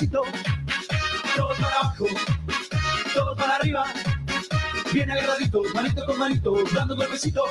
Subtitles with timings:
[0.00, 0.22] golpecito.
[1.36, 2.06] Todos para abajo,
[3.14, 3.84] todos para arriba.
[4.92, 7.44] Bien agarraditos, manito con manito, dando golpecito.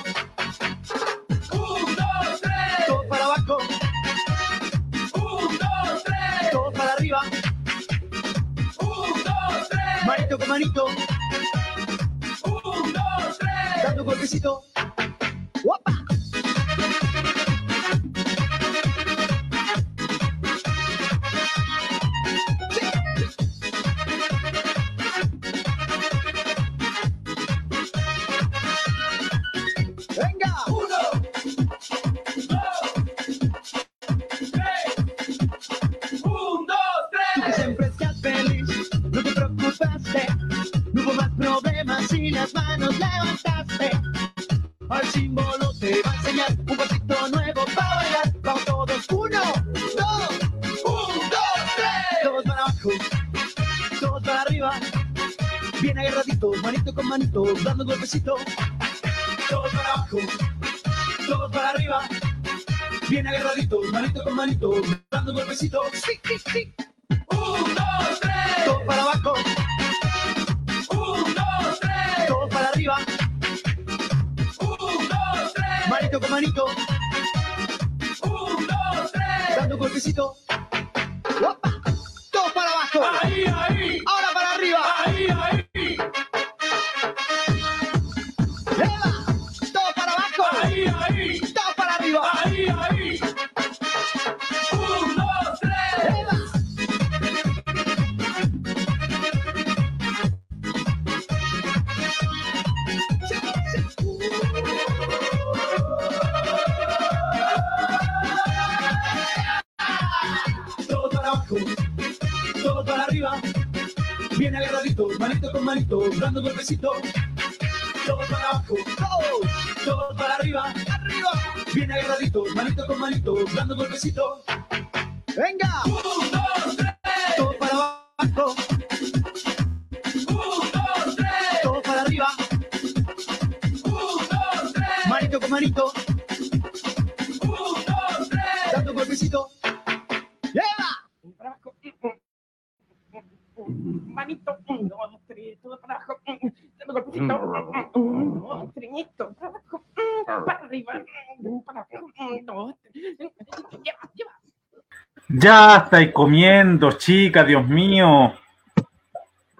[155.41, 158.33] Ya estáis comiendo, chica, Dios mío.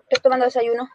[0.09, 0.89] Estoy tomando desayuno.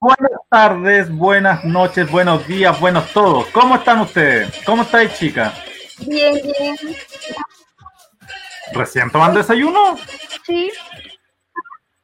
[0.00, 3.46] Buenas tardes, buenas noches, buenos días, buenos todos.
[3.48, 4.58] ¿Cómo están ustedes?
[4.64, 5.52] ¿Cómo estáis, chica?
[6.06, 6.76] Bien, bien.
[8.72, 9.96] ¿Recién tomando desayuno?
[10.46, 10.70] Sí.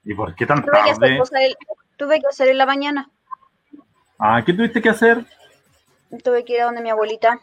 [0.04, 1.18] ¿Y por qué tan Tuve que hacer tarde?
[1.18, 1.56] cosas, el-
[1.96, 3.08] tuve que hacer en la mañana.
[4.18, 5.24] Ah, ¿qué tuviste que hacer?
[6.22, 7.40] Tuve que ir a donde mi abuelita.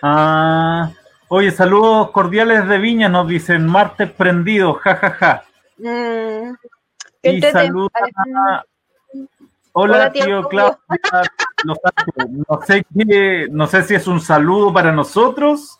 [0.00, 0.90] Ah,
[1.34, 5.44] oye, saludos cordiales de Viña, nos dicen martes prendido, jajaja.
[5.78, 6.54] Mm.
[7.22, 8.64] Y saluda Alejandro.
[9.72, 10.78] Hola, Hola, tío tío Claudio.
[12.48, 15.78] No sé, qué- no sé si es un saludo para nosotros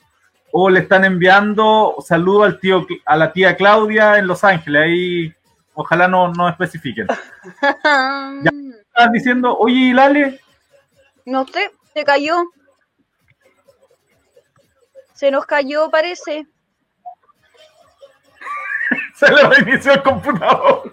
[0.50, 4.82] o le están enviando saludo al tío, a la tía Claudia en Los Ángeles.
[4.82, 5.34] Ahí
[5.74, 7.06] ojalá no, no especifiquen.
[8.88, 10.40] Estás diciendo, oye, ¿y Lale?
[11.26, 12.44] No sé, se cayó.
[15.24, 16.46] Se nos cayó, parece.
[19.14, 20.92] Se le reinició el computador.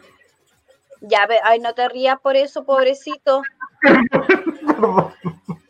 [1.01, 3.41] Ya, ay, no te rías por eso, pobrecito.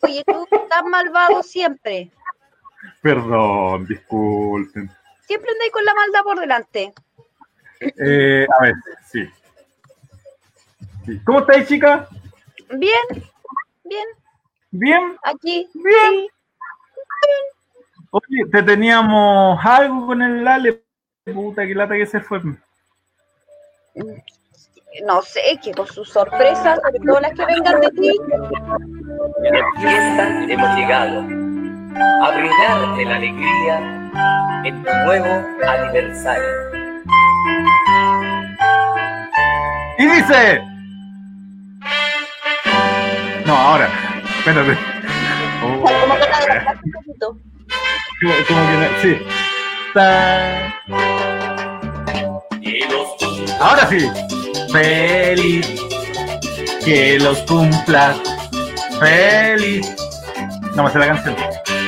[0.02, 2.12] Oye, tú estás malvado siempre.
[3.00, 4.88] Perdón, disculpen.
[5.26, 6.94] Siempre andáis con la maldad por delante.
[7.80, 8.74] Eh, a ver,
[9.10, 9.28] sí.
[11.04, 11.20] Sí.
[11.24, 12.08] ¿Cómo estáis, chica?
[12.70, 13.26] Bien,
[13.82, 14.06] bien,
[14.70, 15.16] ¿Bien?
[15.24, 15.68] aquí.
[15.74, 16.28] Bien.
[18.14, 20.82] Oye, te teníamos algo con el Lale.
[21.24, 22.42] Puta, que lata que se fue.
[25.06, 28.10] No sé, que con sus sorpresas, sobre todo las que vengan de ti.
[29.44, 34.10] En fiesta hemos llegado a brindarte la alegría
[34.64, 36.44] en tu nuevo aniversario.
[39.96, 40.60] Y dice.
[43.46, 43.88] No, ahora.
[44.38, 44.76] Espérate.
[45.64, 47.42] Oh,
[48.22, 49.18] Como que no- sí.
[53.60, 54.08] Ahora sí.
[54.70, 55.66] Feliz.
[56.84, 58.16] Que los cumplas.
[59.00, 59.94] Feliz.
[60.74, 61.36] No me sé la canción.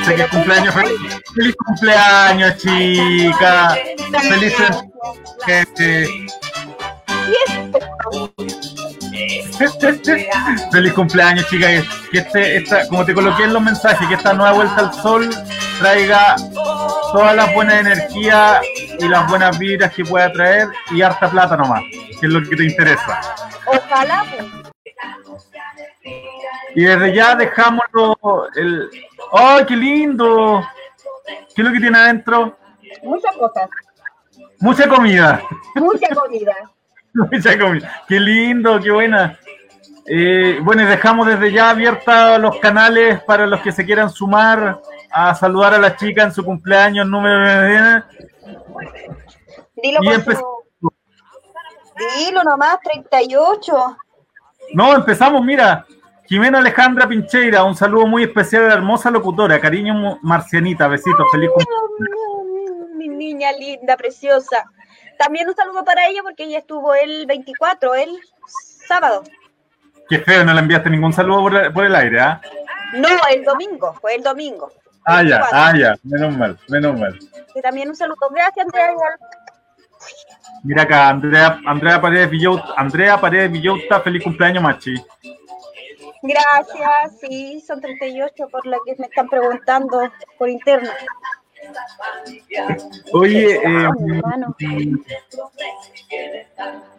[0.04, 0.75] Sé que es cumpleaños.
[0.75, 1.00] Feliz,
[1.34, 3.78] feliz cumpleaños, chica.
[4.28, 4.76] Felices.
[5.46, 6.08] gente.
[10.72, 11.68] Feliz cumpleaños, chica.
[12.10, 15.30] Que este, esta, como te coloqué en los mensajes, que esta nueva vuelta al sol
[15.78, 16.36] traiga
[17.12, 18.60] todas las buenas energías
[18.98, 21.82] y las buenas vibras que pueda traer y harta plata nomás,
[22.20, 23.20] que es lo que te interesa.
[23.66, 24.46] Ojalá, pues.
[26.74, 27.84] Y desde ya dejamos
[28.56, 28.90] el.
[29.32, 30.66] ¡Ay, qué lindo!
[31.54, 32.58] ¿Qué es lo que tiene adentro?
[33.02, 33.68] Muchas cosas.
[34.58, 35.42] Mucha comida.
[35.76, 36.54] Mucha comida.
[37.14, 38.02] Mucha comida.
[38.08, 39.38] Qué lindo, qué buena.
[40.06, 44.80] Eh, bueno, y dejamos desde ya abiertos los canales para los que se quieran sumar
[45.10, 48.04] a saludar a la chica en su cumpleaños número.
[49.76, 50.42] Dilo Y empezamos.
[50.80, 50.92] su...
[52.18, 53.96] Dilo nomás, 38.
[54.74, 55.86] No, empezamos, mira.
[56.26, 59.60] Jimena Alejandra Pincheira, un saludo muy especial a la hermosa locutora.
[59.60, 62.90] Cariño Marcianita, besitos, feliz cumpleaños.
[62.96, 64.64] Mi niña linda, preciosa.
[65.18, 68.10] También un saludo para ella porque ella estuvo el 24, el
[68.88, 69.22] sábado.
[70.08, 72.40] Qué feo, no le enviaste ningún saludo por, el- por el aire, ¿ah?
[72.94, 74.70] No, el domingo, fue el domingo.
[75.06, 75.58] Ah, ya, 24.
[75.58, 77.18] ah, ya, menos mal, menos mal.
[77.54, 78.16] Y también un saludo.
[78.30, 78.94] Gracias, Andrea.
[80.62, 84.94] Mira acá, Andrea, Andrea Paredes Villauta, Andrea Paredes Villauta, feliz cumpleaños, Machi.
[86.22, 90.88] Gracias, sí, son 38 por lo que me están preguntando por interno.
[93.12, 94.56] Oye, eh, Ah, hermano.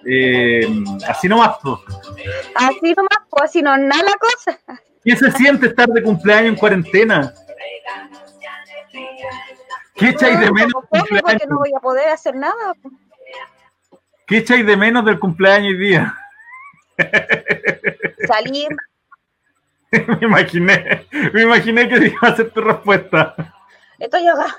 [0.06, 0.68] Eh,
[1.07, 1.80] así nomás, pues.
[2.56, 4.60] Así nomás, pues así no nada la cosa.
[5.04, 7.34] ¿Qué se siente estar de cumpleaños en cuarentena?
[9.96, 12.74] ¿Qué echáis de menos del Porque no voy a poder hacer nada.
[14.28, 16.18] ¿Qué echáis de menos del cumpleaños hoy día?
[18.28, 18.69] Salir,
[19.92, 23.36] me imaginé, me imaginé que iba a ser tu respuesta.
[24.00, 24.58] estoy acá.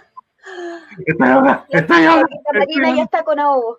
[1.07, 3.79] Estoy Ya estoy la Marina ya está con ahogo.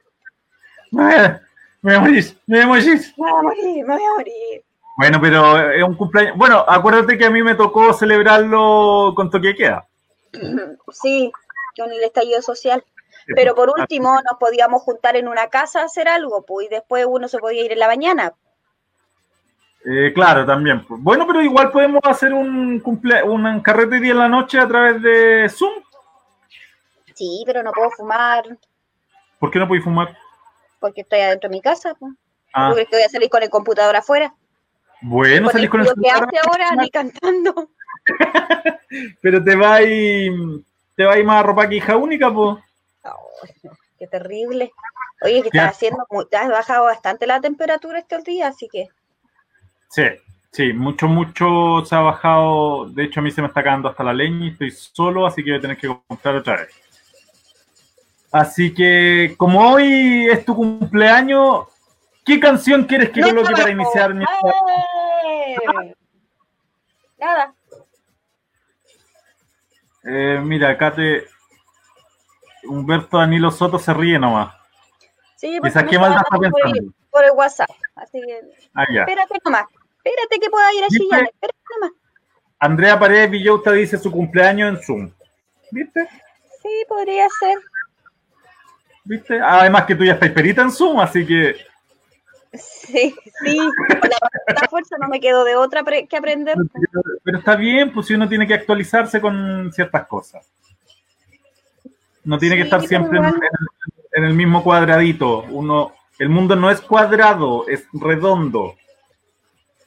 [0.91, 1.41] Me
[1.81, 3.01] voy a morir, me voy a morir.
[3.17, 4.63] Me voy a morir, me voy a morir.
[4.97, 6.35] Bueno, pero es un cumpleaños.
[6.37, 9.85] Bueno, acuérdate que a mí me tocó celebrarlo con toque queda.
[10.91, 11.31] Sí,
[11.77, 12.83] con el estallido social.
[13.35, 17.05] Pero por último, nos podíamos juntar en una casa a hacer algo, pues, y después
[17.07, 18.33] uno se podía ir en la mañana.
[19.85, 20.85] Eh, claro, también.
[20.85, 21.01] pues.
[21.01, 24.67] Bueno, pero igual podemos hacer un cumple un carrete hoy día en la noche a
[24.67, 25.73] través de Zoom.
[27.13, 28.45] Sí, pero no puedo fumar
[29.39, 30.15] ¿Por qué no podéis fumar?
[30.79, 31.95] Porque estoy adentro de mi casa.
[31.95, 32.13] Pues.
[32.53, 34.33] Ah, ¿Tú crees que voy a salir con el computador afuera?
[35.01, 37.69] bueno, salís con el que celular, hace ahora, ni cantando.
[39.21, 39.77] pero te va
[40.95, 42.57] te va más ropa que hija única, pues.
[44.00, 44.71] Qué terrible.
[45.21, 45.66] Oye, que Ya.
[45.66, 48.87] está haciendo, muy- ha bajado bastante la temperatura estos días, así que
[49.90, 50.04] Sí,
[50.51, 52.90] sí, mucho, mucho se ha bajado.
[52.90, 55.44] De hecho, a mí se me está cagando hasta la leña y estoy solo, así
[55.44, 56.69] que voy a tener que comprar otra vez.
[58.31, 61.65] Así que, como hoy es tu cumpleaños,
[62.25, 64.23] ¿qué canción quieres que No coloque para iniciar mi...
[64.25, 65.95] ¡Eh!
[67.19, 67.53] Nada.
[70.03, 71.25] Eh, mira, acá te...
[72.63, 74.53] Humberto Danilo Soto se ríe nomás.
[75.37, 76.93] Sí, me qué maldad está por, pensando.
[77.11, 77.69] por el WhatsApp.
[77.95, 78.41] Así que
[78.73, 79.01] Ah, ya.
[79.01, 79.65] espérate nomás.
[80.03, 81.23] Espérate que pueda ir a chillar.
[81.23, 81.91] Espérate nomás.
[82.59, 85.11] Andrea Paredes Villauta dice su cumpleaños en Zoom.
[85.71, 86.07] ¿Viste?
[86.61, 87.57] Sí, podría ser.
[89.07, 89.40] ¿Viste?
[89.40, 91.56] Además que tú ya estás perita en Zoom, así que...
[92.54, 93.57] Sí, sí.
[93.57, 96.56] Con la, fuerza no me quedo de otra que aprender.
[97.23, 100.49] Pero está bien, pues si uno tiene que actualizarse con ciertas cosas.
[102.23, 103.33] No tiene que estar siempre en,
[104.14, 105.44] en el mismo cuadradito.
[105.49, 108.76] Uno, el mundo no es cuadrado, es redondo.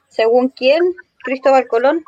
[0.08, 0.94] ¿Según quién?
[1.22, 2.04] Cristóbal Colón.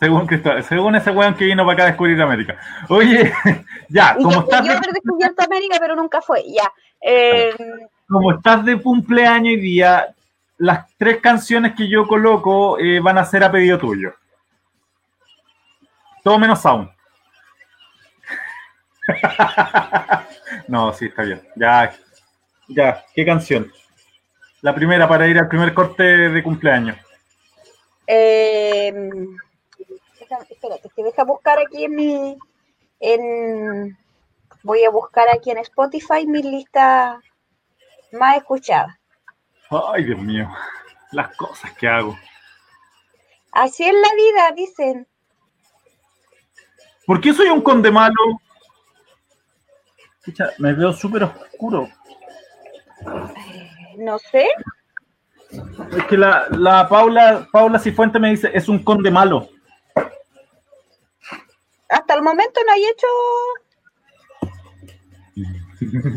[0.00, 2.58] Según, Cristo- según ese weón que vino para acá a descubrir América.
[2.88, 3.32] Oye,
[3.88, 6.42] ya, Y como estás, de, haber descubierto América, pero nunca fue.
[6.50, 6.72] Ya.
[7.02, 7.54] Eh,
[8.08, 10.14] como estás de cumpleaños hoy día,
[10.58, 14.14] las tres canciones que yo coloco eh, van a ser a pedido tuyo.
[16.24, 16.90] Todo menos Sound.
[20.68, 21.42] no, sí, está bien.
[21.56, 21.92] Ya,
[22.68, 23.70] ya, ¿qué canción?
[24.62, 26.96] La primera para ir al primer corte de cumpleaños.
[28.06, 28.92] eh,
[30.60, 32.38] espérate, que deja buscar aquí en mi.
[33.00, 33.98] En,
[34.62, 37.18] voy a buscar aquí en Spotify mi lista
[38.12, 39.00] más escuchada.
[39.70, 40.50] Ay, Dios mío,
[41.12, 42.18] las cosas que hago.
[43.52, 45.08] Así es la vida, dicen.
[47.06, 48.14] ¿Por qué soy un conde malo?
[50.58, 51.88] Me veo súper oscuro.
[53.96, 54.46] No sé.
[55.96, 59.48] Es que la, la Paula, Paula Cifuente me dice, es un conde malo.
[61.90, 63.06] Hasta el momento no hay hecho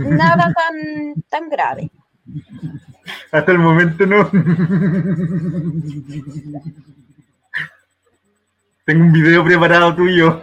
[0.10, 1.90] nada tan, tan grave.
[3.32, 4.30] Hasta el momento no.
[8.86, 10.40] Tengo un video preparado tuyo.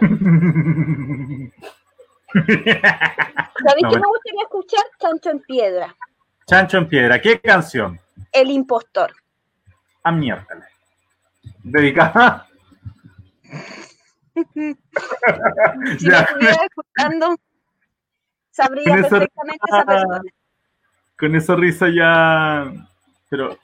[2.33, 4.83] ¿Sabéis No, qué me- gustaría escuchar?
[4.99, 5.95] Chancho en piedra.
[6.47, 7.21] Chancho en piedra.
[7.21, 7.99] ¿Qué canción?
[8.31, 9.13] El impostor.
[10.03, 10.65] A miércoles.
[11.63, 12.47] Dedicada.
[15.99, 16.11] Si Ya.
[16.11, 17.35] lo estuviera escuchando,
[18.51, 20.21] sabría esa- perfectamente esa persona.
[21.19, 22.71] Con esa risa ya.
[23.29, 23.57] Pero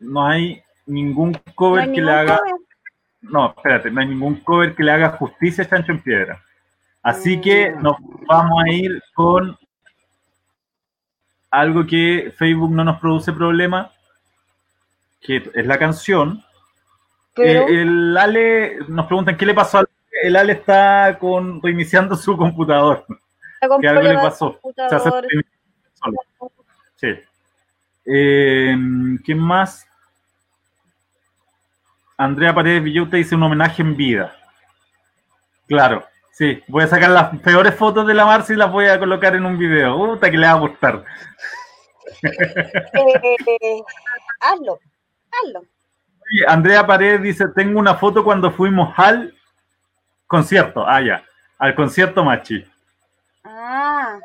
[0.00, 2.38] no hay ningún No cover hay que ningún le haga.
[2.38, 2.52] cover.
[3.22, 6.42] No, espérate, no hay ningún cover que le haga justicia a Chancho en Piedra.
[7.02, 7.40] Así Mm.
[7.42, 7.96] que nos
[8.26, 9.58] vamos a ir con
[11.50, 13.90] algo que Facebook no nos produce problema,
[15.20, 16.42] que es la canción.
[17.36, 19.88] Eh, el Ale, nos preguntan qué le pasó al
[20.22, 23.04] El Ale está con reiniciando su computador.
[23.80, 24.58] Que algo le pasó.
[24.88, 25.10] Se hace.
[26.96, 27.08] Sí.
[28.06, 28.76] Eh,
[29.24, 29.86] ¿Quién más?
[32.16, 34.36] Andrea Paredes Villota dice un homenaje en vida.
[35.66, 36.62] Claro, sí.
[36.68, 39.46] Voy a sacar las peores fotos de la Marcia y las voy a colocar en
[39.46, 39.96] un video.
[39.96, 41.04] Puta que le va a gustar.
[42.22, 43.82] eh,
[44.40, 44.78] hazlo,
[45.30, 45.64] hazlo.
[46.46, 49.34] Andrea Paredes dice, tengo una foto cuando fuimos al
[50.30, 50.86] concierto.
[50.86, 51.24] Ah, ya.
[51.58, 52.64] Al concierto Machi.
[53.44, 54.20] Ah,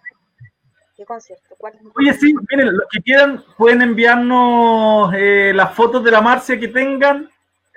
[0.95, 1.55] ¿qué concierto?
[1.57, 1.81] ¿Cuál es?
[1.95, 6.67] Oye, sí, miren, los que quieran pueden enviarnos eh, las fotos de la Marcia que
[6.67, 7.27] tengan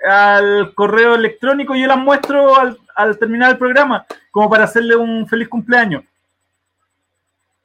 [0.07, 4.95] al correo electrónico y yo las muestro al, al terminar el programa, como para hacerle
[4.95, 6.03] un feliz cumpleaños.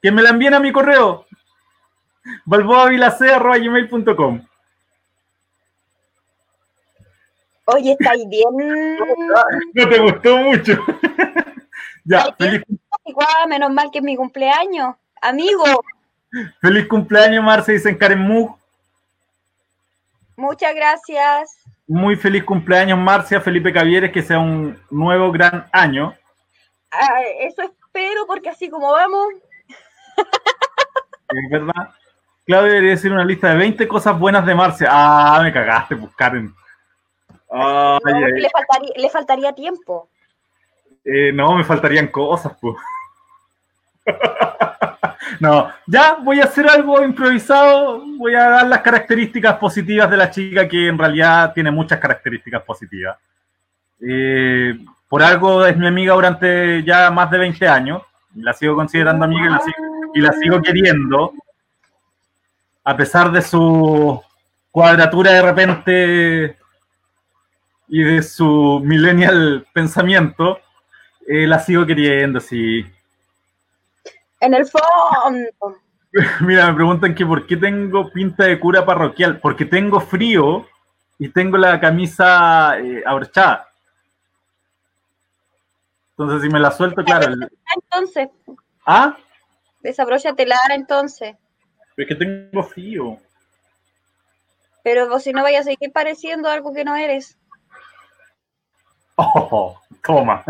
[0.01, 1.27] Que me la envíen a mi correo,
[2.45, 4.41] balboavilace.gmail.com
[7.65, 8.97] Oye, estáis bien.
[9.73, 10.73] No te gustó mucho.
[12.03, 12.61] ya, feliz,
[13.05, 14.95] Igual, menos mal que es mi cumpleaños.
[15.21, 15.63] Amigo,
[16.61, 18.57] feliz cumpleaños, Marcia, dicen Karen Mug.
[20.35, 21.57] muchas gracias.
[21.87, 26.15] Muy feliz cumpleaños, Marcia, Felipe Cavieres, que sea un nuevo gran año.
[26.91, 29.33] Ah, eso espero porque así como vamos,
[30.17, 31.89] Es verdad.
[32.45, 34.87] Claudio debería decir una lista de 20 cosas buenas de Marcia.
[34.91, 36.53] Ah, me cagaste, pues Karen.
[37.51, 40.09] No, le, faltaría, le faltaría tiempo.
[41.03, 42.75] eh, no, me faltarían cosas, pues.
[45.39, 48.03] no, ya voy a hacer algo improvisado.
[48.17, 52.63] Voy a dar las características positivas de la chica, que en realidad tiene muchas características
[52.63, 53.17] positivas.
[54.01, 58.01] Eh, por algo es mi amiga durante ya más de 20 años.
[58.35, 61.33] La sigo considerando amiga y la sigo y la sigo queriendo,
[62.85, 64.23] a pesar de su
[64.71, 66.57] cuadratura de repente
[67.87, 70.59] y de su millennial pensamiento,
[71.27, 72.85] eh, la sigo queriendo, sí.
[74.39, 75.77] En el fondo.
[76.41, 80.67] Mira, me preguntan que por qué tengo pinta de cura parroquial, porque tengo frío
[81.19, 83.67] y tengo la camisa eh, abrochada.
[86.11, 87.27] Entonces, si me la suelto, claro.
[87.33, 88.29] el- Entonces,
[88.85, 89.17] Ah,
[89.81, 91.35] desabróchatela entonces.
[91.97, 93.17] es que tengo frío.
[94.83, 97.37] Pero vos si no vayas a seguir pareciendo algo que no eres.
[99.17, 100.43] Oh, toma.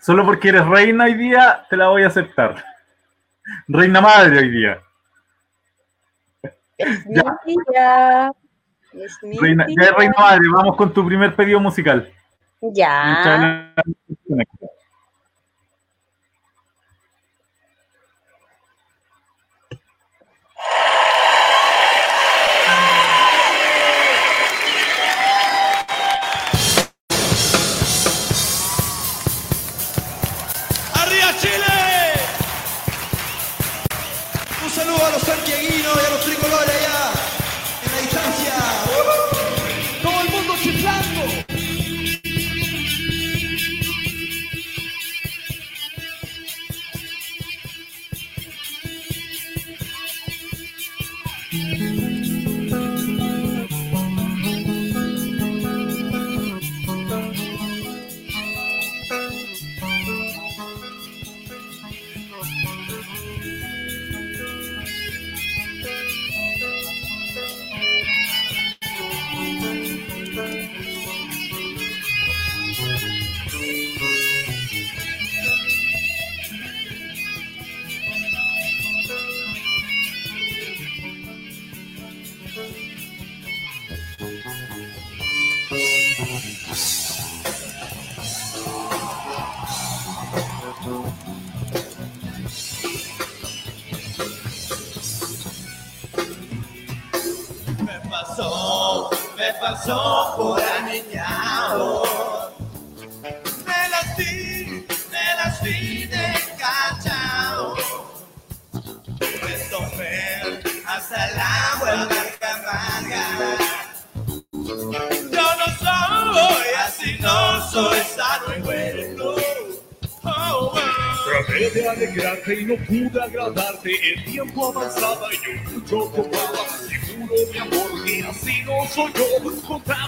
[0.00, 2.62] Solo porque eres reina hoy día, te la voy a aceptar.
[3.68, 4.80] Reina madre hoy día.
[6.76, 7.22] Es Ya.
[7.24, 8.32] mentira.
[8.92, 9.86] Es Reina, mentira.
[9.92, 12.12] ya reina madre, vamos con tu primer pedido musical.
[12.60, 13.72] Ya.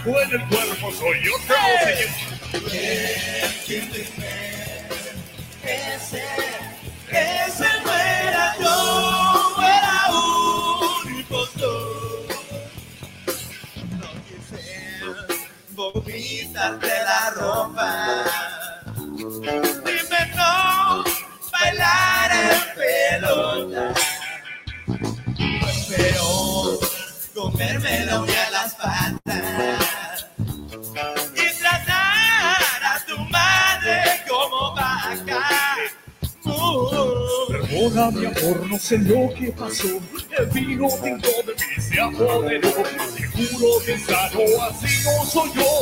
[0.05, 0.29] When
[38.93, 39.87] sé lo que pasó.
[40.37, 42.69] El vino tinto de mí se apoderó.
[43.35, 45.72] Seguro que sano así no soy yo.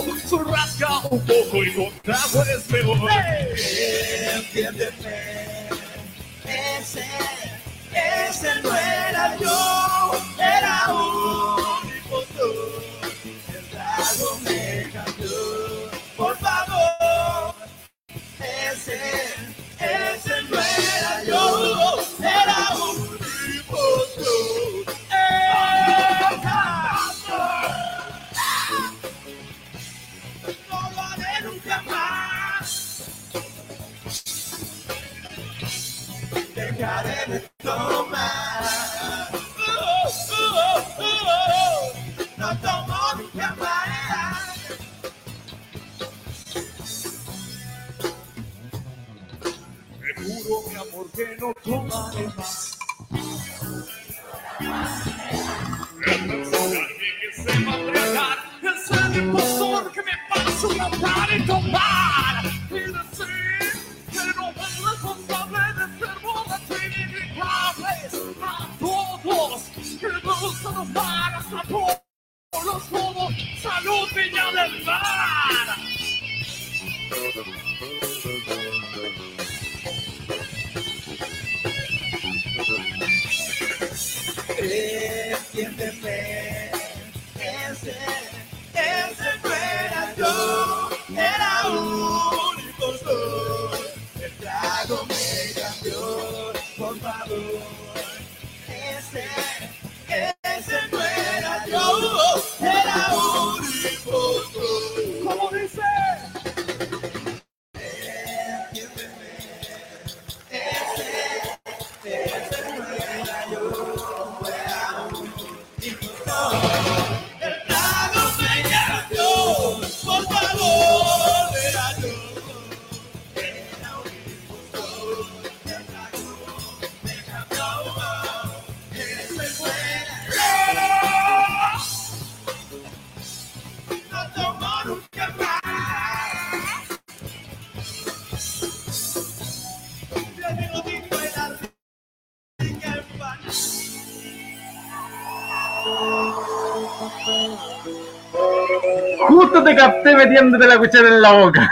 [150.25, 151.69] metiéndote la cuchara en la boca.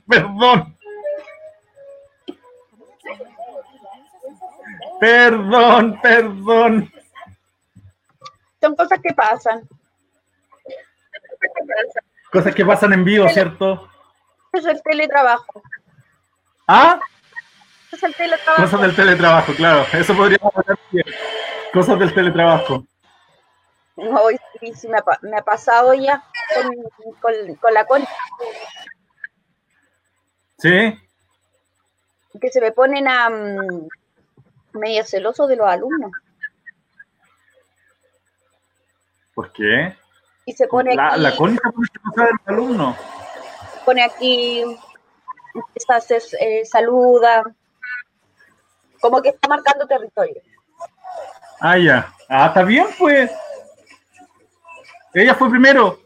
[0.08, 0.76] Perdón.
[5.00, 6.92] Perdón, perdón.
[8.60, 9.68] Son cosas que pasan.
[12.32, 13.88] Cosas que pasan en vivo, ¿cierto?
[14.52, 15.62] Es el teletrabajo.
[16.66, 16.98] ¿Ah?
[17.92, 18.62] Es el teletrabajo.
[18.62, 19.86] Cosas del teletrabajo, claro.
[19.92, 21.06] Eso podría pasar bien.
[21.72, 22.86] Cosas del teletrabajo.
[23.96, 24.20] No,
[24.60, 26.24] sí, sí, me ha, me ha pasado ya
[27.20, 28.12] con, con, la concha.
[30.58, 30.98] Sí.
[32.40, 33.88] Que se me ponen a um,
[34.72, 36.10] medio celoso de los alumnos.
[39.34, 39.96] ¿Por qué?
[40.46, 41.20] Y se pone la, aquí.
[41.20, 41.60] La concha
[42.16, 42.96] de los alumnos.
[43.84, 44.62] Pone aquí,
[45.54, 47.44] empieza eh, saluda,
[49.00, 50.40] como que está marcando territorio.
[51.60, 52.12] Ah, ya.
[52.28, 53.30] Ah, está bien, pues.
[55.12, 56.00] Ella fue primero.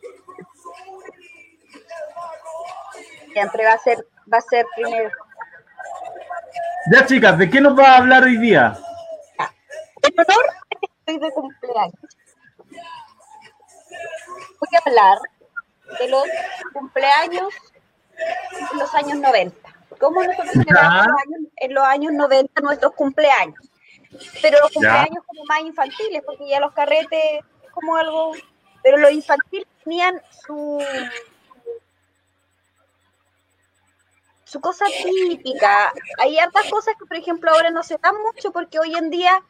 [3.38, 5.11] siempre va a ser, va a ser primero.
[6.92, 8.77] Ya, chicas, ¿de qué nos va a hablar hoy día?
[10.03, 12.16] En honor a que estoy de cumpleaños,
[14.59, 15.18] voy a hablar
[16.01, 16.24] de los
[16.72, 17.55] cumpleaños
[18.72, 19.57] en los años 90.
[20.01, 21.07] ¿Cómo nosotros celebramos
[21.57, 23.70] en los años 90 nuestros cumpleaños?
[24.42, 25.27] Pero los cumpleaños ya.
[25.27, 28.33] como más infantiles, porque ya los carretes como algo,
[28.83, 30.83] pero los infantiles tenían su
[34.48, 35.92] su cosa típica.
[36.18, 39.42] Hay hartas cosas que, por ejemplo, ahora no se dan mucho porque hoy en día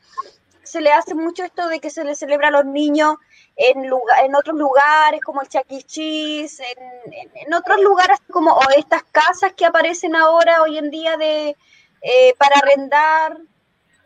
[0.65, 3.15] se le hace mucho esto de que se le celebra a los niños
[3.57, 5.85] en, lugar, en otros lugares como el Chuck E.
[5.89, 11.17] En, en- en otros lugares como o estas casas que aparecen ahora hoy en día
[11.17, 11.57] de
[12.03, 13.33] eh, para arrendar.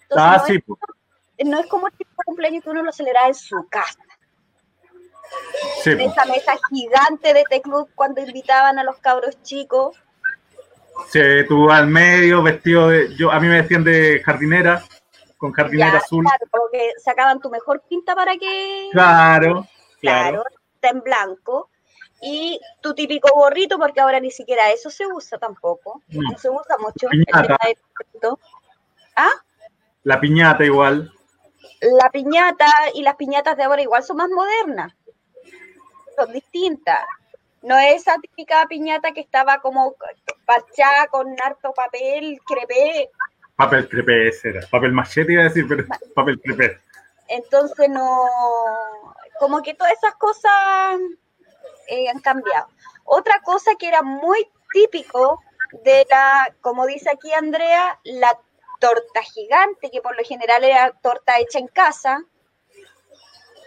[0.02, 0.62] Entonces, Ah, no, sí,
[1.38, 3.98] es, no es como el tipo de cumpleaños que uno lo celebra en su casa,
[5.82, 9.96] Sí, en esa mesa gigante de T-Club cuando invitaban a los cabros chicos.
[11.10, 13.14] Sí, tú al medio, vestido de.
[13.16, 14.82] Yo, a mí me decían de jardinera,
[15.38, 16.24] con jardinera Ya, azul.
[16.24, 19.66] Claro, como que sacaban tu mejor pinta para que Claro,
[20.00, 20.44] Claro, claro.
[20.74, 21.68] está en blanco.
[22.24, 26.02] Y tu típico gorrito, porque ahora ni siquiera eso se usa tampoco.
[26.08, 26.30] No.
[26.30, 27.08] No se usa mucho.
[27.10, 27.58] el Piñata.
[29.16, 29.30] Ah,
[30.04, 31.12] La piñata igual.
[31.80, 34.94] la piñata y las piñatas de ahora igual son más modernas.
[36.16, 37.00] Son distintas.
[37.62, 39.94] No es esa típica piñata que estaba como
[40.44, 43.10] parchada con harto papel, crepé.
[43.56, 44.66] Papel crepé ese era.
[44.68, 46.80] Papel machete iba a decir, pero papel crepé.
[47.28, 48.26] Entonces no,
[49.38, 50.50] como que todas esas cosas
[51.88, 52.66] eh, han cambiado.
[53.04, 55.40] Otra cosa que era muy típico
[55.84, 58.38] de la, como dice aquí Andrea, la
[58.80, 62.24] torta gigante, que por lo general era torta hecha en casa,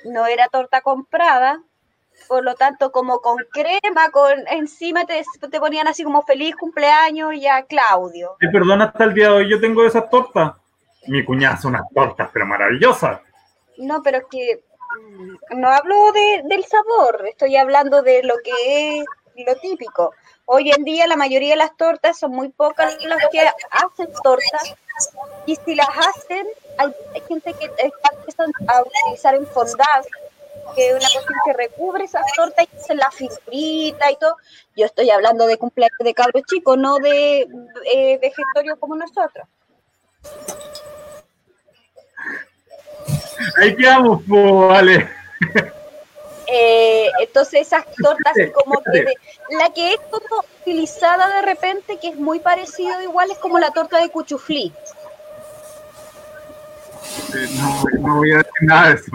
[0.04, 1.64] no era torta comprada,
[2.28, 7.34] por lo tanto como con crema, con encima te, te ponían así como feliz cumpleaños
[7.36, 8.36] y a Claudio.
[8.42, 10.54] Y perdona, hasta el día de hoy yo tengo esas tortas.
[11.08, 13.22] Mi cuñada hace unas tortas, pero maravillosas.
[13.78, 14.64] No, pero es que
[15.00, 19.06] mm, no hablo de, del sabor, estoy hablando de lo que es
[19.46, 20.14] lo típico.
[20.46, 24.76] Hoy en día la mayoría de las tortas son muy pocas las que hacen tortas
[25.46, 26.48] y si las hacen,
[26.78, 30.06] hay, hay gente que está empezando a utilizar en fondant,
[30.74, 34.36] que es una cuestión que recubre esas tortas y hacen la figurita y todo.
[34.76, 37.48] Yo estoy hablando de cumpleaños de cabros chicos, no de
[37.94, 39.48] eh, vegetarios como nosotros.
[43.58, 45.10] Ahí quedamos, pues, vale.
[46.48, 49.14] Eh, entonces esas tortas como que de,
[49.60, 53.72] la que es como utilizada de repente que es muy parecido igual es como la
[53.72, 54.72] torta de cuchuflí
[57.58, 59.12] No, no voy a decir nada de eso.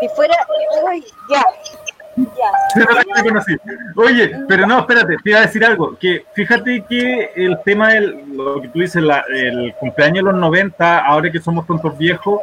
[0.00, 0.34] Si fuera
[0.88, 1.44] ay, ya
[2.36, 2.50] ya.
[3.96, 5.96] Oye, pero no, espérate, te iba a decir algo.
[5.98, 10.40] Que fíjate que el tema del, lo que tú dices, la- el cumpleaños de los
[10.40, 12.40] 90, ahora que somos tontos viejos,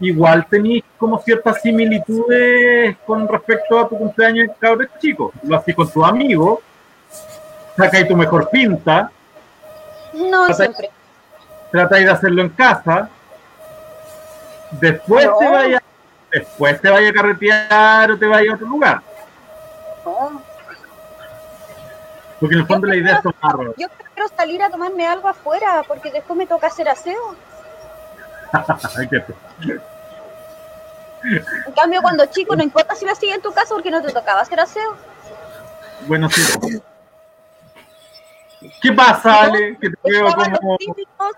[0.00, 5.32] igual tenéis como ciertas similitudes con respecto a tu cumpleaños de cabros chicos.
[5.44, 6.58] Lo hacís con tus amigos,
[7.76, 9.08] sacáis tu mejor pinta,
[10.14, 10.90] no siempre
[11.72, 13.08] tratáis de hacerlo en casa,
[14.72, 15.38] después No.
[15.38, 15.82] te vaya,
[16.30, 19.02] después te vaya a carretear o te vaya a otro lugar.
[20.04, 20.42] no.
[22.38, 23.56] Porque en el fondo la idea es tomar.
[23.76, 27.36] yo prefiero salir a tomarme algo afuera porque después me toca hacer aseo
[31.22, 34.12] en cambio cuando chico no importa si lo hacías en tu casa porque no te
[34.12, 34.96] tocaba hacer aseo
[36.08, 36.80] Bueno, sí.
[38.80, 39.76] ¿Qué pasa, Ale?
[39.80, 40.44] Que te veo como...
[40.70, 41.36] los típicos.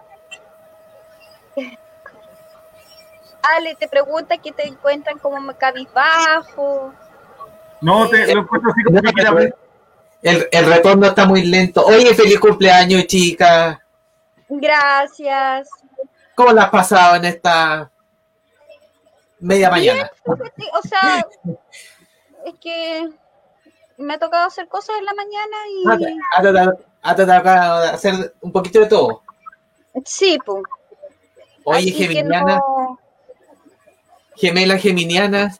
[3.42, 6.92] Ale te pregunta que te encuentran como cabizbajo.
[7.80, 9.52] No, te lo encuentro así como que
[10.22, 11.84] El, el retorno está muy lento.
[11.84, 13.84] Oye, feliz cumpleaños, chica.
[14.48, 15.68] Gracias.
[16.34, 17.90] ¿Cómo la has pasado en esta
[19.40, 20.10] media mañana?
[20.24, 21.26] O sea,
[22.46, 23.10] es que
[23.98, 28.34] me ha tocado hacer cosas en la mañana y ha tratado ha tratado de hacer
[28.40, 29.22] un poquito de todo.
[30.04, 30.62] sí, pues.
[31.64, 32.98] Oye, geminiana, no-
[34.36, 35.56] gemela geminiana.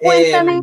[0.00, 0.56] Cuéntame.
[0.56, 0.60] eh,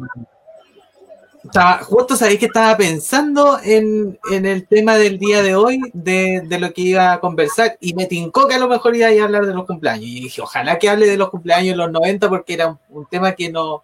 [1.43, 6.41] estaba, justo sabéis que estaba pensando en, en el tema del día de hoy, de,
[6.45, 9.23] de lo que iba a conversar, y me tincó que a lo mejor iba a
[9.25, 10.05] hablar de los cumpleaños.
[10.05, 13.05] Y dije, ojalá que hable de los cumpleaños en los 90, porque era un, un
[13.05, 13.83] tema que no,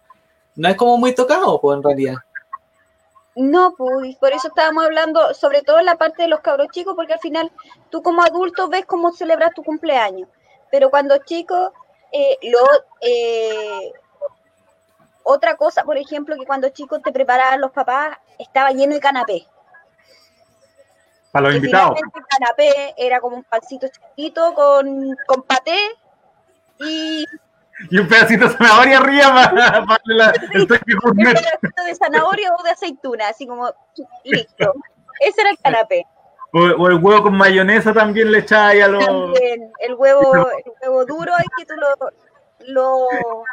[0.56, 2.16] no es como muy tocado, pues en realidad.
[3.34, 6.94] No, pues por eso estábamos hablando, sobre todo en la parte de los cabros chicos,
[6.96, 7.50] porque al final
[7.90, 10.28] tú como adulto ves cómo celebras tu cumpleaños,
[10.72, 11.72] pero cuando chico,
[12.10, 12.64] eh, lo,
[13.02, 13.92] eh,
[15.22, 19.46] otra cosa, por ejemplo, que cuando chicos te preparaban los papás, estaba lleno de canapé.
[21.30, 21.98] Para los invitados.
[21.98, 25.78] el canapé era como un pancito chiquito con, con paté
[26.78, 27.24] y
[27.90, 29.52] Y un pedacito de zanahoria arriba para,
[29.86, 33.70] para la- el toque un pedacito de zanahoria o de aceituna, así como
[34.24, 34.72] listo.
[35.20, 36.06] Ese era el canapé.
[36.54, 39.04] O, o el huevo con mayonesa también le echáis a los.
[39.04, 42.10] También el huevo, el huevo duro hay que tú lo
[42.68, 43.08] lo,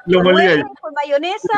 [0.06, 0.58] Lo molías.
[0.58, 1.58] mueves con mayonesa.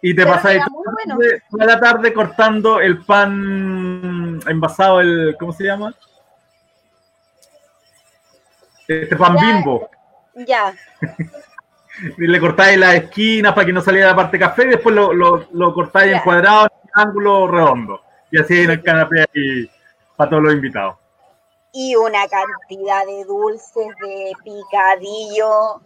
[0.00, 1.18] Y te pasáis toda la bueno.
[1.18, 5.36] tarde- toda la tarde cortando el pan envasado, el.
[5.38, 5.92] ¿Cómo se llama?
[8.86, 9.42] Este pan Ya.
[9.42, 9.90] bimbo.
[10.46, 10.72] Ya,
[12.16, 15.12] Y le cortáis las esquinas para que no saliera la parte café y después lo,
[15.12, 18.00] lo, lo cortáis en cuadrado, en ángulo redondo.
[18.30, 19.68] Y así en el canapé ahí
[20.18, 20.96] para todos los invitados.
[21.72, 25.80] y una cantidad de dulces de picadillo,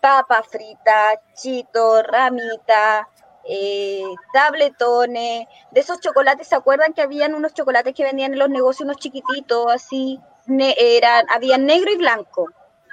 [0.00, 3.08] papa frita, chito, ramita,
[3.48, 8.50] eh, tabletones, de esos chocolates, ¿se acuerdan que habían unos chocolates que vendían en los
[8.50, 12.50] negocios, unos chiquititos, así, ne- eran, habían negro y blanco?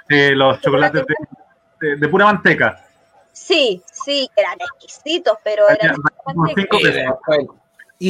[0.08, 2.86] Eh, los chocolates de, de- de pura manteca.
[3.32, 7.02] Sí, sí, eran exquisitos, pero eran Como cinco Y pesos.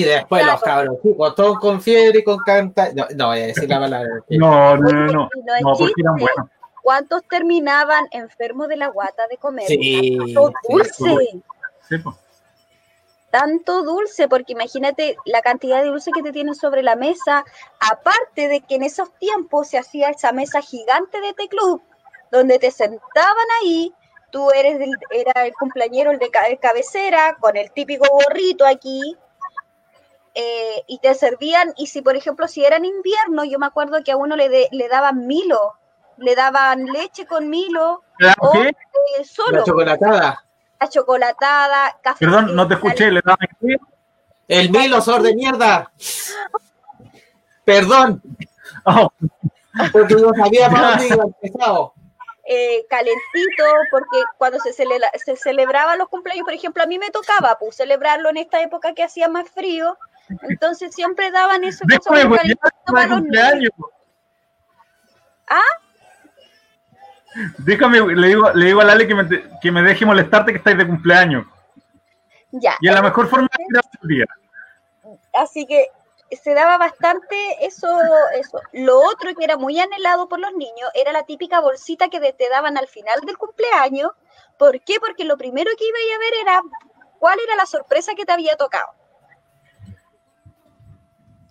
[0.01, 2.91] Y después los cabros chicos, todos con fiebre y con canta.
[2.95, 4.11] No, no voy a decir la palabra.
[4.31, 5.29] No, no, no, no.
[5.37, 6.01] Y no es No, porque chiste.
[6.03, 6.51] eran buenos.
[6.83, 9.67] ¿Cuántos terminaban enfermos de la guata de comer?
[9.67, 11.17] Sí, Tanto dulce.
[11.89, 12.17] Sí, pues.
[13.31, 17.45] tanto dulce, porque imagínate la cantidad de dulce que te tienen sobre la mesa,
[17.81, 21.83] aparte de que en esos tiempos se hacía esa mesa gigante de té club,
[22.31, 23.93] donde te sentaban ahí,
[24.31, 26.31] tú eres el, era el cumpleañero, el de
[26.61, 29.17] cabecera, con el típico gorrito aquí,
[30.35, 34.03] eh, y te servían, y si por ejemplo, si era en invierno, yo me acuerdo
[34.05, 35.75] que a uno le, de- le daban milo,
[36.17, 38.69] le daban leche con milo, ¿Le dan o qué?
[38.69, 40.45] eh, solo, La chocolatada.
[40.81, 42.25] la chocolatada, café.
[42.25, 43.11] Perdón, no te escuché.
[43.11, 43.77] ¿Le daban qué?
[44.47, 45.91] El Milo, sor de mierda.
[47.65, 48.21] Perdón,
[48.87, 49.09] Oh,
[49.93, 51.95] porque yo sabía para dónde iba empezado.
[52.47, 57.11] eh, calentito, porque cuando se, celebra, se celebraban los cumpleaños, por ejemplo, a mí me
[57.11, 59.97] tocaba pues, celebrarlo en esta época que hacía más frío,
[60.29, 62.55] entonces siempre daban eso pues, ya,
[62.87, 63.71] para los cumpleaños.
[65.49, 65.63] ¿Ah?
[67.59, 69.29] Déjame, le digo, le digo a Lale que me,
[69.61, 71.45] que me deje molestarte que estáis de cumpleaños.
[72.53, 74.27] Ya, Y a la mejor forma de el día.
[75.33, 75.89] así que
[76.31, 77.89] se daba bastante eso,
[78.35, 78.61] eso.
[78.73, 82.49] Lo otro que era muy anhelado por los niños era la típica bolsita que te
[82.49, 84.13] daban al final del cumpleaños.
[84.57, 85.01] ¿Por qué?
[85.01, 86.63] Porque lo primero que iba a ver era
[87.19, 88.89] cuál era la sorpresa que te había tocado.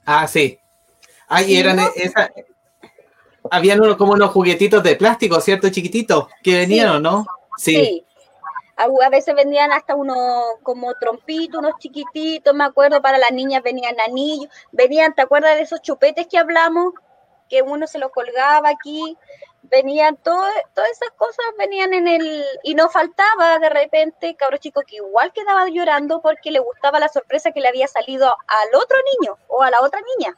[0.06, 0.60] Ah, sí.
[1.28, 2.32] Ay, eran no- esa.
[3.52, 5.70] Habían unos, como unos juguetitos de plástico, ¿cierto?
[5.70, 6.96] Chiquititos, que venían, Sí.
[6.96, 7.26] ¿o no?
[7.58, 7.76] Sí.
[7.76, 8.06] Sí.
[8.78, 10.18] A, a veces vendían hasta unos
[10.64, 15.62] como trompitos, unos chiquititos, me acuerdo, para las niñas venían anillos, venían, ¿te acuerdas de
[15.62, 16.94] esos chupetes que hablamos?
[17.50, 19.16] Que uno se los colgaba aquí,
[19.64, 24.82] venían todo, todas esas cosas venían en el, y no faltaba de repente cabro chico
[24.86, 28.98] que igual quedaba llorando porque le gustaba la sorpresa que le había salido al otro
[29.20, 30.36] niño o a la otra niña.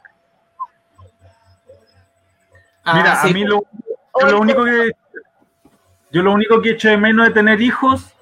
[2.84, 3.62] Ah, Mira, sí, a mí lo,
[4.20, 4.92] yo lo único que
[6.12, 8.14] yo lo único que echo de menos de tener hijos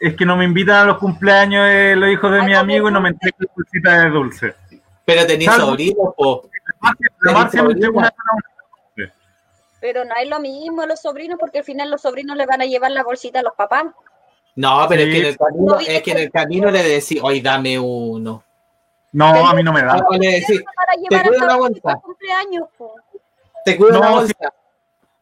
[0.00, 2.88] es que no me invitan a los cumpleaños de los hijos de Ay, mi amigo
[2.88, 4.54] y no me entregan bolsita de dulce.
[5.04, 6.48] Pero tenéis sobrinos, po.
[7.20, 8.12] La Marcia me entregó una
[9.82, 12.66] Pero no es lo mismo los sobrinos porque al final los sobrinos le van a
[12.66, 13.84] llevar la bolsita a los papás.
[14.54, 15.08] No, pero Sí.
[15.10, 17.78] es que en el camino, No es que en el camino le decís, hoy dame
[17.80, 18.44] uno.
[19.10, 19.96] No, a mí no me da.
[20.12, 20.62] Le decís,
[21.10, 21.94] llevar cuido la bolsa.
[22.02, 22.68] cumpleaños.
[22.78, 22.94] po.
[23.64, 24.34] te cuido No, la bolsa.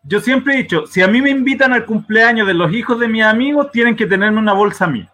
[0.02, 3.08] Yo siempre he dicho, si a mí me invitan al cumpleaños de los hijos de
[3.08, 5.06] mis amigos, tienen que tenerme una bolsa a mí.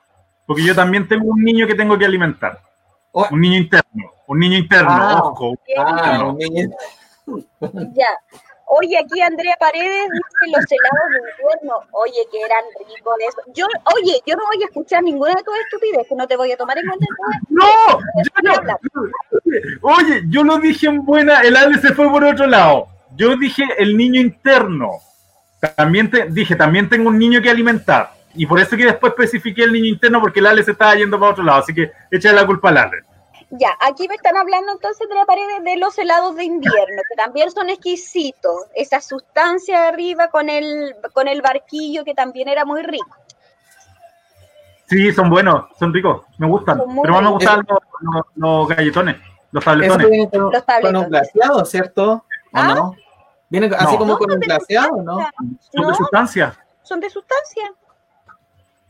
[0.47, 2.61] Porque yo también tengo un niño que tengo que alimentar.
[3.13, 3.27] Oh.
[3.31, 4.13] Un niño interno.
[4.27, 5.21] Un niño interno, Ah.
[5.25, 5.55] ojo.
[5.79, 6.71] Ah, un niño-
[7.95, 8.09] Ya.
[8.69, 11.75] Oye, aquí Andrea Paredes dice los helados de invierno.
[11.93, 13.41] Oye, que eran ricos eso.
[13.55, 16.57] Yo, oye, yo no voy a escuchar ninguna de tus estupideces, no te voy a
[16.57, 17.07] tomar en cuenta.
[17.49, 18.01] ¡No!
[18.43, 18.79] Yo no.
[19.83, 22.89] Oye, yo lo dije en buena, el Ale se fue por otro lado.
[23.15, 24.91] Yo dije el niño interno.
[25.77, 28.11] También te, dije, también tengo un niño que alimentar.
[28.35, 31.19] Y por eso que después especifiqué el niño interno, porque el Ale se estaba yendo
[31.19, 31.61] para otro lado.
[31.61, 32.99] Así que échale la culpa al Ale.
[33.51, 37.15] Ya, aquí me están hablando entonces de la paredes de los helados de invierno, que
[37.17, 38.65] también son exquisitos.
[38.75, 43.17] Esa sustancia de arriba con el, con el barquillo que también era muy rico.
[44.89, 46.79] Sí, son buenos, son ricos, me gustan.
[47.03, 49.17] Pero más me gustan los, los- los galletones,
[49.51, 50.11] los tabletones.
[50.11, 51.03] viene con, Los con tabletones.
[51.03, 52.13] un glaseado, ¿cierto?
[52.13, 52.75] ¿O ¿Ah?
[52.75, 52.95] no?
[53.49, 53.99] Viene así No.
[53.99, 55.19] como No, con un glaseado, ¿no?
[55.19, 56.57] Son No, de sustancia.
[56.83, 57.73] son de sustancia.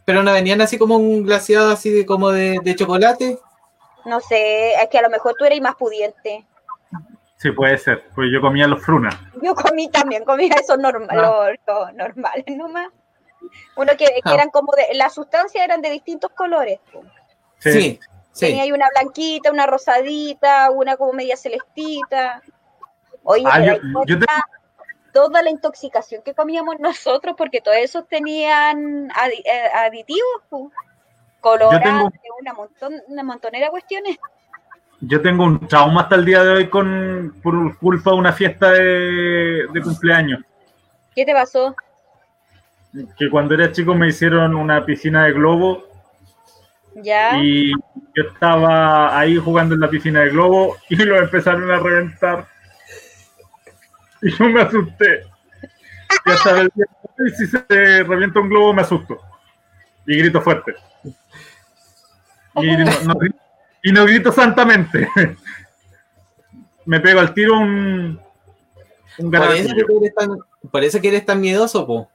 [0.07, 3.39] Pero no venían así como un glaseado así de como de, de chocolate.
[4.07, 6.47] No sé, es que a lo mejor tú eres más pudiente.
[7.37, 9.15] Sí, puede ser, pues yo comía los frunas.
[9.43, 11.17] Yo comí también, comía esos norma- Ah.
[11.17, 12.89] los- los normales nomás.
[13.77, 14.35] Uno que, que Ah.
[14.35, 16.81] eran como de, las sustancias eran de distintos colores.
[17.59, 17.73] Sí.
[17.73, 18.01] Sí,
[18.33, 18.47] sí.
[18.47, 22.43] Tenía ahí una blanquita, una rosadita, una como media celestita.
[23.25, 24.27] Oye, Ah, pero yo- hay yo te-
[25.13, 30.71] toda, la intoxicación que comíamos nosotros, porque todos esos tenían adi- eh, aditivos,
[31.41, 31.51] po.
[31.51, 34.19] colorantes, una, montón, una montonera de cuestiones.
[35.01, 38.71] Yo tengo un trauma hasta el día de hoy con por culpa de una fiesta
[38.71, 40.41] de, de cumpleaños.
[41.15, 41.75] ¿Qué te pasó?
[43.19, 45.85] Que cuando era chico me hicieron una piscina de globo
[46.95, 47.39] ¿Ya?
[47.43, 52.47] y yo estaba ahí jugando en la piscina de globo y lo empezaron a reventar.
[54.23, 55.27] Y yo me asusté.
[56.25, 59.21] Y hasta el día de hoy, si se revienta un globo me asusto.
[60.07, 60.75] Y grito fuerte.
[62.57, 63.35] Y no, no gri-
[63.83, 65.09] y no grito santamente.
[66.85, 68.21] Me pego al tiro un,
[69.19, 69.87] un gargatillo.
[69.87, 70.39] que eres tan,
[70.71, 72.09] por eso que eres tan miedoso, po.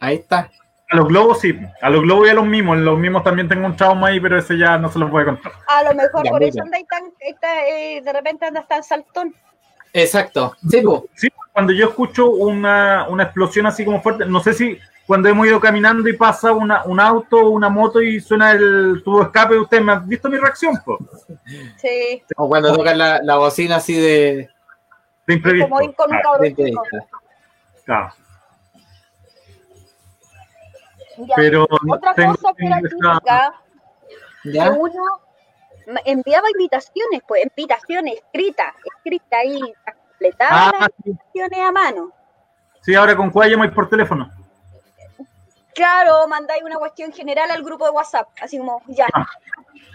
[0.00, 0.50] Ahí está.
[0.90, 2.76] A los globos sí, a los globos y a los mimos.
[2.78, 5.26] Los mimos también tengo un trauma ahí, pero ese ya no se los voy a
[5.26, 5.52] contar.
[5.68, 9.34] A lo mejor Ya, por eso andáis tan, está, eh, de repente andas tan saltón.
[9.94, 10.54] Exacto.
[10.68, 11.06] Sí, po.
[11.14, 14.78] Sí, cuando yo escucho una, una explosión así como fuerte, no sé si
[15.12, 19.02] cuando hemos ido caminando y pasa una, un auto o una moto y suena el
[19.04, 20.96] tubo de escape, ustedes me han visto mi reacción, po?
[21.76, 24.48] Sí, O cuando tocan la, la bocina así de,
[25.26, 25.68] de imprevisto.
[25.68, 26.72] como ir con un cabrón de
[27.84, 28.14] claro.
[31.18, 31.34] Ya.
[31.36, 33.54] Pero Otra tengo cosa que era esa- típica,
[34.44, 34.70] que ¿Ya?
[34.70, 35.02] uno
[35.88, 39.60] ma- enviaba invitaciones, pues invitaciones escritas, escritas ahí,
[40.08, 41.10] completadas Ah, sí.
[41.10, 42.12] invitaciones a mano.
[42.80, 44.30] Sí, ahora con cuál llamáis por teléfono.
[45.74, 49.26] Claro, mandáis una cuestión general al grupo de WhatsApp, así como, ya, Ah.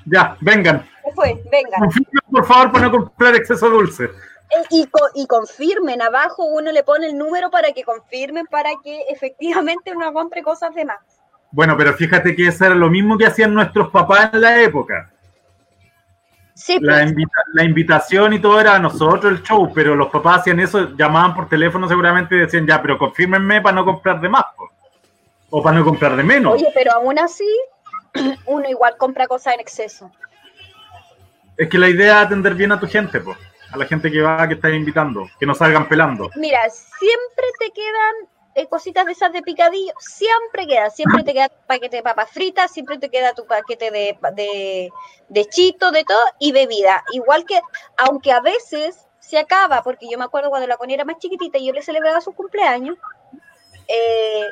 [0.09, 0.87] Ya, vengan.
[1.03, 1.41] ¿qué fue?
[1.51, 1.77] Venga.
[1.79, 4.05] Confirmen, por favor, para no comprar exceso dulce.
[4.05, 8.69] Eh, Y, co- y confirmen, abajo uno le pone el número para que confirmen, para
[8.83, 10.99] que efectivamente uno compre cosas de más.
[11.51, 15.11] Bueno, pero fíjate que eso era lo mismo que hacían nuestros papás en la época.
[16.53, 20.07] Sí, La, pues, invita- la invitación y todo era a nosotros el show, pero los
[20.09, 24.19] papás hacían eso, llamaban por teléfono seguramente y decían, ya, pero confírmenme para no comprar
[24.21, 24.45] de más.
[25.49, 26.53] O para no comprar de menos.
[26.53, 27.47] oye, pero aún así,
[28.45, 30.12] uno igual compra cosas en exceso.
[31.57, 33.36] Es que la idea es atender bien a tu gente, po.
[33.71, 36.29] a la gente que va, que estás invitando, que no salgan pelando.
[36.36, 38.15] Mira, siempre te quedan
[38.53, 42.71] eh, cositas de esas de picadillo, siempre queda, siempre te queda paquete de papas fritas,
[42.71, 44.91] siempre te queda tu paquete de, de,
[45.29, 47.03] de chito, de todo, y bebida.
[47.12, 47.60] Igual que,
[47.97, 51.57] aunque a veces se acaba, porque yo me acuerdo cuando la Connie era más chiquitita
[51.57, 52.97] y yo le celebraba su cumpleaños,
[53.88, 54.47] eh,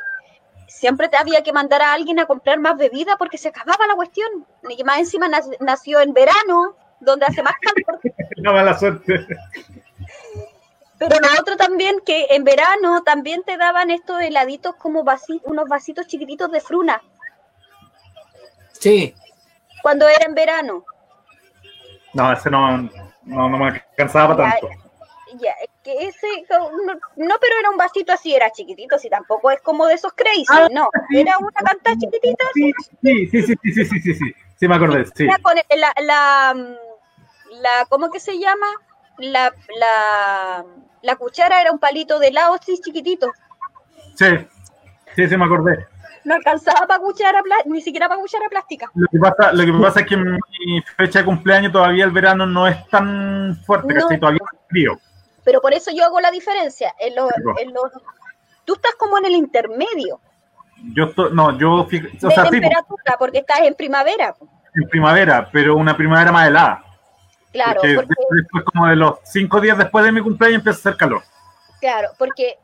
[0.67, 3.95] siempre te había que mandar a alguien a comprar más bebida porque se acababa la
[3.95, 4.45] cuestión.
[4.69, 7.99] Y más encima nac- nació en verano, donde hace más calor.
[8.38, 9.25] La mala suerte.
[10.97, 15.67] Pero lo otro también, que en verano también te daban estos heladitos como vasi- unos
[15.67, 17.01] vasitos chiquititos de fruna,
[18.80, 19.13] Sí.
[19.82, 20.86] cuando era en verano.
[22.13, 22.78] No, ese no,
[23.23, 24.69] no, no me alcanzaba tanto.
[24.69, 24.85] Ya,
[25.62, 26.69] es que ese, no,
[27.15, 30.45] no, pero era un vasito así, era chiquitito, si tampoco es como de esos crazy,
[30.50, 31.19] Ah, no, sí.
[31.19, 32.71] era una canta chiquitita, Sí,
[33.02, 35.23] sí, sí, sí, sí, sí, sí, sí, sí, sí me acordé, sí.
[35.25, 36.54] era con la, la,
[37.62, 38.67] la, ¿cómo que se llama?
[39.17, 40.65] La, la,
[41.02, 43.31] la cuchara era un palito de helado así chiquitito,
[44.15, 44.25] Sí,
[45.15, 45.88] sí, sí me acordé.
[46.23, 48.90] no alcanzaba para cuchara, ni siquiera para cuchara plástica.
[48.96, 52.12] Lo que, pasa, lo que pasa es que en mi fecha de cumpleaños todavía el
[52.12, 54.02] verano no es tan fuerte, No.
[54.02, 54.19] ¿cachai?
[54.19, 55.00] Todavía es frío.
[55.46, 56.93] Pero por eso yo hago la diferencia.
[57.00, 57.29] En los,
[57.60, 57.91] en los,
[58.65, 60.19] tú estás como en el intermedio
[60.93, 64.33] Yo estoy, no, yo, o de sea, sí, temperatura, porque estás en primavera.
[64.33, 64.50] po.
[64.73, 66.83] en primavera, pero una primavera más helada.
[67.54, 70.81] Claro, porque porque, después, como de los cinco días después de mi cumpleaños, empieza a
[70.81, 71.23] hacer calor.
[71.79, 72.58] claro, porque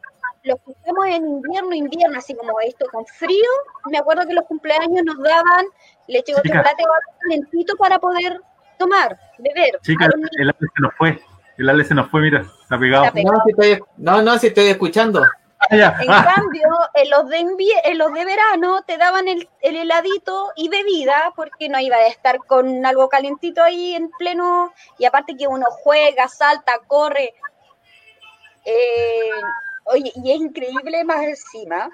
[0.44, 3.50] los que estamos en invierno, invierno, así como esto con frío,
[3.92, 5.66] me acuerdo que los cumpleaños nos daban
[6.08, 6.42] leche Chica.
[6.42, 6.84] chocolate
[7.22, 8.42] calentito para poder
[8.78, 9.80] tomar, beber.
[9.84, 10.32] Chica, A los niños.
[10.40, 11.22] el Ale se nos fue.
[11.58, 13.06] El Ale se nos fue, mira, está pegado.
[13.06, 13.38] Está pegado.
[13.38, 15.24] No, si estoy, no, no, si estoy escuchando.
[15.60, 15.96] Ah, ya.
[16.02, 17.40] En Ah, cambio, en los de
[17.84, 22.08] en los de verano te daban el, el heladito y bebida, porque no iba a
[22.08, 27.36] estar con algo calentito ahí en pleno, y aparte que uno juega, salta, corre.
[28.66, 29.30] Eh,
[29.86, 31.90] oye, y es increíble más encima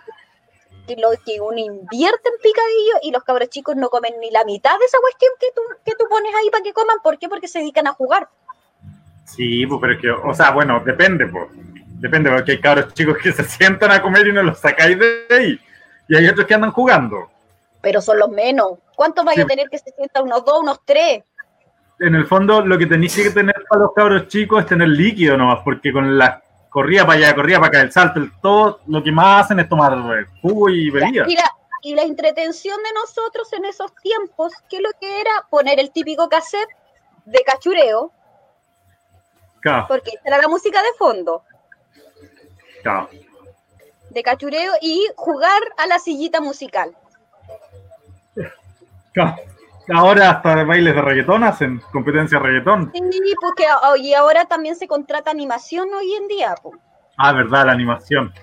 [0.85, 4.45] que lo que uno invierte en picadillo y los cabros chicos no comen ni la
[4.45, 6.97] mitad de esa cuestión que tú, que tú pones ahí para que coman.
[7.03, 7.27] ¿Por qué?
[7.27, 8.29] Porque se dedican a jugar.
[9.27, 11.47] Sí, pues, pero es que, o sea, bueno, depende, pues.
[11.99, 15.25] Depende, porque hay cabros chicos que se sientan a comer y no los sacáis de
[15.29, 15.59] ahí.
[16.07, 17.29] Y hay otros que andan jugando.
[17.81, 18.73] Pero son los menos.
[18.95, 19.41] ¿Cuántos vaya Sí.
[19.41, 21.23] a tener que se sientan unos dos, unos tres?
[21.99, 25.35] en el fondo lo que tenéis que tener para los cabros chicos es tener líquido
[25.35, 29.03] nomás, porque con la corría para allá, corría para acá, el salto, el todo, lo
[29.03, 31.25] que más hacen es tomar eh, jugo y bebida.
[31.27, 31.51] Y la,
[31.81, 36.29] y la entretención de nosotros en esos tiempos, que lo que era poner el típico
[36.29, 36.69] cassette
[37.25, 38.11] de cachureo,
[39.67, 41.43] Claro, porque esa era la música de fondo,
[42.81, 43.09] claro.
[44.09, 46.95] de cachureo, y jugar a la sillita musical.
[49.13, 49.35] claro.
[49.93, 52.91] Ahora hasta bailes de reggaetón hacen competencia de reggaetón.
[52.93, 53.65] Sí, porque
[53.99, 56.55] y ahora también se contrata animación hoy en día.
[56.61, 56.73] po.
[57.17, 58.33] Ah, verdad, la animación.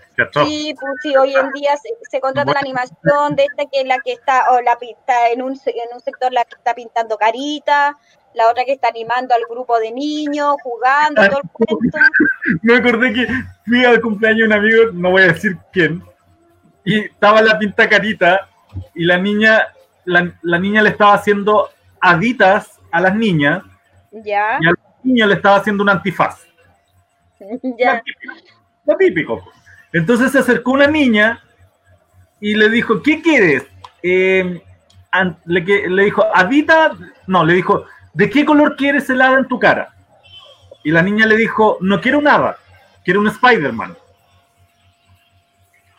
[0.46, 3.86] Sí, pues sí, hoy en día se, se contrata la animación de esta que es
[3.86, 7.16] la que está, o la pinta en un, en un sector la que está pintando
[7.18, 7.98] carita,
[8.34, 11.98] la otra que está animando al grupo de niños, jugando, todo el cuento.
[12.62, 13.26] Me acordé que
[13.64, 16.02] fui al cumpleaños de un amigo, no voy a decir quién,
[16.84, 18.48] y estaba la pinta carita
[18.94, 19.68] y la niña,
[20.04, 21.70] la, la niña le estaba haciendo
[22.00, 23.62] haditas a las niñas
[24.10, 26.44] Ya, y al niño le estaba haciendo un antifaz.
[27.78, 28.02] ya.
[28.84, 29.42] Lo típico.
[29.92, 31.42] Entonces se acercó una niña
[32.40, 33.64] y le dijo, ¿qué quieres?
[34.02, 34.62] Eh,
[35.46, 36.92] le dijo, Adita,
[37.26, 39.90] no, le dijo, ¿de qué color quieres el hada en tu cara?
[40.82, 42.56] Y la niña le dijo, no quiero un hada,
[43.04, 43.96] quiero un Spider-Man.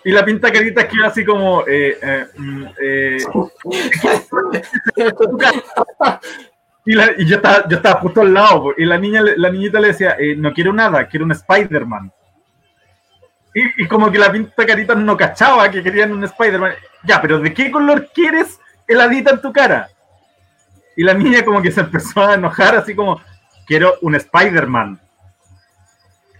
[0.03, 3.17] Y la pinta carita quedó así como, eh, eh, mm, eh,
[6.85, 9.79] y, la- y yo, estaba, yo estaba justo al lado, y la, niña, la niñita
[9.79, 12.11] le decía, eh, no quiero nada, quiero un Spider-Man.
[13.55, 16.73] Y, y como que la pinta carita no cachaba que querían un Spider-Man.
[17.03, 19.89] Ya, pero ¿de qué color quieres el hadita en tu cara?
[20.95, 23.21] Y la niña como que se empezó a enojar, así como,
[23.65, 24.99] quiero un Spider-Man.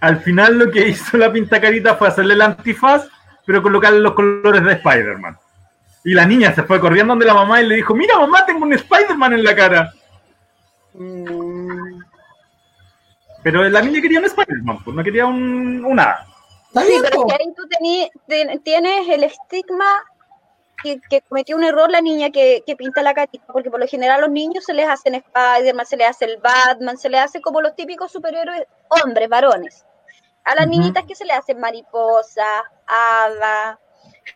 [0.02, 3.08] Al final lo que hizo la pinta carita fue hacerle el antifaz,
[3.46, 5.38] pero colocarle los colores de Spider-Man.
[6.04, 8.64] Y la niña se fue corriendo donde la mamá y le dijo, mira mamá, tengo
[8.66, 9.94] un Spider-Man en la cara.
[10.94, 12.00] Mm.
[13.44, 16.26] Pero la niña quería un Spider-Man, pues no quería un, un hada.
[16.68, 19.86] Está Sí, pero es que ahí tú tení- ten- tienes el estigma
[20.86, 23.88] que, que cometió un error la niña que, que pinta la carita, porque por lo
[23.88, 27.22] general a los niños se les hacen Spider-Man, se les hace el Batman, se les
[27.22, 29.86] hace como los típicos superhéroes hombres, varones.
[30.44, 32.46] A las niñitas que se les hacen mariposa,
[32.86, 33.80] hada,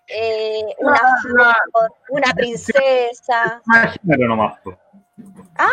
[0.08, 1.56] eh, una Ah, flor,
[2.10, 3.62] una princesa.
[3.64, 4.60] tema de género nomás.
[4.64, 4.78] pues.
[5.56, 5.70] ¿Ah?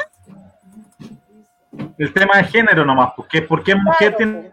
[1.99, 4.53] El tema de género nomás, porque ¿por qué mujer Claro,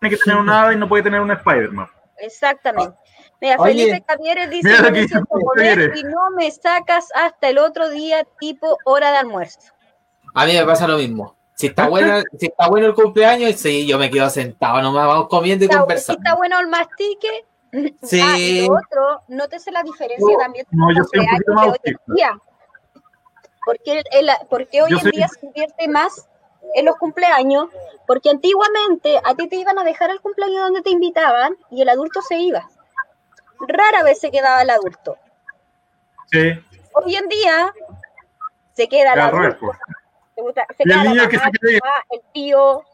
[0.00, 1.88] tiene que tener un hada y no puede tener un Spider-Man?
[2.16, 2.96] Exactamente.
[3.42, 3.72] Mira, Oye.
[3.86, 6.00] Felipe Cavieres dice Mira lo "Yo que me Cavieres.
[6.00, 9.72] y no me sacas hasta el otro día tipo hora de almuerzo.
[10.34, 11.34] A mí me pasa lo mismo.
[11.54, 15.28] Si está bueno, si está bueno el cumpleaños, sí, yo me quedo sentado, nomás vamos
[15.28, 16.20] comiendo y Está, si conversando.
[16.24, 17.44] está bueno el mastique.
[18.02, 18.20] Sí.
[18.22, 21.44] Ah, y lo otro, nótese la diferencia No, también no, los yo soy un cumpleaños
[21.44, 22.38] poquito más de hoy en día.
[23.64, 26.28] Porque, el- el- porque hoy Yo en soy- día se invierte más
[26.74, 27.66] en los cumpleaños,
[28.06, 31.88] porque antiguamente a ti te iban a dejar el cumpleaños donde te invitaban y el
[31.88, 32.68] adulto se iba.
[33.68, 35.16] Rara vez se quedaba el adulto.
[36.30, 36.52] Sí,
[36.94, 37.72] Hoy en día
[38.72, 39.66] se queda el al revés, adulto.
[39.66, 39.78] pues.
[40.34, 42.20] Se gusta- se Y el queda la niño que mamá, se quede- el papá, el
[42.32, 42.84] tío,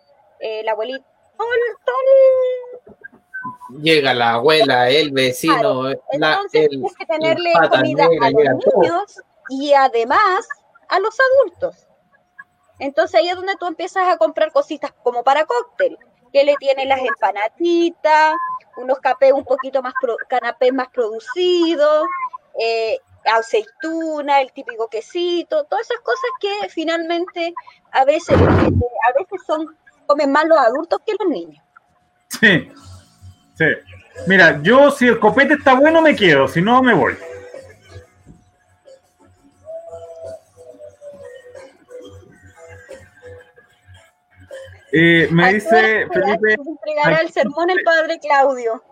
[0.41, 1.05] eh, la abuelita.
[1.37, 1.97] todo el- todo
[3.77, 8.51] el- Llega la abuela, el vecino, la, Entonces el, tienes que tenerle el comida negra,
[8.51, 8.81] a los todo.
[8.83, 10.49] niños y además
[10.89, 11.87] a los adultos.
[12.81, 15.97] Entonces ahí es donde tú empiezas a comprar cositas como para cóctel,
[16.33, 18.35] que le tienen las empanaditas,
[18.76, 22.07] unos capés un poquito más, pro- canapés más producidos,
[22.61, 27.53] eh, aceituna, el típico quesito, todas esas cosas que finalmente
[27.93, 29.76] a veces, eh, a veces son,
[30.07, 31.62] comen más los adultos que los niños.
[32.29, 32.70] Sí,
[33.57, 33.64] sí.
[34.26, 37.16] Mira, yo si el copete está bueno me quedo, si no me voy.
[44.93, 48.82] Eh, me dice Felipe, entregará el sermón el padre Claudio.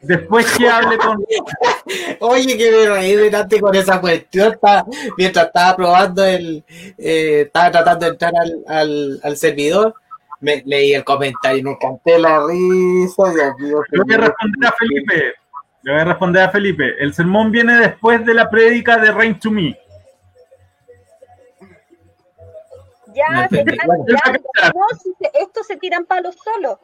[0.00, 1.24] después que hable con...
[2.20, 4.52] Oye, que me reí delante con esa cuestión.
[4.52, 4.84] estaba-
[5.16, 6.64] mientras estaba probando el.
[6.98, 9.94] eh, estaba tratando de entrar al, al, al servidor.
[10.40, 13.30] Me leí el comentario y me canté la risa.
[13.32, 15.34] Dios mío, Le voy a responder a Felipe.
[15.84, 16.84] Le voy a responder a Felipe.
[16.98, 19.78] El sermón viene después de la prédica de Rain to Me.
[23.14, 24.40] Ya, No se están tirando.
[24.74, 26.78] No, si se- estos se tiran palos solos.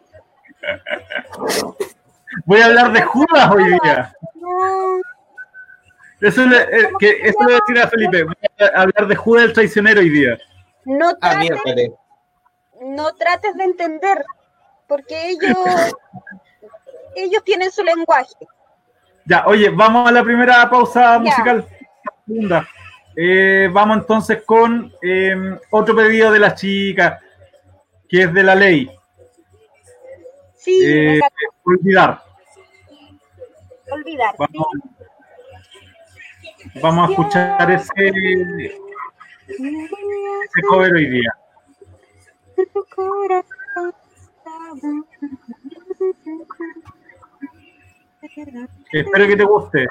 [2.44, 4.12] Voy a hablar de Judas hoy día.
[4.34, 5.00] No,
[6.20, 8.24] Eso le, eh, que, eso le voy a decir a Felipe.
[8.24, 10.38] Voy a hablar de Judas el traicionero hoy día.
[10.84, 11.90] no Ah, trates,
[12.82, 14.24] no trates de entender,
[14.86, 15.56] porque ellos,
[17.16, 18.34] ellos tienen su lenguaje.
[19.26, 21.18] Ya, oye, vamos a la primera pausa Ya.
[21.18, 21.66] musical.
[22.26, 22.66] Segunda.
[23.20, 25.34] Eh, vamos entonces con eh,
[25.70, 27.20] otro pedido de las chicas,
[28.08, 28.88] que es de la ley.
[30.54, 31.20] Sí, Eh,
[31.64, 32.22] olvidar.
[33.90, 34.34] olvidar.
[34.38, 34.66] Vamos,
[36.80, 38.12] vamos a escuchar ese,
[39.48, 41.32] ese cover hoy día.
[48.92, 49.86] Espero que te guste.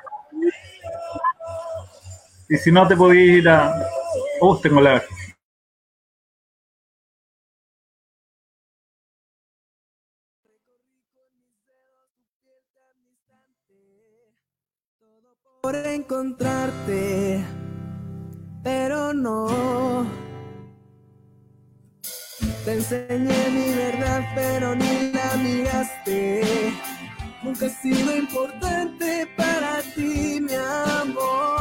[2.50, 3.74] Y si no, te podéis ir a.
[4.40, 5.04] Oh, tengo la.
[15.68, 17.44] por encontrarte,
[18.64, 20.06] pero no.
[22.64, 26.42] Te enseñé mi verdad, pero ni la miraste.
[27.44, 31.57] Nunca he sido importante para ti, mi amor.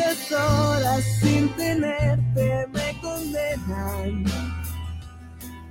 [0.00, 4.24] Las horas sin tenerte me condenan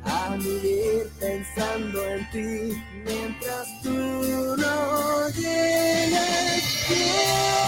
[0.05, 6.63] a vivir pensando en ti mientras tú no llegas.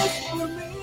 [0.06, 0.74] Es por mí,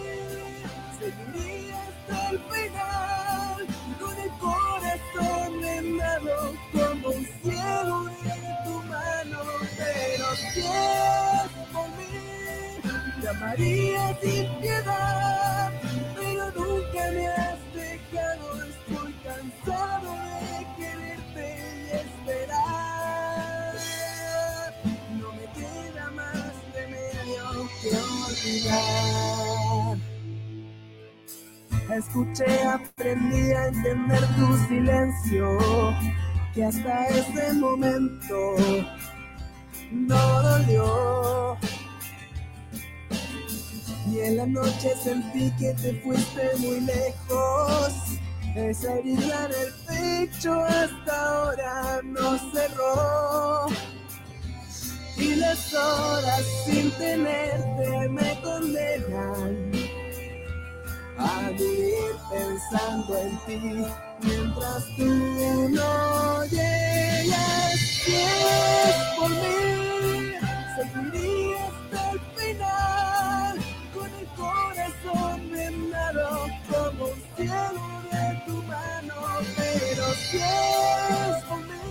[0.99, 3.67] seguiría hasta el final
[4.01, 9.41] con el corazón vendado como un cielo de tu mano.
[9.77, 11.28] Pero por
[13.31, 15.73] amaría sin piedad,
[16.17, 18.47] pero nunca me has dejado.
[18.65, 20.11] Estoy cansado
[20.41, 21.47] de quererte
[21.85, 23.75] y esperar.
[25.21, 27.45] No me queda más remedio
[27.83, 27.91] que
[28.29, 29.97] olvidar.
[31.97, 35.59] Escuché, aprendí a entender tu silencio,
[36.55, 38.37] que hasta ese momento
[39.91, 41.57] no dolió.
[44.11, 47.93] Y en la noche sentí que te fuiste muy lejos.
[48.55, 53.67] Esa herida en el pecho hasta ahora no cerró.
[55.17, 59.73] Y las horas sin tenerte me condenan
[61.19, 63.85] a vivir pensando en ti
[64.23, 67.79] mientras tú no llegas.
[68.05, 70.33] Si es por mí,
[70.77, 73.18] seguiría hasta el final
[76.71, 79.15] como un cielo de tu mano.
[79.57, 81.89] Pero si es por mí,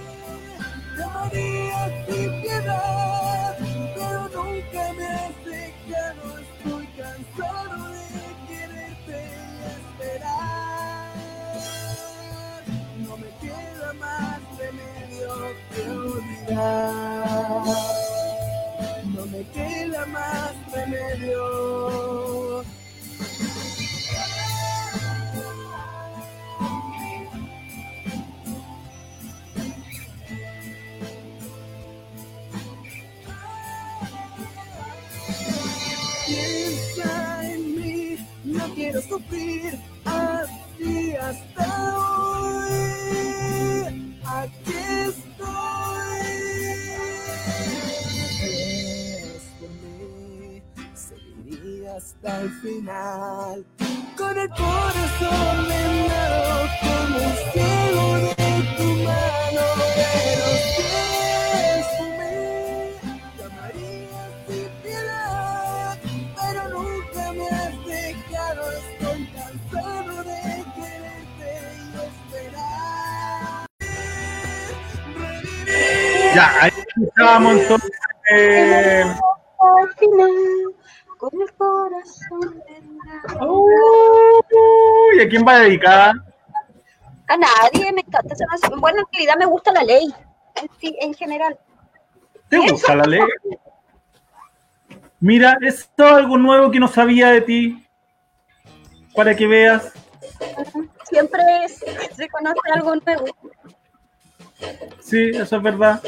[0.95, 3.57] te amaría sin piedad,
[3.95, 6.23] pero nunca me has dejado.
[6.39, 8.07] Estoy cansado de
[8.47, 11.13] quererte y esperar.
[13.07, 15.31] No me queda más remedio
[15.73, 17.63] que olvidar.
[19.15, 21.67] No me queda más remedio.
[38.88, 42.63] Quiero sufrir así hasta hoy.
[44.25, 44.73] Aquí
[45.07, 46.27] estoy.
[49.35, 50.61] Es por mí,
[50.93, 53.65] seguiría hasta el final.
[54.17, 58.33] Con el corazón vendado como un cielo de
[58.77, 59.86] tu mano.
[76.38, 77.91] Ya, ahí escuchábamos entonces.
[78.31, 79.03] eh,
[81.17, 82.63] con el corazón
[83.41, 86.13] uy, ¿a quién va dedicada?
[87.27, 88.79] A nadie, me encanta esa canción.
[88.79, 90.13] Bueno, en realidad me gusta la ley,
[90.61, 91.57] en, sí, en general.
[92.49, 93.21] ¿Te gusta la ley?
[95.19, 97.88] Mira, es algo nuevo que no sabía de ti.
[99.15, 99.91] Para que veas.
[101.09, 103.25] Siempre se conoce algo nuevo.
[105.01, 106.01] Sí, eso es verdad.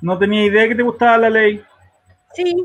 [0.00, 1.62] No tenía idea que te gustaba la ley.
[2.34, 2.56] Sí,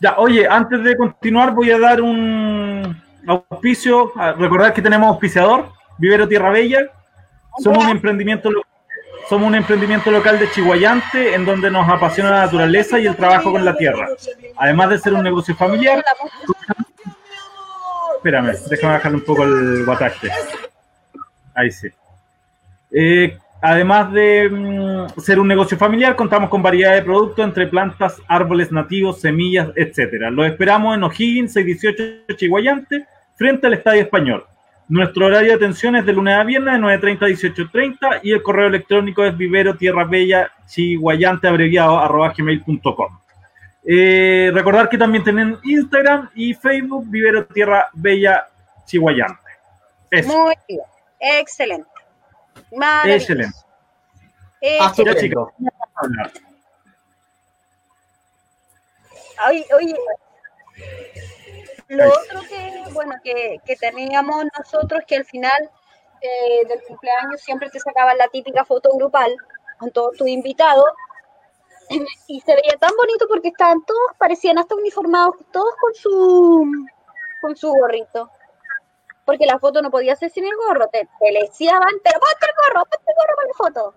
[0.00, 4.12] Ya, oye, antes de continuar voy a dar un auspicio.
[4.18, 6.80] a recordar que tenemos auspiciador, Vivero Tierra Bella.
[7.58, 8.62] Somos un emprendimiento lo-
[9.28, 13.50] somos un emprendimiento local de Chihuayante en donde nos apasiona la naturaleza y el trabajo
[13.50, 14.08] con la tierra.
[14.56, 16.04] Además de ser un negocio familiar,
[18.16, 20.28] espérame, déjame bajarle un poco el guataje.
[21.56, 21.88] Ahí sí.
[22.92, 28.20] Eh, además de mm, ser un negocio familiar, contamos con variedad de productos entre plantas,
[28.28, 30.30] árboles nativos, semillas, etcétera.
[30.30, 34.44] Los esperamos en O'Higgins 618 Chihuayante, frente al Estadio Español.
[34.88, 38.42] Nuestro horario de atención es de lunes a viernes de 9.30 a 18.30 y el
[38.42, 43.18] correo electrónico es vivero tierra bella chihuayante abreviado arroba gmail.com.
[43.88, 48.44] Eh, recordar que también tienen Instagram y Facebook Vivero Tierra Bella
[48.84, 49.40] Chihuayante.
[50.24, 50.80] Muy bien.
[51.20, 51.90] Excelente.
[53.04, 53.58] Excelente.
[54.60, 55.20] Excelente.
[55.20, 55.52] Chicos.
[59.48, 59.96] Oye, oye,
[61.88, 65.70] lo otro que, bueno, que, que teníamos nosotros, que al final
[66.20, 69.36] eh, del cumpleaños siempre te sacaban la típica foto grupal
[69.78, 70.86] con todos tus invitados,
[72.26, 76.86] y se veía tan bonito porque estaban todos, parecían hasta uniformados, todos con su,
[77.40, 78.30] con su gorrito.
[79.26, 82.46] Porque la foto no podía ser sin el gorro, te, te le decían, pero ponte
[82.46, 83.94] el gorro, ponte el gorro para la foto.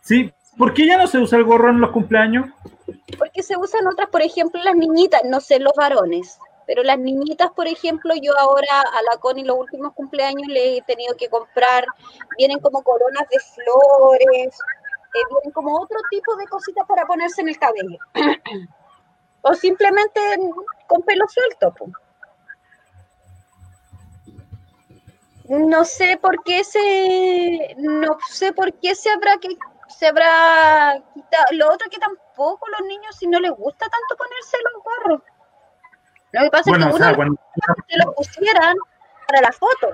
[0.00, 2.50] Sí, ¿por qué ya no se usa el gorro en los cumpleaños?
[3.18, 7.50] Porque se usan otras, por ejemplo, las niñitas, no sé los varones, pero las niñitas,
[7.52, 11.84] por ejemplo, yo ahora a la Connie los últimos cumpleaños le he tenido que comprar,
[12.38, 14.58] vienen como coronas de flores,
[15.14, 17.98] eh, vienen como otro tipo de cositas para ponerse en el cabello.
[19.42, 20.20] o simplemente
[20.86, 21.74] con pelo suelto.
[21.74, 21.86] po.
[25.48, 29.48] No sé por qué se, no sé por qué se habrá que
[29.88, 31.44] se habrá quitado.
[31.52, 35.22] Lo otro que tampoco los niños si no les gusta tanto ponerse los gorros.
[36.32, 37.36] Lo que pasa Bueno, es o que sea, uno cuando,
[37.88, 38.76] se lo pusieran
[39.26, 39.90] para la foto.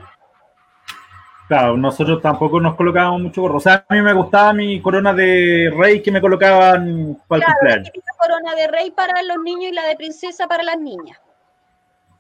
[1.49, 3.57] claro, nosotros tampoco nos colocábamos mucho gorro.
[3.57, 7.44] O sea, a mí me gustaba mi corona de rey que me colocaban para el
[7.44, 7.92] Claro, la cumpleaños.
[7.92, 11.18] típica corona de rey para los niños y la de princesa para las niñas.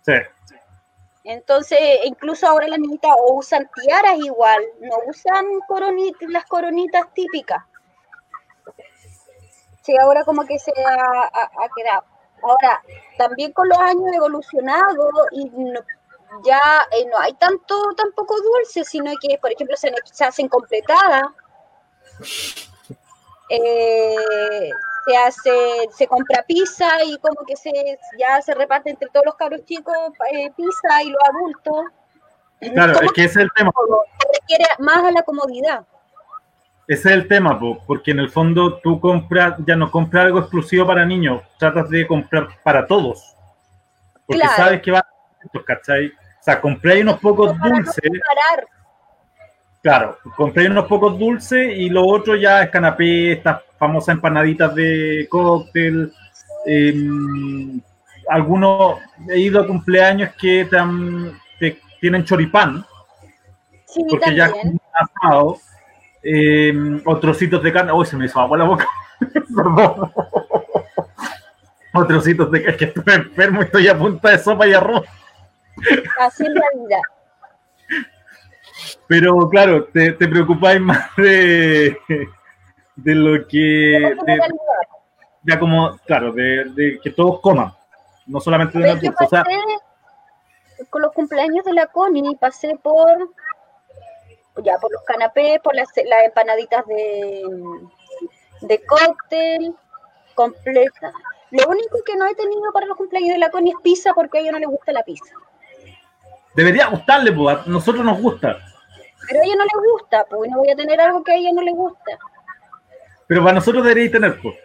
[0.02, 0.14] Sí.
[1.30, 5.44] Entonces, incluso ahora las niñitas o usan tiaras igual, no usan
[6.28, 7.62] las coronitas típicas.
[9.82, 12.04] Sí, ahora como que se ha, ha- ha quedado.
[12.42, 12.82] Ahora,
[13.18, 15.80] también con los años evolucionado y no-
[16.44, 16.60] ya
[16.92, 21.24] eh, no hay tanto tampoco dulce, sino que, por ejemplo, se, se hacen completadas.
[23.50, 24.70] Eh,
[25.08, 27.70] se hace, se compra pizza y como que se
[28.18, 29.94] ya se reparte entre todos los cabros chicos
[30.32, 31.84] eh, pizza y los adultos.
[32.74, 33.72] Claro, es que ese es el tema.
[33.72, 35.86] se requiere más a la comodidad.
[36.86, 40.40] Ese es el tema, po, porque en el fondo tú compras, ya no compras algo
[40.40, 43.36] exclusivo para niños, tratas de comprar para todos.
[44.26, 44.56] Porque Claro.
[44.56, 46.08] sabes que va a ¿cachai?
[46.08, 48.68] O sea, compré unos pocos dulces, comparar.
[49.82, 55.26] Claro, compré unos pocos dulces y lo otro ya es canapé, estas famosas empanaditas de
[55.30, 56.12] cóctel.
[56.66, 57.80] em,
[58.28, 58.98] algunos,
[59.28, 62.84] he ido a cumpleaños que te han- te- tienen choripán,
[63.86, 64.78] Sí, porque ya también.
[64.92, 65.56] asado,
[66.22, 67.92] eh, o trocitos de carne.
[67.92, 68.86] Uy, se me hizo agua la boca.
[69.56, 70.12] Perdón.
[71.94, 72.72] O trocitos de carne.
[72.72, 75.06] Es que estoy enfermo y estoy a punta de sopa y arroz.
[76.20, 77.00] Así es la vida.
[79.08, 81.96] Pero claro, te, te preocupáis más de,
[82.96, 84.14] de lo que.
[84.26, 84.40] De-
[85.44, 87.72] ya como, claro, de, de que todos coman.
[88.26, 89.10] No solamente de dulces.
[89.18, 89.56] O sea, pasé
[90.90, 93.30] con los cumpleaños de la Connie, pasé por
[94.62, 97.42] ya por los canapés, por las, las empanaditas de,
[98.62, 99.74] de cóctel
[100.34, 101.12] completa.
[101.52, 104.38] Lo único que no he tenido para los cumpleaños de la Connie es pizza porque
[104.38, 105.32] a ella no le gusta la pizza.
[106.54, 108.58] debería gustarle, pues, a nosotros nos gusta.
[109.28, 111.50] Pero a ella no le gusta, pues no voy a tener algo que a ella
[111.52, 112.18] no le gusta.
[113.26, 114.56] Pero para nosotros debería tener, pues.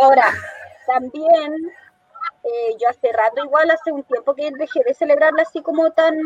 [0.00, 0.24] Ahora,
[0.86, 1.70] también
[2.44, 6.16] eh, yo hace rato, igual hace un tiempo que dejé de celebrarla así como tan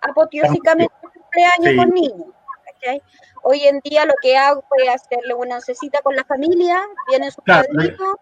[0.00, 1.76] apoteósicamente el cumpleaños Sí.
[1.76, 2.34] con niños.
[2.64, 3.02] ¿cachai?
[3.42, 7.42] Hoy en día lo que hago es hacerle una oncecita con la familia, viene su
[7.42, 8.18] Claro, padrino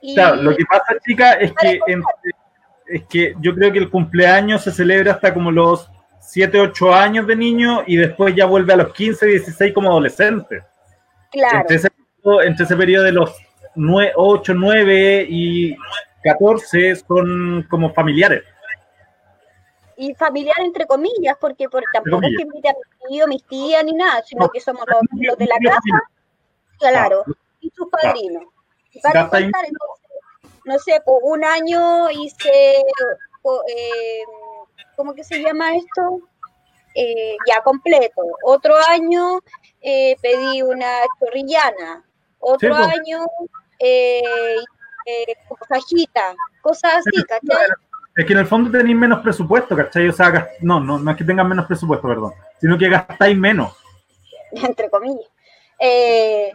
[0.00, 1.80] y Claro, lo que pasa, chica, es que,
[2.86, 5.90] es que yo creo que el cumpleaños se celebra hasta como los
[6.26, 10.62] 7, 8 años de niño y después ya vuelve a los 15, 16 como adolescente.
[11.30, 13.36] claro, Entre, ese, periodo- entre ese periodo de los
[13.76, 15.76] 9, 8, 9 y
[16.24, 18.42] 14 son como familiares.
[19.98, 22.36] y familiar entre comillas, porque por, tampoco es comillas.
[22.36, 25.38] que invite a mi tío, mis tías ni nada, sino No, que somos los, los
[25.38, 26.10] de la casa,
[26.78, 27.24] claro,
[27.60, 28.42] y sus padrinos.
[28.92, 30.06] Y para contar, entonces,
[30.64, 32.82] no sé, por un año hice,
[33.42, 34.22] o, eh,
[34.96, 36.20] ¿cómo que se llama esto?
[36.94, 38.22] Eh, ya completo.
[38.44, 39.40] Otro año
[39.82, 42.04] eh, pedí una chorrillana.
[42.38, 43.24] Otro Sí, año
[43.78, 44.22] eh,
[45.06, 45.36] eh,
[45.68, 47.66] fajita, cosas así, ¿cachai?
[48.16, 50.08] Es que en el fondo tenéis menos presupuesto, ¿cachai?
[50.08, 53.76] O sea, no, no, no es que tengan menos presupuesto, perdón, sino que gastáis menos.
[54.52, 55.28] entre comillas.
[55.78, 56.50] Eh,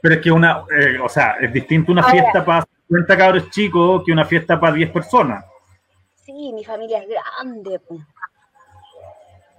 [0.00, 2.12] Pero es que una, eh, o sea, es distinto una Ahora.
[2.12, 5.44] fiesta para 50 cabros chicos que una fiesta para 10 personas.
[6.26, 7.80] Sí, mi familia es grande.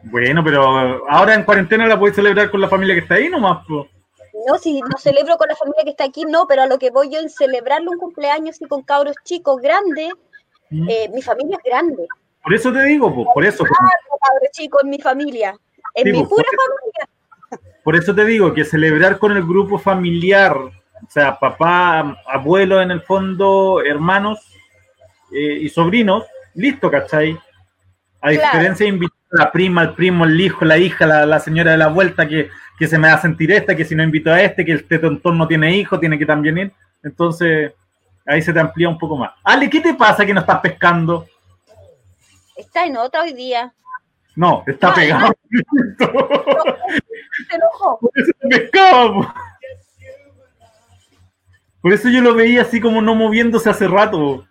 [0.04, 3.66] Bueno, pero ahora en cuarentena la podéis celebrar con la familia que está ahí nomás.
[3.66, 3.88] po.
[4.48, 6.92] No, si no celebro con la familia que está aquí, no, pero a lo que
[6.92, 10.12] voy yo en celebrarle un cumpleaños y con cabros chicos grandes,
[10.70, 10.90] Mm.
[10.90, 12.06] eh, mi familia es grande.
[12.44, 15.58] Por eso te digo, po, por eso, cabros chicos en mi familia,
[15.96, 17.70] en Sí, mi pura por familia.
[17.86, 22.92] por eso te digo que celebrar con el grupo familiar, o sea, papá, abuelo en
[22.92, 24.40] el fondo, hermanos
[25.34, 26.26] eh, y sobrinos,
[26.58, 27.40] listo, ¿cachai?
[28.22, 31.40] A diferencia de invitar a la prima, al primo, el hijo, la hija, la, la
[31.40, 34.04] señora de la vuelta, que, que se me va a sentir esta, que si no
[34.04, 36.74] invito a este, que este tontón no tiene hijo, tiene que también ir.
[37.04, 37.74] Entonces,
[38.26, 39.32] ahí se te amplía un poco más.
[39.44, 41.28] Ale, ¿qué te pasa que no estás pescando?
[42.56, 43.72] Está en otra hoy día.
[44.36, 45.34] No, está pegado.
[45.50, 45.66] Se
[47.56, 48.00] enojó.
[48.00, 49.34] Por eso te pescaba, po.
[51.82, 54.46] Por eso yo lo veía así como no moviéndose hace rato.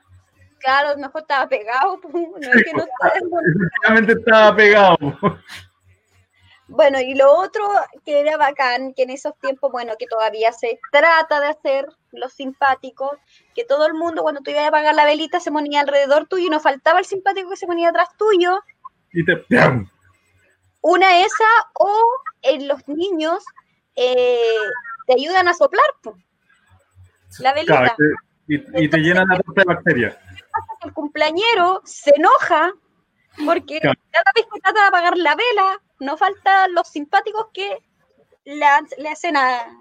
[0.58, 2.00] Claro, a lo mejor estaba pegado.
[2.12, 2.84] No es que no.
[3.54, 4.96] Efectivamente estaba pegado.
[6.68, 7.64] Bueno, y lo otro
[8.04, 12.32] que era bacán, que en esos tiempos, bueno, que todavía se trata de hacer los
[12.32, 13.12] simpáticos,
[13.54, 16.46] que todo el mundo cuando tú ibas a apagar la velita se ponía alrededor tuyo
[16.46, 18.58] y no faltaba el simpático que se ponía atrás tuyo.
[19.12, 19.36] Y te.
[19.36, 19.88] ¡Pam!
[20.80, 21.44] Una esa
[21.74, 21.90] o
[22.42, 23.44] en los niños
[23.94, 24.56] eh,
[25.06, 25.86] te ayudan a soplar
[27.38, 27.78] la velita.
[27.78, 27.94] Claro,
[28.48, 30.16] y, y te llenan la torta de bacterias.
[30.82, 32.72] El cumpleañero se enoja
[33.44, 37.78] porque cada vez que trata de apagar la vela, no faltan los simpáticos que
[38.44, 39.78] la- le hacen a...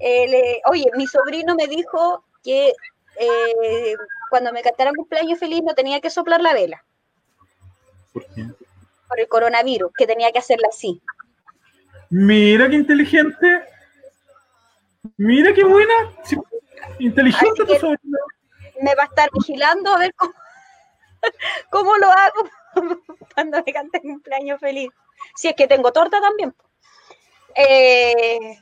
[0.00, 2.72] eh, le- oye, mi sobrino me dijo que
[3.18, 3.96] eh,
[4.30, 6.84] cuando me cantaran cumpleaños feliz no tenía que soplar la vela
[8.12, 8.44] ¿Por qué?
[9.08, 11.00] por el coronavirus, que tenía que hacerla así.
[12.10, 13.62] Mira qué inteligente.
[15.16, 15.94] Mira qué buena.
[16.98, 18.18] Inteligente tu sobrino.
[18.80, 20.32] Me va a estar vigilando a ver cómo,
[21.70, 22.48] cómo lo hago
[23.34, 24.90] cuando me cante cumpleaños feliz.
[25.34, 26.54] Si es que tengo torta también.
[27.54, 28.58] Eh,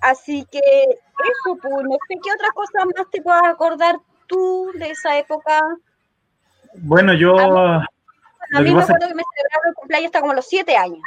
[0.00, 4.90] así que eso, pues, no sé qué otra cosa más te puedas acordar tú de
[4.90, 5.60] esa época.
[6.74, 7.36] Bueno, yo.
[7.38, 11.00] A mí me acuerdo que me celebraron el cumpleaños hasta como los siete años.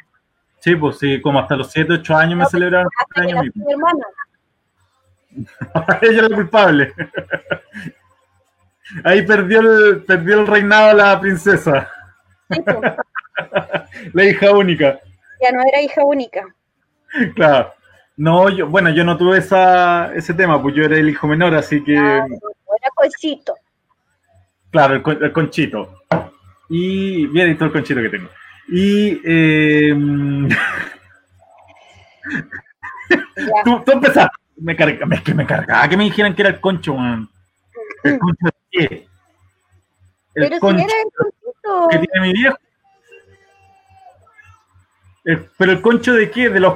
[0.65, 4.03] Sí, pues sí, como hasta los 7, 8 años me celebraron el cumpleaños mi hermana.
[6.01, 6.93] Ella es la culpable.
[9.03, 11.89] Ahí perdió el, perdió el reinado la princesa,
[12.51, 12.77] Sí, pues,
[14.13, 14.99] la hija única.
[15.41, 16.43] ya no era hija única.
[17.36, 17.73] Claro.
[18.17, 21.53] No, yo, bueno, yo no tuve esa, ese tema, pues yo era el hijo menor,
[21.55, 23.55] así que, Ah, era cochito.
[24.71, 26.01] claro, el, el conchito.
[26.69, 28.29] Y bien, y todo el conchito que tengo.
[28.69, 29.93] Y eh,
[33.38, 33.63] Ya.
[33.63, 34.36] tú, tú empezaste.
[34.58, 37.28] Me carga, que me cargaba que me dijeran que era el concho, man.
[38.03, 38.86] ¿El concho de qué?
[40.36, 41.88] El Pero si concho era el cochito.
[41.89, 42.58] que tiene mi viejo.
[45.26, 46.49] El- pero el concho de qué?
[46.49, 46.76] De los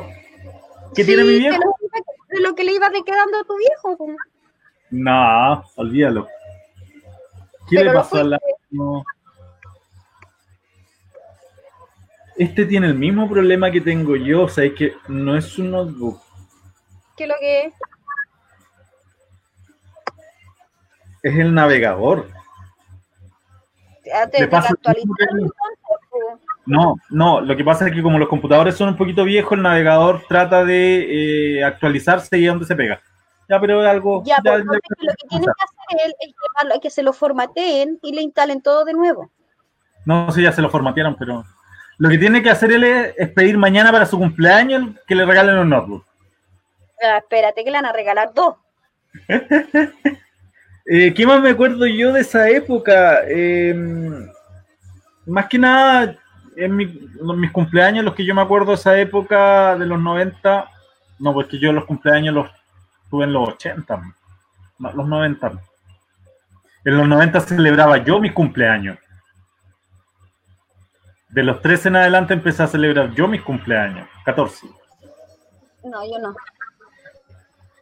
[0.96, 1.58] que tiene mi viejo.
[1.58, 3.98] De lo, que iba- de lo que le iba de quedando a tu viejo.
[4.92, 6.28] No, olvídalo.
[7.70, 8.40] ¿Qué Pero le pasó a la.?
[8.72, 9.04] no.
[12.38, 15.72] Este tiene el mismo problema que tengo yo, o sea, es que no es un
[15.72, 16.22] notebook,
[17.20, 17.74] ¿Qué es lo que es?
[21.22, 22.30] es el navegador.
[24.06, 25.44] Ya te, Le te pasa la lo mismo que a actualizaron mí.
[25.44, 26.24] entonces, pues.
[26.66, 29.64] No, no, lo que pasa es que como los computadores son un poquito viejos, el
[29.64, 33.02] navegador trata de eh, actualizarse y es donde se pega.
[33.50, 34.24] Ya, pero es algo.
[34.24, 38.00] Ya, ya- pues, ya- lo que tienen que hacer es llevarlo que se lo formateen
[38.02, 39.30] y le instalen todo de nuevo.
[40.06, 41.44] No sé, ya se lo formatearon, pero.
[41.98, 45.26] Lo que tiene que hacer él es, es pedir mañana para su cumpleaños que le
[45.26, 46.06] regalen un notebook.
[47.02, 48.56] Ah, espérate que le van a regalar dos.
[50.92, 53.20] Eh, ¿Qué más me acuerdo yo de esa época?
[53.28, 53.76] Eh,
[55.28, 56.18] más que nada,
[56.56, 60.68] en mi- mis cumpleaños, los que yo me acuerdo de esa época de los 90,
[61.20, 62.50] no, porque yo los cumpleaños los
[63.12, 64.02] tuve en los 80,
[64.80, 65.52] no, los 90.
[66.86, 68.98] En los 90 celebraba yo mis cumpleaños.
[71.30, 74.66] De los 13 en adelante empecé a celebrar yo mis cumpleaños, 14.
[75.84, 76.36] No, yo no.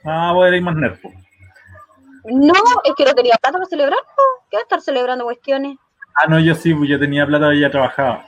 [0.09, 1.11] Ah, voy a ir más nerfo.
[2.23, 2.53] No,
[2.85, 3.99] es que no tenía plata para celebrar.
[4.49, 5.77] ¿Qué va a estar celebrando cuestiones?
[6.15, 8.25] Ah, no, yo sí, yo tenía plata y ya trabajaba.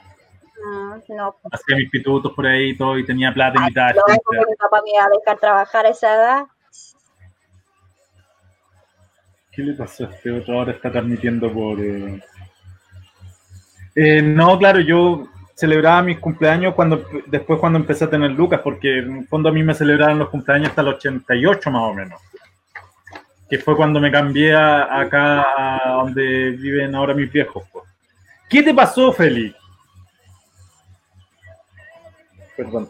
[0.62, 1.36] No, no.
[1.50, 3.94] hacía mis pitutos por ahí y todo, y tenía plata invitada.
[3.94, 6.44] No, porque mi papá me iba a dejar trabajar a esa edad.
[9.50, 10.58] ¿Qué le pasó a este otro?
[10.58, 11.80] Ahora está transmitiendo por.
[11.80, 12.22] eh,
[13.94, 15.26] eh, no, claro, yo
[15.60, 19.52] celebraba mis cumpleaños cuando después cuando empecé a tener Lucas, porque en el fondo a
[19.52, 22.18] mí me celebraron los cumpleaños hasta el 88 más o menos.
[23.48, 27.64] Que fue cuando me cambié a- acá a donde viven ahora mis viejos.
[28.48, 29.54] ¿Qué te pasó, Feli?
[32.56, 32.88] Perdón,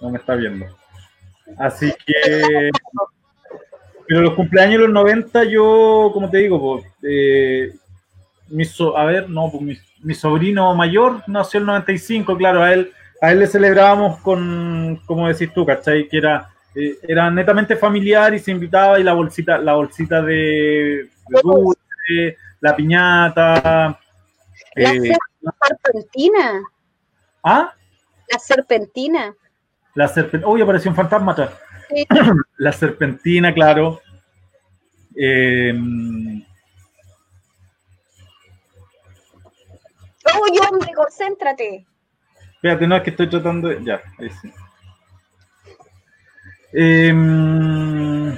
[0.00, 0.66] no me está viendo.
[1.58, 2.70] Así que...
[4.06, 7.72] Pero los cumpleaños de los 90 yo, como te digo, pues, eh,
[8.48, 12.72] mi so- a ver, no, pues mi, mi sobrino mayor nació el 95, claro, a
[12.72, 16.06] él, a él le celebrábamos con, como decís tú, ¿cachai?
[16.08, 21.08] Que era, eh, era netamente familiar y se invitaba y la bolsita, la bolsita de,
[21.28, 23.98] de dulce, la piñata.
[24.76, 25.16] La eh,
[25.66, 26.62] serpentina.
[27.42, 27.72] ¿Ah?
[28.30, 29.34] La serpentina.
[29.94, 30.52] La serpentina.
[30.52, 31.50] Uy, apareció un fantasma atrás.
[31.88, 32.06] Sí.
[32.58, 34.00] La serpentina, claro.
[35.16, 35.72] Eh,
[40.24, 41.86] ¡Uy, hombre, concéntrate!
[42.54, 43.84] Espérate, no es que estoy tratando de.
[43.84, 44.50] Ya, ahí sí.
[46.72, 48.36] Em,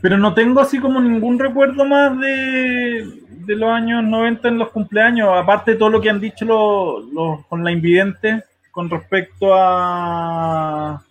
[0.00, 4.70] pero no tengo así como ningún recuerdo más de, de los años 90 en los
[4.70, 11.02] cumpleaños, aparte de todo lo que han dicho los, los online videntes con respecto a.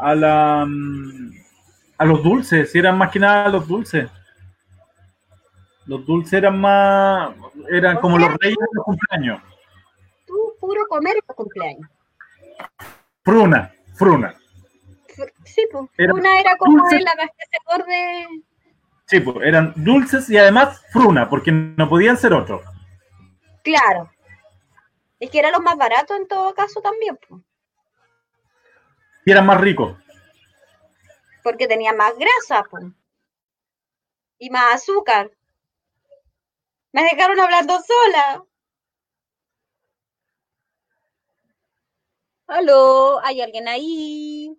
[0.00, 0.64] a la.
[0.66, 1.30] mm,
[1.98, 4.08] a los dulces, si eran más que nada los dulces.
[5.90, 7.34] Los dulces eran más.
[7.68, 9.42] eran como los reyes de los cumpleaños.
[10.24, 11.90] Tú, puro comer los cumpleaños.
[13.24, 14.36] Fruna, fruna.
[15.44, 15.90] Sí, pues.
[15.98, 18.26] Era Una era como el abastecedor de.
[19.06, 22.62] Sí, pues, eran dulces y además fruna, porque no podían ser otros.
[23.64, 24.12] Claro.
[25.18, 27.42] Es que era lo más barato en todo caso también, pues,
[29.26, 29.96] Y eran más ricos.
[31.42, 32.84] porque tenía más grasa, pues.
[34.38, 35.32] Y más azúcar.
[36.92, 38.44] Me dejaron hablando sola.
[42.48, 44.54] Aló, ¿hay alguien ahí?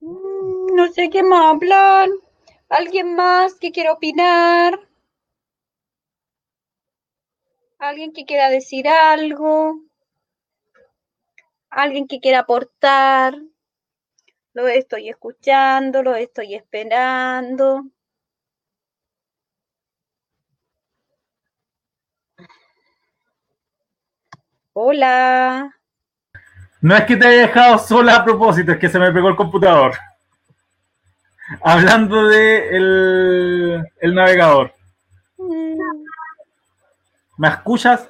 [0.00, 2.08] Mm, No sé qué más hablar.
[2.70, 4.80] ¿Alguien más que quiera opinar?
[7.78, 9.80] ¿Alguien que quiera decir algo?
[11.82, 13.32] ¿Alguien que quiera aportar?
[14.56, 17.84] Lo estoy escuchando, lo estoy esperando.
[24.72, 25.70] Hola.
[26.80, 29.36] No es que te haya dejado sola a propósito, es que se me pegó el
[29.36, 29.92] computador.
[31.60, 34.72] Hablando de el, el navegador.
[35.36, 36.06] Mm,
[37.36, 38.08] ¿Me escuchas?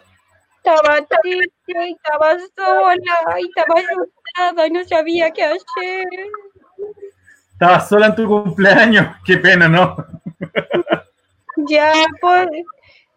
[0.58, 3.50] Estaba triste, estaba sola, y
[4.38, 6.06] estaba no sabía qué hacer.
[7.52, 9.16] Estabas sola en tu cumpleaños.
[9.24, 9.96] Qué pena, ¿no?
[11.68, 12.48] Ya, pues,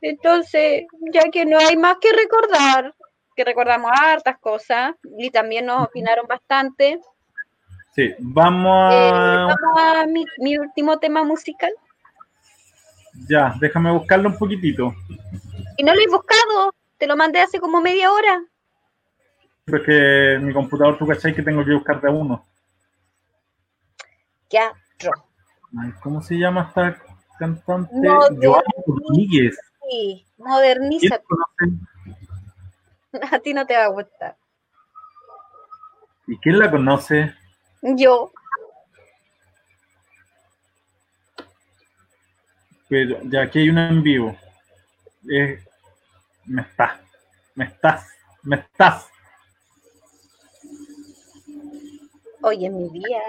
[0.02, 2.96] entonces, ya que no hay más que recordar,
[3.36, 7.02] que recordamos hartas cosas y también nos opinaron bastante,
[8.00, 9.48] Sí, vamos eh, a...
[9.48, 11.72] vamos a mi, mi último tema musical.
[13.28, 14.94] Ya, déjame buscarlo un poquitito.
[15.78, 18.44] Y no lo he buscado, te lo mandé hace como media hora.
[19.70, 22.46] Porque mi computador, tú cachai que tengo que buscar de a uno.
[24.50, 24.74] Ya,
[26.02, 27.02] ¿Cómo se llama esta
[27.38, 27.94] cantante?
[27.94, 29.56] No, Joana Rodríguez.
[29.88, 31.24] Sí, ¿Quién modernízate,
[33.32, 34.36] a ti no te va a gustar.
[36.28, 37.34] ¿Y quién la conoce?
[37.82, 38.32] Yo,
[42.90, 44.36] Pero ya aquí hay una en vivo.
[45.32, 45.64] Eh,
[46.46, 47.00] me estás,
[47.54, 48.08] me estás,
[48.42, 49.08] me estás.
[52.42, 53.22] Hoy es mi día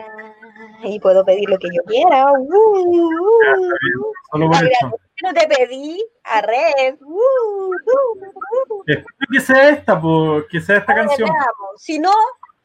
[0.85, 2.27] y puedo pedir lo que yo quiera.
[2.33, 4.91] Uh, uh, Solo por Mira, eso.
[5.17, 6.95] ¿qué no te pedí a red.
[7.01, 8.83] Uh, uh, uh.
[8.87, 11.29] Espero que sea esta, por, que sea esta canción.
[11.29, 11.47] veamos.
[11.83, 12.13] Si no,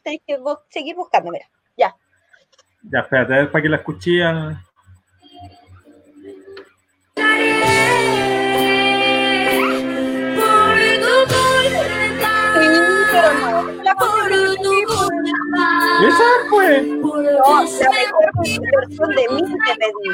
[0.04, 0.39] tenés que
[0.70, 1.32] seguir buscando.
[1.32, 1.96] Mira, ya.
[2.84, 4.24] Ya, espérate, a ver para que la escuché.
[4.24, 4.58] al-
[12.56, 12.68] Sí,
[13.12, 13.45] pero no.
[16.04, 16.82] Esa fue.
[16.82, 17.30] No, la
[17.62, 20.10] mejor versión de mí te pedí.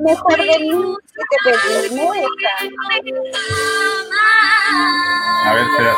[0.00, 2.52] Mejor de mí que te pedí, no esta.
[5.44, 5.94] A ver, espera.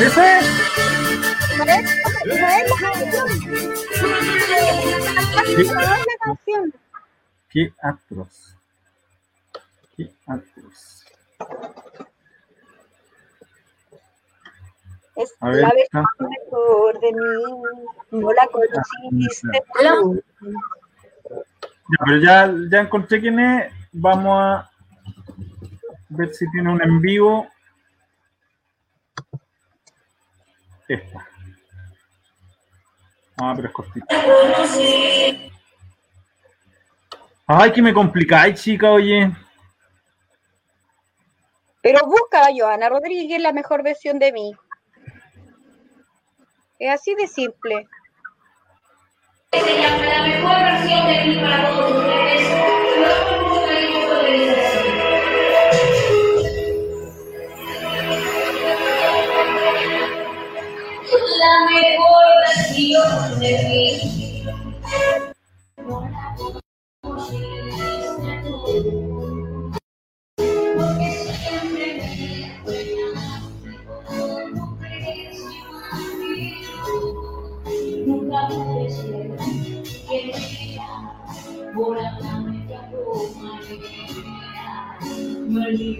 [0.00, 0.44] ¿Esa es?
[1.56, 1.82] ¿No es?
[2.24, 3.26] ¿No es la canción?
[5.56, 6.62] No es la canción.
[7.50, 8.48] Qué atroz.
[9.98, 11.04] Qué atroz.
[15.16, 16.28] Es A ver, la versión canta.
[16.28, 18.20] mejor de mí.
[18.22, 20.22] No la conociste tú.
[20.40, 23.72] Ya, pero ya, ya encontré quién es.
[23.90, 24.70] Vamos a
[26.10, 27.48] ver si tiene un en vivo.
[30.86, 31.26] Esta.
[33.38, 34.06] Ah, pero es cortita.
[37.48, 39.32] Ay, que me complicáis, chica, oye.
[41.90, 44.52] Pero busca a Joana Rodríguez la mejor versión de mí.
[46.78, 47.86] Es así de simple.
[49.52, 52.48] la mejor versión de mí para todos ustedes.
[61.38, 64.28] La mejor versión de mí.
[85.68, 85.98] Si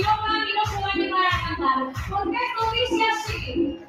[0.00, 1.92] no van y no se va a animar a cantar.
[2.08, 3.84] Porque esto dice así.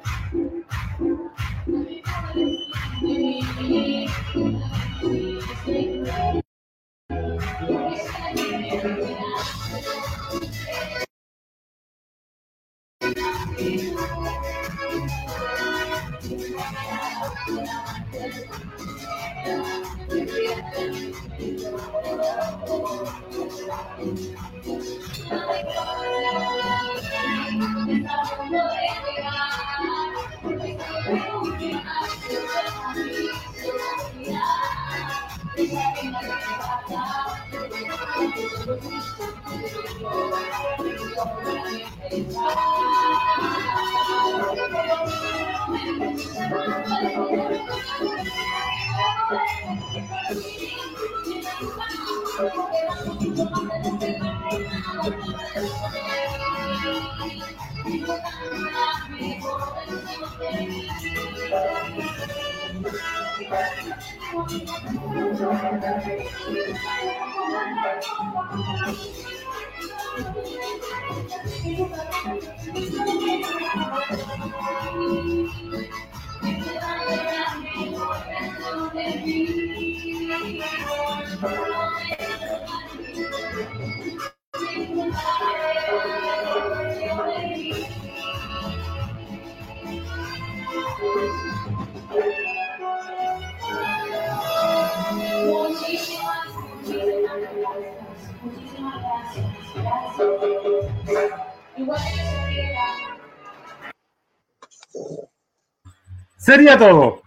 [106.46, 107.22] Sería todo.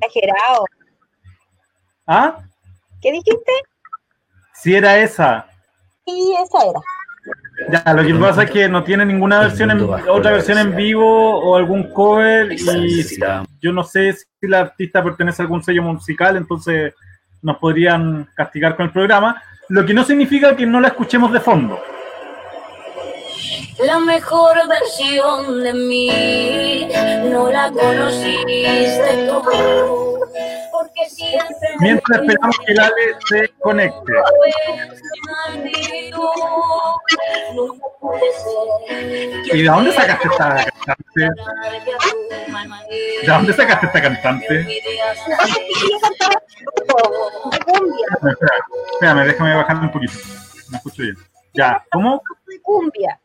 [0.00, 0.64] Exagerado.
[2.06, 2.38] ¿Ah?
[3.02, 3.52] ¿Qué dijiste?
[4.54, 5.46] Si era esa.
[6.06, 6.80] Sí, esa era.
[7.84, 11.38] Ya, lo que pasa es que no tiene ninguna versión en, otra versión en vivo
[11.38, 12.56] o algún cover y
[13.60, 16.94] yo no sé si la artista pertenece a algún sello musical, entonces
[17.42, 21.40] nos podrían castigar con el programa, lo que no significa que no la escuchemos de
[21.40, 21.78] fondo.
[23.84, 26.88] La mejor versión de mí
[27.30, 29.42] no la conociste tú.
[30.70, 34.12] Porque siempre Mientras esperamos que el Ale se conecte.
[39.52, 41.28] ¿Y de dónde sacaste esta cantante?
[43.22, 44.54] ¿De dónde sacaste esta cantante?
[44.54, 44.82] De
[47.64, 48.06] cumbia.
[48.12, 48.36] Espérame,
[48.92, 50.12] espérame, déjame bajar un poquito.
[50.70, 51.16] Me escucho bien.
[51.54, 52.22] Ya, ¿cómo?
[52.62, 53.18] cumbia.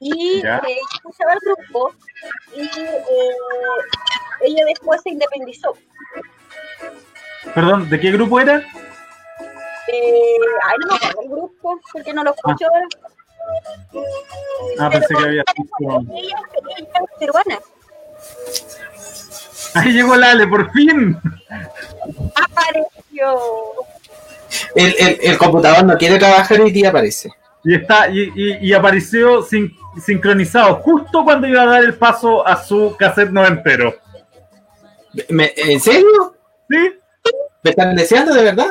[0.00, 0.56] Y Ya.
[0.66, 1.92] eh, escuchaba el grupo
[2.56, 3.36] y eh,
[4.42, 5.76] ella después se independizó.
[7.54, 8.56] Perdón, ¿de qué grupo era?
[8.56, 12.86] Eh, ay, no me acuerdo el grupo, porque no lo escucho ahora.
[14.78, 16.12] Ah, pensé que había visto.
[16.14, 16.36] Ella,
[16.76, 17.58] ella es peruana.
[19.74, 21.20] Ahí llegó el Ale, por fin.
[22.34, 23.38] Apareció.
[24.74, 27.30] El, el, el computador no quiere trabajar hoy día, parece.
[27.64, 32.46] Y está, y, y- y apareció sin- sincronizado justo cuando iba a dar el paso
[32.46, 33.94] a su cassette noventero.
[35.28, 36.34] ¿Me- ¿En serio?
[36.68, 36.92] ¿Sí?
[37.62, 38.68] ¿Me están deseando de verdad?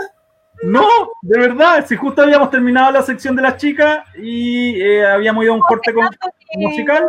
[0.64, 0.88] No,
[1.22, 5.54] de verdad, si justo habíamos terminado la sección de las chicas y eh, habíamos ido
[5.54, 6.10] a un corte con-
[6.56, 7.06] musical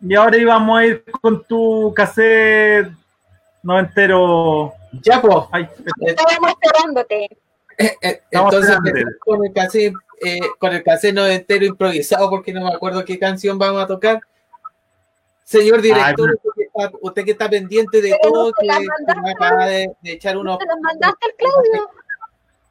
[0.00, 2.90] Y ahora íbamos a ir con tu cassette
[3.62, 4.72] noventero.
[5.02, 5.34] Ya, pues.
[6.00, 7.24] Estábamos esperándote.
[7.78, 8.76] Eh, eh, entonces
[9.20, 9.94] con el cassette,
[10.24, 14.20] eh, con el cassette noventero improvisado porque no me acuerdo qué canción vamos a tocar.
[15.44, 18.66] Señor director, Ay, usted, que está, usted que está pendiente de Pero todo, que,
[19.22, 20.58] me acaba de, de echar unos...
[20.58, 21.90] ¿Te los mandaste al Claudio?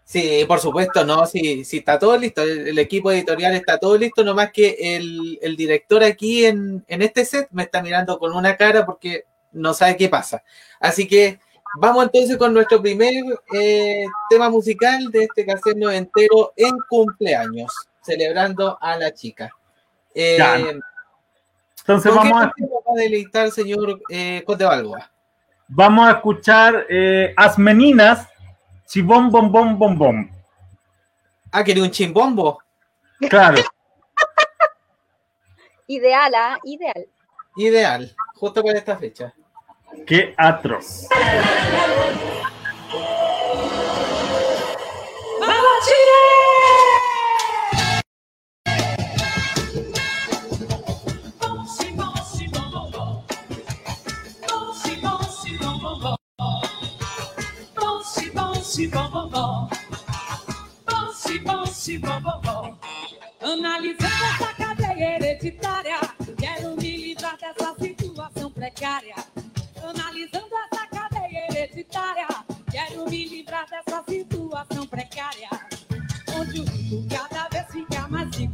[0.04, 2.44] Sí, por supuesto, no, sí, sí, está todo listo.
[2.44, 7.02] El, el equipo editorial está todo listo, nomás que el, el director aquí en, en
[7.02, 10.44] este set me está mirando con una cara porque no sabe qué pasa.
[10.80, 11.40] Así que
[11.80, 13.14] vamos entonces con nuestro primer
[13.54, 19.52] eh, tema musical de este cassette noventero en cumpleaños, celebrando a la chica.
[20.14, 20.56] Eh, Ya.
[20.58, 25.12] Entonces ¿con qué vamos a, nos va a deleitar, señor eh, Cote Balboa?
[25.68, 28.28] vamos a escuchar eh, Asmeninas,
[28.88, 30.30] Chibom Bom Bom Bom Bom.
[31.52, 32.60] Ah, quería un chimbombo.
[33.30, 33.62] Claro.
[35.88, 36.60] Ideal, ¿ah?
[36.64, 37.08] Ideal.
[37.56, 39.34] Ideal, justo para esta fecha.
[40.06, 41.08] Qué atroz.
[63.42, 66.00] Analisando essa cadeia hereditária,
[66.38, 69.25] quero me livrar dessa situação precária.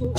[0.01, 0.13] Rico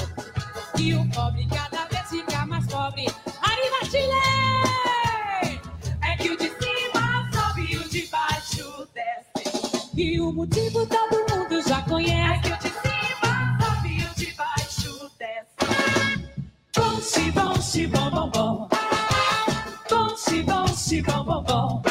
[0.79, 3.07] e o pobre cada vez fica mais pobre.
[3.41, 5.61] Arriba Chile!
[6.03, 9.91] É que o de cima sobe e o de baixo desce.
[9.97, 12.19] E o motivo todo mundo já conhece.
[12.19, 16.33] É que o de cima sobe e o de baixo desce.
[16.77, 18.69] Bom, se bom, se bom, bom, bom.
[19.91, 21.83] Bom, se bom, se bom, bom, bom.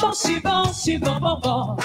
[0.00, 1.76] Bom, se bom, se bom, bom, bom.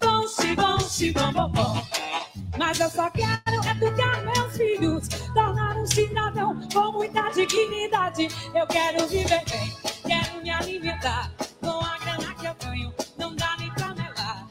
[0.00, 2.11] Bom, se bom, se bom, bom, bom.
[2.58, 3.40] Mas eu só quero
[3.70, 8.28] educar meus filhos, tornar um cidadão com muita dignidade.
[8.54, 9.72] Eu quero viver bem,
[10.06, 11.32] quero me alimentar.
[11.60, 14.46] Com a grana que eu ganho, não dá nem pra melar.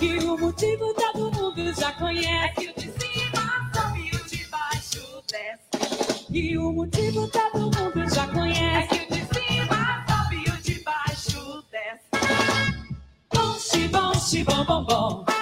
[0.00, 2.28] E o motivo todo mundo já conhece.
[2.28, 6.26] É que o de cima sobe o de baixo desce.
[6.30, 8.94] E o motivo todo mundo já conhece.
[8.94, 12.88] É que o de cima sobe o de baixo desce.
[13.32, 15.37] Bom, se bom, bom, bom, bom.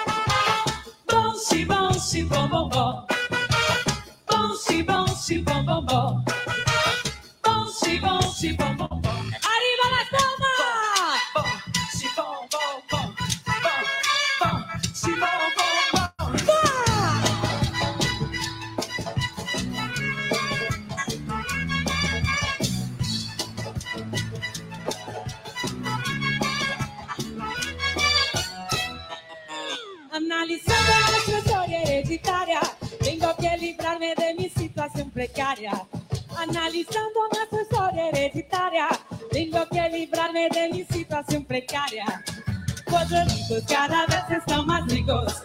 [1.47, 3.07] Bom, se bom, se bom, bom, bom.
[4.29, 6.25] Bom, se bom, se bom, bom, bom.
[7.43, 9.11] Bom, se bom, se bom, bom, bom.
[9.53, 11.21] Arriba las palmas!
[11.33, 11.45] Bom,
[11.93, 13.15] se bom, bom, bom.
[13.63, 13.83] Bom,
[14.41, 15.96] bom, se bom, bom, bom.
[33.57, 35.71] Librarme de mi situación precaria.
[36.37, 38.87] Analizando nuestra historia hereditaria,
[39.31, 42.23] tengo que librarme de mi situación precaria.
[42.87, 45.43] Los ricos cada vez están más ricos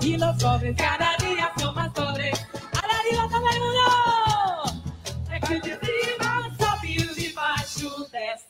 [0.00, 2.46] y los pobres cada día son más pobres.
[2.82, 3.82] ¡Arriba todo el mundo!
[5.30, 8.46] É que de cima sobe o de baixo desce.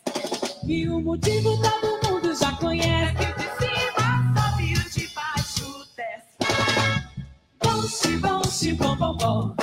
[0.67, 3.32] E o motivo todo mundo já conhece.
[8.97, 9.57] Bom, bom, bom,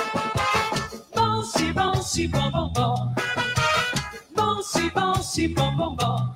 [1.15, 1.43] bom.
[1.43, 3.15] Se bom, se bom, bom, bom.
[4.35, 5.95] Bom, se bom, se bom, bom.
[5.95, 6.33] Bom,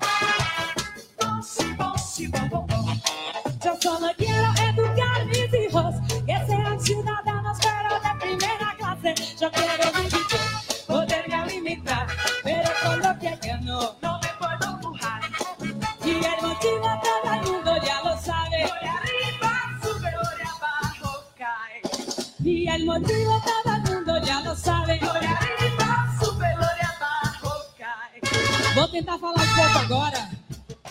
[29.54, 30.30] pouco agora,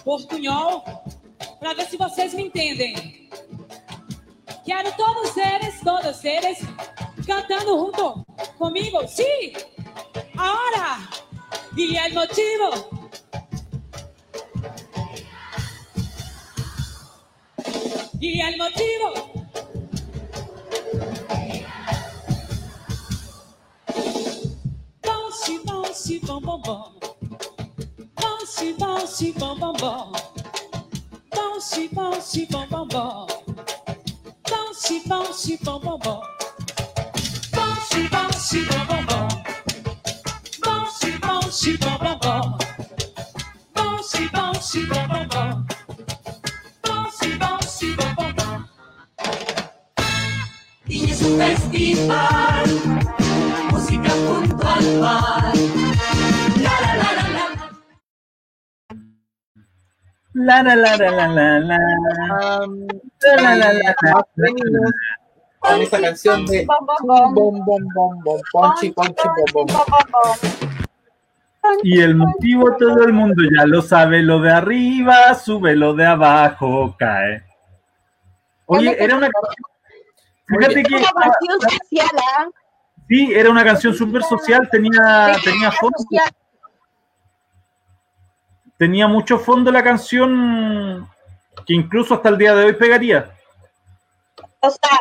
[0.04, 0.84] portunhol,
[1.60, 3.30] para ver se vocês me entendem.
[4.66, 6.60] Quero todos seres, todos seres,
[7.28, 8.26] cantando junto
[8.58, 9.06] comigo.
[9.08, 9.54] Sí,
[10.38, 11.10] ahora.
[11.76, 12.93] Y el motivo.
[60.62, 62.64] La la la la la la la.
[62.64, 62.88] Um,
[63.24, 64.92] La, la, la, la, la, Femeninos,
[65.58, 68.20] con esta canción de Bom, bom, bom.
[68.24, 69.84] bom ponchi ponchi bom bom.
[71.82, 76.06] Y el motivo todo el mundo ya lo sabe, lo de arriba sube, lo de
[76.06, 77.44] abajo cae.
[78.68, 79.30] Oye, era una
[80.46, 82.48] Fíjate que ¿ah?
[83.08, 86.32] sí, era una canción súper social, tenía, tenía Social.
[88.78, 91.08] Tenía mucho fondo la canción
[91.66, 93.32] que incluso hasta el día de hoy pegaría.
[94.60, 95.00] O sea,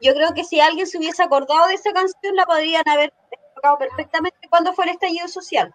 [0.00, 3.12] yo creo que si alguien se hubiese acordado de esa canción, la podrían haber
[3.54, 5.72] tocado perfectamente cuando fue el estallido social.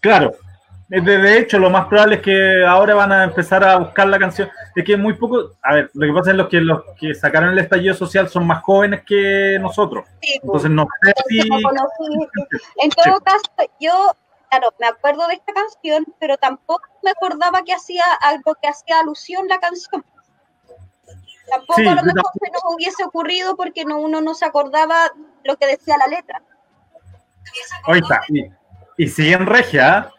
[0.00, 0.32] Claro.
[0.88, 4.18] De, de hecho, lo más probable es que ahora van a empezar a buscar la
[4.18, 4.50] canción.
[4.74, 5.52] Es que muy poco.
[5.62, 8.44] A ver, lo que pasa es los que los que sacaron el estallido social son
[8.44, 10.04] más jóvenes que nosotros.
[10.20, 10.64] Sí, pues.
[10.64, 11.38] Entonces no sé si.
[11.38, 13.44] En todo caso,
[13.78, 14.12] yo,
[14.50, 19.00] claro, me acuerdo de esta canción, pero tampoco me acordaba que hacía algo que hacía
[19.00, 20.04] alusión la canción.
[21.50, 25.10] Tampoco Sí, a lo mejor se nos hubiese ocurrido porque no, uno no se acordaba
[25.44, 26.42] lo que decía la letra.
[27.84, 28.20] Ahí está.
[28.28, 28.44] Y,
[29.04, 29.96] y siguen regia.
[29.98, 30.10] ¿ah?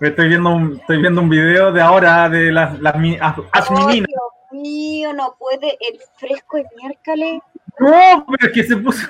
[0.00, 3.48] Estoy viendo un, estoy viendo un video de ahora de las, las mi- as- Ay,
[3.52, 4.06] asmininas.
[4.08, 7.40] Dios mío, no puede el fresco de miércoles.
[7.78, 9.06] No, pero es que se puso.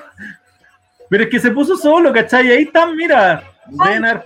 [1.09, 2.51] Pero es que se puso solo, ¿cachai?
[2.51, 3.43] Ahí están, mira.
[3.67, 4.23] Deben haber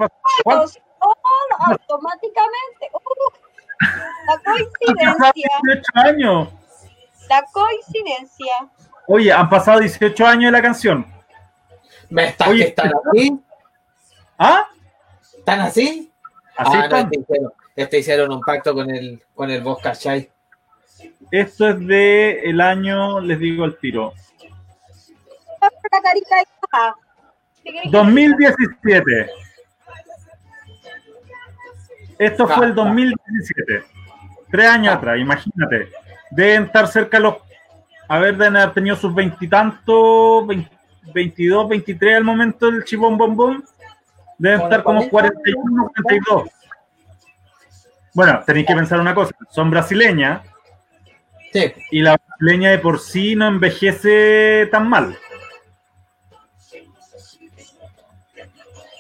[1.59, 2.89] automáticamente.
[2.93, 3.41] Uh,
[4.27, 6.49] la coincidencia, 18 años.
[7.29, 8.53] la coincidencia.
[9.07, 11.05] Oye, han pasado 18 años de la canción.
[12.09, 13.39] ¿Me están, Oye, que están así?
[14.37, 14.67] ¿Ah?
[15.37, 16.11] ¿Están así?
[16.57, 16.99] Así ah, no, están.
[17.05, 20.29] este hicieron, este hicieron un pacto con el, con el Boss ¿cachai?
[21.31, 24.13] Esto es de el año, les digo el tiro.
[25.61, 26.95] La carita de papá.
[27.63, 29.29] ¿Qué querés que 2017.
[32.19, 32.75] Esto fue el Ah.
[32.75, 33.83] 2017.
[34.51, 35.89] Tres años atrás, imagínate.
[36.31, 37.35] Deben estar cerca los.
[38.07, 40.45] A ver, deben haber tenido sus veintitantos,
[41.13, 43.63] 22, 23 al momento del chibón bombón.
[44.37, 46.49] Deben Como estar como 40, 41, 42.
[48.13, 49.33] Bueno, tenéis que pensar una cosa.
[49.51, 50.41] Son brasileñas
[51.53, 51.73] Sí.
[51.91, 55.17] y la brasileña de por sí no envejece tan mal.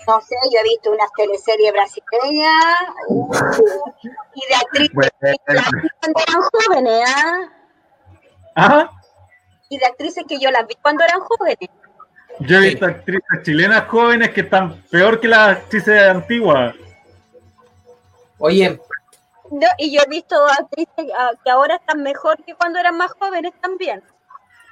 [0.07, 2.75] No sé, yo he visto unas teleseries brasileñas
[3.07, 3.33] uh,
[4.33, 7.49] y de actrices Bueno, que las vi cuando eran jóvenes, ¿ah?
[8.55, 8.91] Ajá.
[9.69, 11.69] Y de actrices que yo las vi cuando eran jóvenes.
[12.39, 12.69] Yo he Sí.
[12.69, 16.75] visto actrices chilenas jóvenes que están peor que las actrices antiguas.
[18.39, 18.79] Oye,
[19.51, 23.11] No, y yo he visto actrices ah, que ahora están mejor que cuando eran más
[23.19, 24.01] jóvenes también.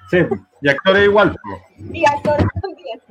[0.09, 0.25] Sí,
[0.61, 1.37] y actores igual.
[1.93, 3.01] Y actores también.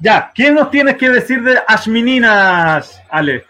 [0.00, 3.44] Ya, ¿qué nos tienes que decir de Ashmininas, Ale?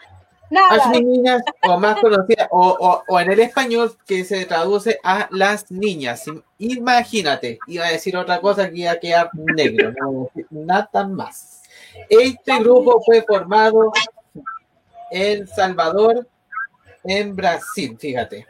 [0.50, 0.78] Nada.
[0.78, 5.28] las niñas, o más conocidas, o, o, o en el español que se traduce a
[5.30, 6.26] las niñas.
[6.26, 11.62] Im- Imagínate, iba a decir otra cosa que iba a quedar negro, no nada más.
[12.08, 13.92] Este grupo fue formado
[15.10, 16.26] en Salvador,
[17.04, 18.46] en Brasil, fíjate.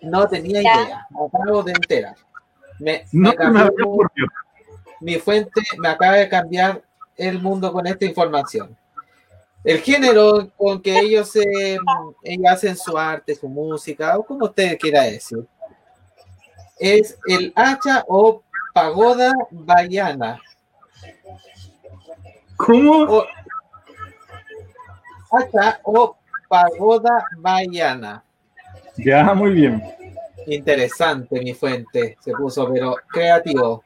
[0.00, 0.82] No tenía Ya.
[0.84, 2.14] idea, acabo de enterar.
[2.78, 4.28] Me, No me me cambió había ocurrido.
[5.00, 6.82] Mi fuente me acaba de cambiar
[7.16, 8.76] el mundo con esta información.
[9.62, 11.76] El género con que ellos, eh,
[12.22, 15.46] ellos hacen su arte, su música, o como usted quiera decir,
[16.78, 20.40] es el hacha o pagoda baiana.
[22.56, 23.02] ¿Cómo?
[23.02, 23.26] O,
[25.32, 26.16] hacha o
[26.48, 28.24] pagoda baiana.
[28.96, 29.82] Ya, muy bien.
[30.46, 33.84] Interesante mi fuente, se puso, pero creativo.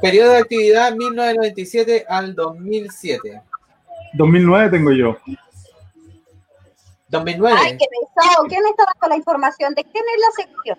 [0.00, 3.42] Periodo de actividad 1997 al 2007.
[4.14, 5.16] 2009 tengo yo.
[7.08, 7.58] 2009.
[7.60, 8.44] Ay, qué pesado.
[8.48, 9.74] ¿Quién está dando la información?
[9.74, 10.78] ¿De quién es la sección?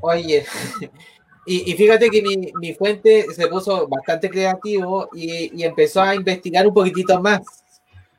[0.00, 0.44] Oye,
[1.46, 6.14] y, y fíjate que mi, mi fuente se puso bastante creativo y, y empezó a
[6.14, 7.40] investigar un poquitito más.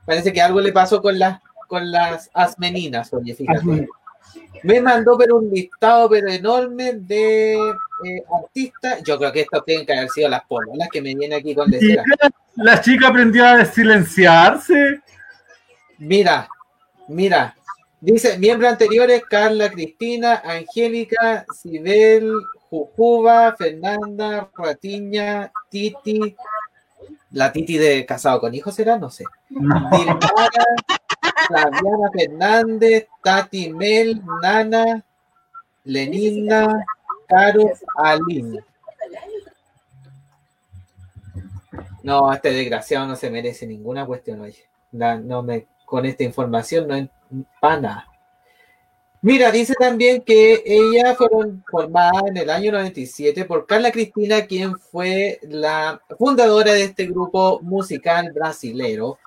[0.05, 3.87] Parece que algo le pasó con las con las asmeninas, oye, fíjate.
[4.63, 9.01] Me mandó pero un listado pero enorme de eh, artistas.
[9.03, 11.69] Yo creo que estos tienen que haber sido las pololas que me viene aquí con
[11.69, 11.99] decir.
[12.55, 15.01] la chica aprendió a silenciarse.
[15.97, 16.47] Mira,
[17.07, 17.55] mira.
[17.99, 22.31] Dice, miembros anteriores, Carla, Cristina, Angélica, Sibel,
[22.69, 26.35] Jujuba, Fernanda, Ratiña, Titi,
[27.31, 29.25] la Titi de Casado con Hijos será, no sé.
[29.49, 30.19] Dilmara,
[31.47, 35.03] Flaviana Fernández, Tati Mel, Nana,
[35.83, 36.85] Lenina,
[37.27, 38.59] Caro, Aline.
[42.03, 44.65] No, este desgraciado no se merece ninguna cuestión, oye.
[44.91, 47.09] La- no me, con esta información no es
[47.59, 48.07] para nada.
[49.21, 54.77] Mira, dice también que ellas fueron formadas en el año 97 por Carla Cristina, quien
[54.77, 59.17] fue la fundadora de este grupo musical brasilero,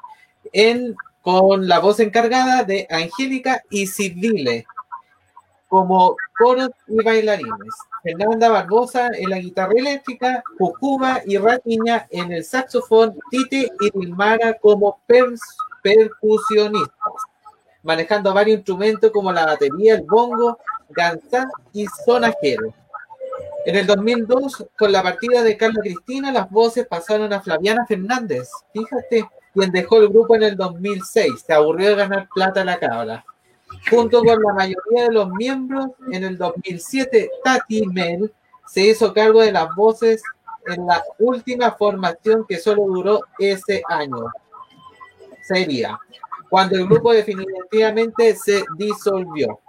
[0.53, 4.67] en, con la voz encargada de Angélica y Civile,
[5.69, 7.75] como coros y bailarines.
[8.03, 14.55] Fernanda Barbosa en la guitarra eléctrica, Jujuba y Ratiña en el saxofón, Tite y Dilmara
[14.55, 15.01] como
[15.83, 17.13] percusionistas
[17.83, 20.59] manejando varios instrumentos como la batería, el bongo,
[20.91, 22.75] ganzá y sonajero.
[23.67, 28.49] En el 2002, con la partida de Carla Cristina, las voces pasaron a Flaviana Fernández,
[28.73, 32.78] fíjate, quien dejó el grupo en el 2006, se aburrió de ganar plata a la
[32.78, 33.24] cabra.
[33.90, 38.32] Junto con la mayoría de los miembros, en el 2007, Tati Mel
[38.66, 40.22] se hizo cargo de las voces
[40.66, 44.27] en la última formación que solo duró ese año.
[45.43, 45.98] Sería
[46.51, 49.60] cuando el grupo definitivamente se disolvió.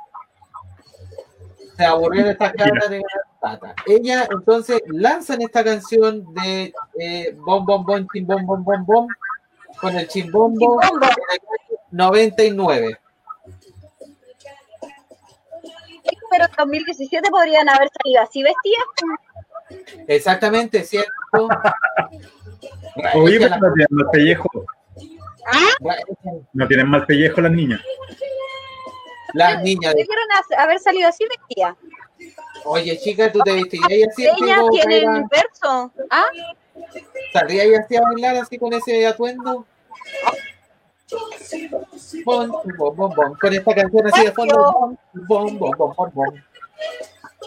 [1.78, 3.76] Se aburrió de estas cabras de ganar plata.
[3.86, 9.08] Ella entonces lanzan esta canción de eh, Bom Bom Bom Chim Bom Bom Bom Bom
[9.82, 11.18] con el chimbombo en el año
[11.92, 12.98] 99.
[16.30, 18.86] Pero en 2017 podrían haber salido así vestidas.
[20.08, 21.10] Exactamente, ¿cierto?
[23.16, 24.50] Oye, pero no tienen mal pellejo.
[25.46, 25.96] ¿Ah?
[26.54, 27.82] No tienen mal pellejo las niñas.
[29.34, 30.02] Las niñas de...
[30.02, 31.76] Debieron ha- haber salido así vestidas.
[32.66, 35.92] Oye, chica, tú te vestirías así, Ellas tienen verso.
[36.10, 36.26] ¿Ah?
[37.34, 39.66] ¿Saldríais así a bailar así con ese atuendo?
[42.26, 43.34] Bom, bom, bom, bom.
[43.40, 44.56] Con esta canción así de fondo.
[44.56, 44.98] Bom,
[45.28, 46.42] bom, bom, bom, bom, bom.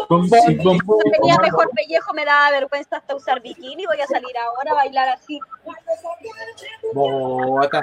[0.09, 3.87] Bom, Bom, sí, bom, bom, Tenía mejor pellejo, me daba vergüenza hasta usar bikini.
[3.87, 5.39] Voy a salir ahora a bailar así.
[6.93, 7.83] Bota.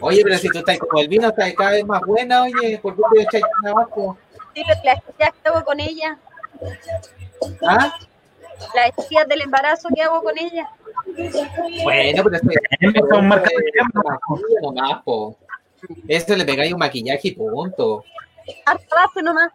[0.00, 2.94] Oye, pero si tú estás como el vino, estás cada vez más buena, oye, ¿por
[2.94, 4.16] qué te echáis tan abajo?
[4.54, 6.18] Sí, tías que hago con ella.
[7.66, 7.98] ¿Ah?
[8.74, 10.70] Las del embarazo que hago con ella.
[11.82, 15.36] Bueno, pero Eso es un marca de maquillaje nomás, po.
[16.08, 18.04] Eso le pegáis un maquillaje y punto.
[18.66, 19.52] Harta base nomás.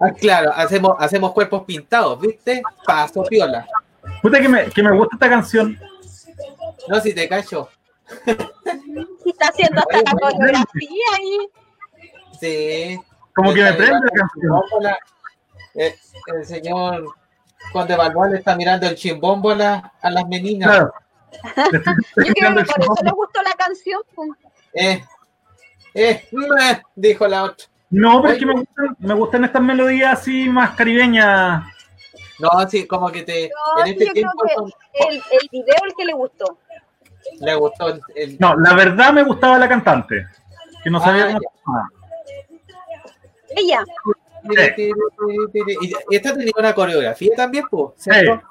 [0.00, 2.62] Ah, claro, hacemos, hacemos cuerpos pintados, ¿viste?
[2.84, 3.66] Paso piola.
[4.20, 5.78] Puta que me, que me gusta esta canción.
[6.88, 7.68] No, si te cacho.
[9.24, 11.48] Y está haciendo hasta la coreografía ahí.
[12.40, 13.00] Sí.
[13.34, 14.62] Como que me prende la canción.
[15.74, 15.96] eh,
[16.26, 17.14] el señor
[17.96, 20.68] Balboa le está mirando el chimbombo a, la- a las meninas.
[20.70, 20.92] Claro.
[22.16, 24.00] Yo creo que por eso le gustó la canción.
[24.74, 25.02] Eh,
[25.94, 27.66] eh, meh, dijo la otra.
[27.90, 31.64] No, pero es que me gustan, me gustan estas melodías así más caribeñas.
[32.38, 33.50] No, sí, como que te.
[33.76, 36.58] No, en este yo tiempo creo son- que el, el video el que le gustó.
[37.40, 38.00] le gustó el.
[38.16, 40.26] el- No, la verdad me gustaba la cantante.
[40.82, 41.88] Que no sabía Ah, cómo se llamaba.
[43.56, 43.84] Ella.
[44.44, 47.92] Y esta tenía una coreografía también, pues.
[47.96, 48.42] ¿cierto?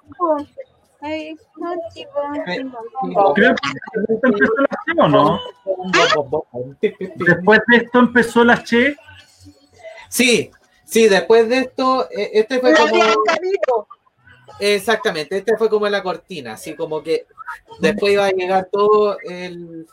[1.02, 3.34] Ay, no, chico.
[3.34, 3.70] Creo que
[4.08, 5.40] después empezó la Che, ¿o no?
[7.16, 8.96] Después de esto empezó la Che.
[10.10, 10.52] Sí,
[10.84, 13.04] sí, después de esto, eh, este fue como.
[14.60, 17.26] Exactamente, este fue como la cortina, así como que
[17.80, 19.88] después iba a llegar todo el,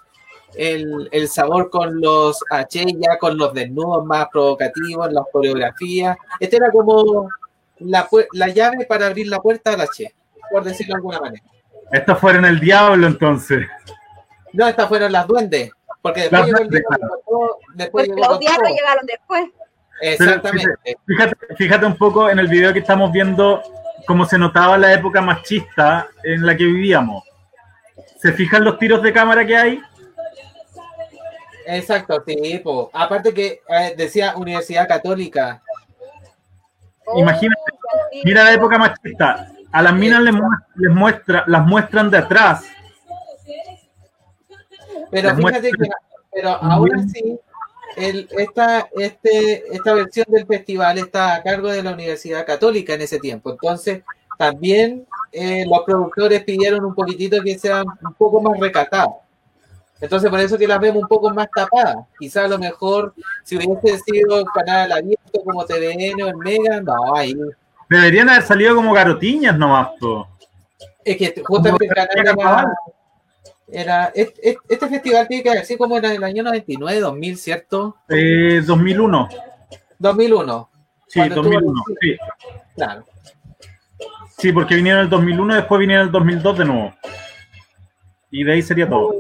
[0.59, 6.18] el, el sabor con los H, ya con los desnudos más provocativos, las coreografías.
[6.40, 7.30] Este era como
[7.78, 10.12] la, pu- la llave para abrir la puerta al H,
[10.51, 11.44] por decirlo de alguna manera.
[11.93, 13.66] Estos fueron el diablo entonces.
[14.52, 15.70] No, estas fueron las duendes,
[16.02, 16.68] porque después llegó el
[17.24, 18.76] todo, después llegó los diablos todo.
[18.76, 19.48] llegaron después.
[20.01, 20.97] Exactamente.
[21.06, 23.62] Fíjate, fíjate un poco en el video que estamos viendo
[24.06, 27.24] cómo se notaba la época machista en la que vivíamos.
[28.20, 29.82] ¿Se fijan los tiros de cámara que hay?
[31.70, 32.90] Exacto, sí, po.
[32.93, 35.62] aparte que eh, decía Universidad Católica,
[37.16, 37.61] Imagínate,
[38.24, 39.53] mira la época machista.
[39.73, 40.35] A las minas les,
[40.77, 42.65] les muestra, las muestran de atrás.
[45.11, 45.89] Pero Las fíjate que,
[46.32, 47.39] pero aún así,
[47.97, 53.03] el, esta, este, esta versión del festival está a cargo de la Universidad Católica en
[53.03, 53.51] ese tiempo.
[53.51, 54.03] Entonces,
[54.36, 59.15] también eh, los productores pidieron un poquitito que sean un poco más recatados.
[60.00, 61.96] Entonces, por eso que las vemos un poco más tapadas.
[62.18, 67.14] Quizás a lo mejor, si hubiese sido canal abierto como TVN o el Mega, no,
[67.16, 67.34] ahí
[67.90, 70.28] Deberían haber salido como garotiñas nomás, po.
[71.04, 72.72] Es que justamente el canal era,
[73.70, 77.38] era- es- es- este festival tiene que haber sido como en el año 99, 2000,
[77.38, 77.96] ¿cierto?
[78.08, 79.28] Eh, 2001.
[79.98, 80.68] 2001,
[81.08, 81.82] Sí, Cuando estuvo 2001.
[82.02, 82.16] Sí.
[82.76, 83.04] claro.
[84.36, 86.94] sí, porque vinieron el 2001 y después vinieron el 2002 de nuevo.
[88.30, 89.14] Y de ahí sería todo.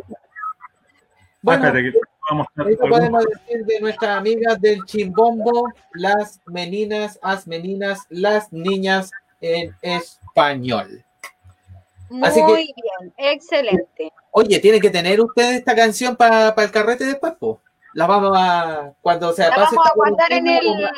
[1.42, 7.46] Bueno, que voy a algún- podemos decir de nuestras amigas del Chimbombo, las meninas, as
[7.46, 9.10] meninas, las niñas
[9.40, 11.04] en español.
[12.22, 14.12] Así que- Muy bien, excelente.
[14.30, 17.60] Oye, tienen que tener ustedes esta canción para el carrete después, po.
[17.94, 20.88] La vamos a, cuando se La pase vamos a guardar en el.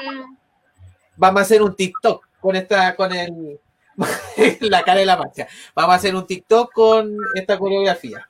[1.17, 3.61] Vamos a hacer un TikTok con esta, con el,
[4.61, 5.47] la cara de la marcha.
[5.75, 8.27] Vamos a hacer un TikTok con esta coreografía.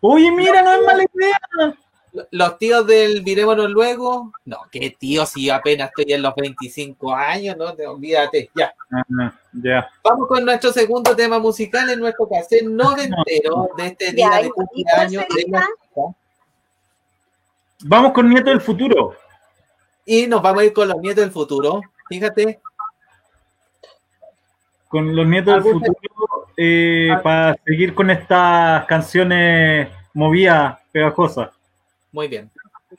[0.00, 1.38] Oye, mira, no es mala idea.
[2.30, 7.14] Los tíos del Virémonos Luego, no, qué tíos si yo apenas estoy en los 25
[7.14, 8.72] años, no, te olvídate, ya.
[9.52, 9.88] Ya.
[10.02, 14.46] Vamos con nuestro segundo tema musical en nuestro cassette noventero de este día Ya, de
[14.46, 15.68] ¿y cuál cumpleaños de la-
[17.84, 19.14] Vamos con Nieto del Futuro.
[20.04, 21.80] Y nos vamos a ir con los nietos del futuro.
[22.08, 22.60] Fíjate,
[24.88, 27.22] Con los Nietos del ¿Algún- Futuro eh, Ah.
[27.22, 31.50] para seguir con estas canciones movidas, pegajosas.
[32.12, 32.50] muy bien.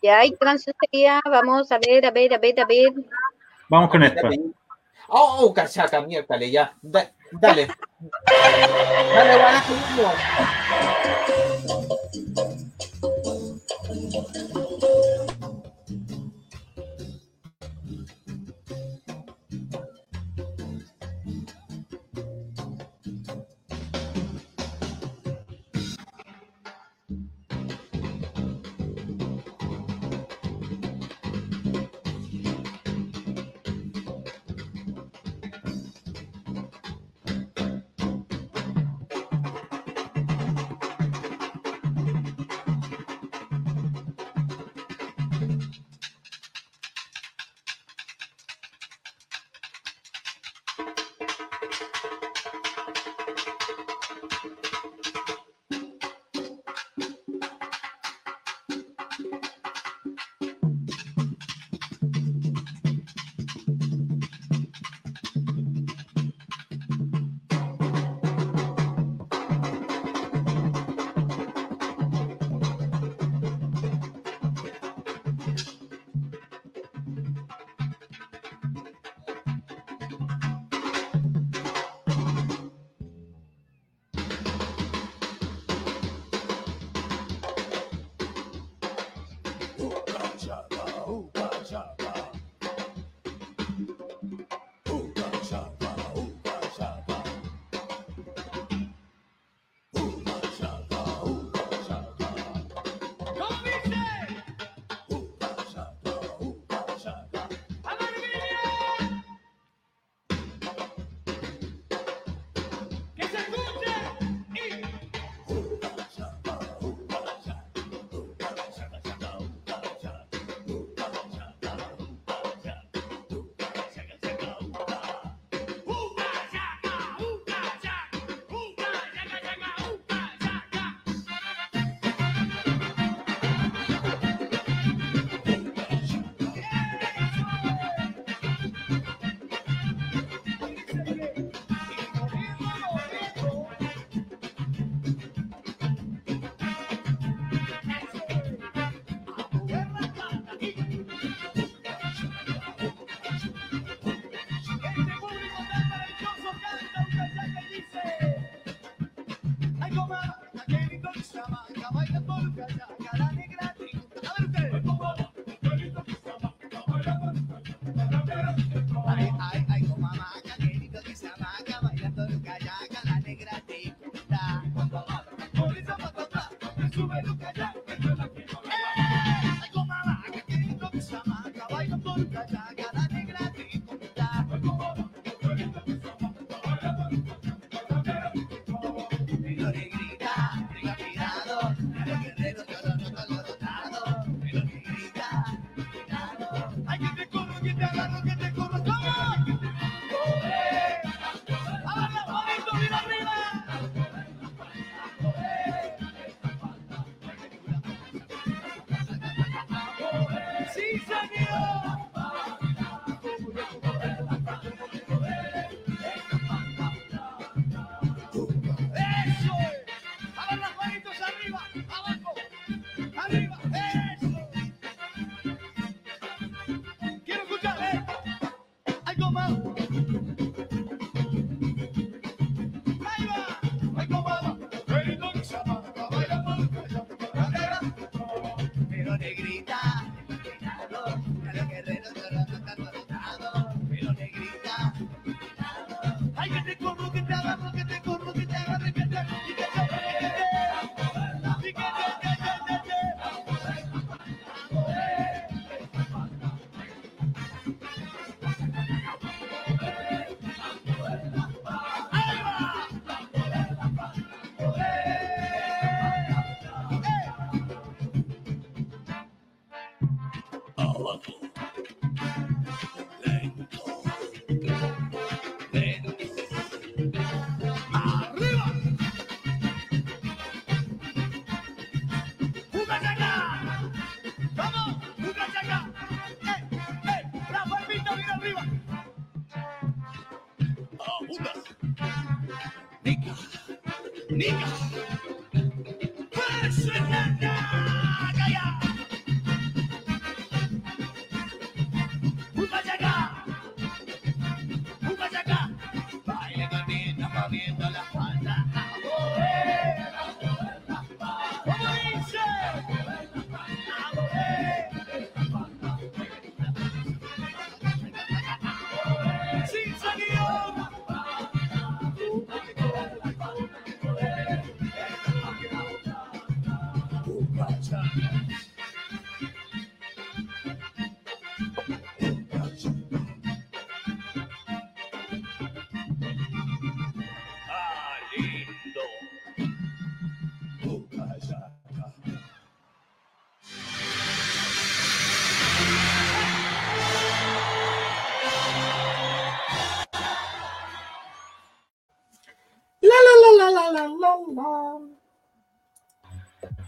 [0.03, 1.19] Ya, ¿y qué canción sería?
[1.25, 2.93] Vamos a ver, a ver, a ver, a ver.
[3.67, 4.29] Vamos con esta.
[5.07, 6.71] Oh, cachaca, miércale, ya.
[6.81, 7.67] Da- dale.
[9.15, 9.73] dale, guarajo,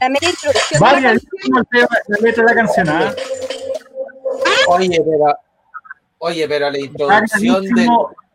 [0.02, 0.80] La media introducción.
[0.96, 3.14] de la la letra de la canción, ¿ah?
[4.68, 5.38] Oye, pero.
[6.18, 7.82] Oye, pero la introducción de,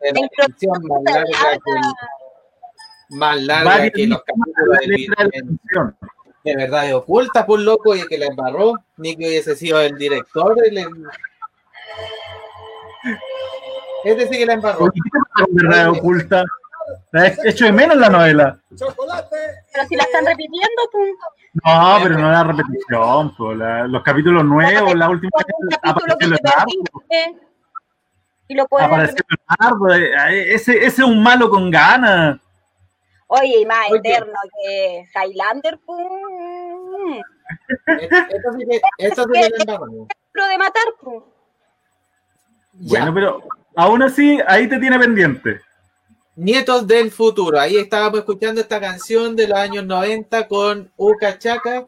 [0.01, 4.97] de la canción más larga que, más larga que los capítulos del de
[5.43, 5.95] video.
[6.45, 8.75] De verdad, es oculta por loco y que la embarró.
[8.99, 10.57] Ni que hubiese sido el director.
[10.65, 10.89] El, el-
[14.05, 14.85] Es decir, que la embarró.
[14.85, 16.45] Oye, ¿qué pasa con verdad oculta?
[17.11, 18.57] La he hecho de menos la novela.
[18.69, 18.93] Pero
[19.89, 21.11] si la están repitiendo, pues.
[21.65, 26.27] No, pero no la repetición, po, la- los capítulos nuevos, la última un capítulo que
[26.27, 27.41] apareció Leonardo.
[28.49, 29.25] y lo puedes Apareció
[29.59, 32.39] Leonardo, ese, ese es un malo con ganas.
[33.29, 33.99] Oye, y más Oye.
[33.99, 35.99] eterno que Highlander, pues.
[37.87, 39.65] Esto sí que, esto sí que
[40.35, 40.83] la de matar.
[42.75, 42.89] Ya.
[43.01, 43.43] Bueno, pero
[43.77, 45.61] aún así, ahí te tiene pendiente.
[46.37, 47.59] Nietos del futuro.
[47.59, 51.87] Ahí estábamos escuchando esta canción de los años 90 con Uca Chaca.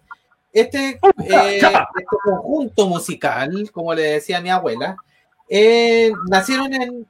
[0.52, 4.96] Este, eh, este conjunto musical, como le decía mi abuela,
[5.48, 7.06] eh, nacieron en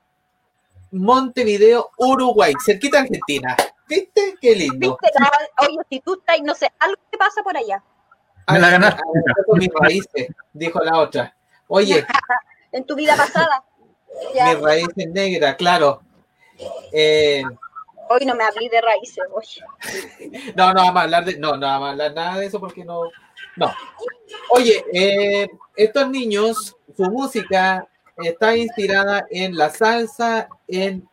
[0.90, 3.56] Montevideo, Uruguay, cerquita de Argentina.
[3.88, 4.34] ¿Viste?
[4.40, 4.98] Qué lindo.
[5.00, 5.18] ¿Viste?
[5.20, 7.82] La- Oye, si tú estás, no sé, algo que pasa por allá.
[8.50, 9.02] Me la ganaste.
[9.04, 11.34] Ah, mis raíces, dijo la otra.
[11.68, 12.04] Oye,
[12.72, 13.64] En tu vida pasada.
[14.44, 16.02] Mis raíces negras, claro.
[16.92, 17.42] Eh,
[18.10, 19.62] Hoy no me hablé de raíces, oye.
[20.56, 22.84] No, no vamos a hablar de, no, no vamos a hablar nada de eso porque
[22.84, 23.02] no,
[23.56, 23.74] no.
[24.50, 27.86] Oye, eh, estos niños, su música
[28.16, 31.06] está inspirada en la salsa en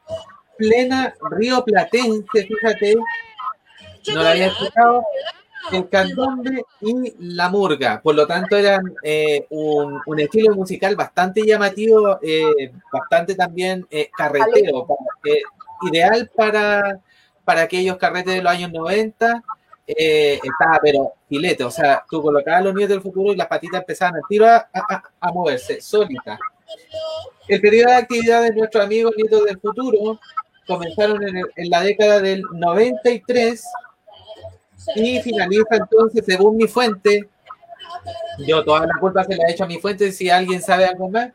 [0.57, 2.95] plena Río Platense, fíjate,
[4.13, 5.05] no la había escuchado,
[5.71, 11.45] el candombe y la murga, por lo tanto eran eh, un, un estilo musical bastante
[11.45, 14.87] llamativo, eh, bastante también eh, carretero,
[15.89, 16.99] ideal para,
[17.43, 19.43] para aquellos carretes de los años 90,
[19.87, 23.81] eh, estaba pero filete, o sea, tú colocabas los niños del futuro y las patitas
[23.81, 26.39] empezaban al tiro a, a- a moverse, solitas.
[27.47, 30.19] El periodo de actividad de nuestros amigos nietos del futuro
[30.67, 33.63] comenzaron en, el- en la década del 93
[34.95, 37.30] y finaliza entonces, según mi fuente,
[38.40, 41.10] yo toda la culpa se la he hecho a mi fuente, si alguien sabe algo
[41.10, 41.32] más,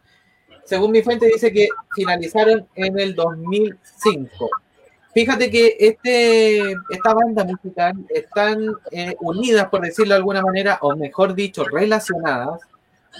[0.64, 4.50] según mi fuente dice que finalizaron en el 2005.
[5.12, 10.94] Fíjate que este, esta banda musical están eh, unidas, por decirlo de alguna manera, o
[10.94, 12.60] mejor dicho, relacionadas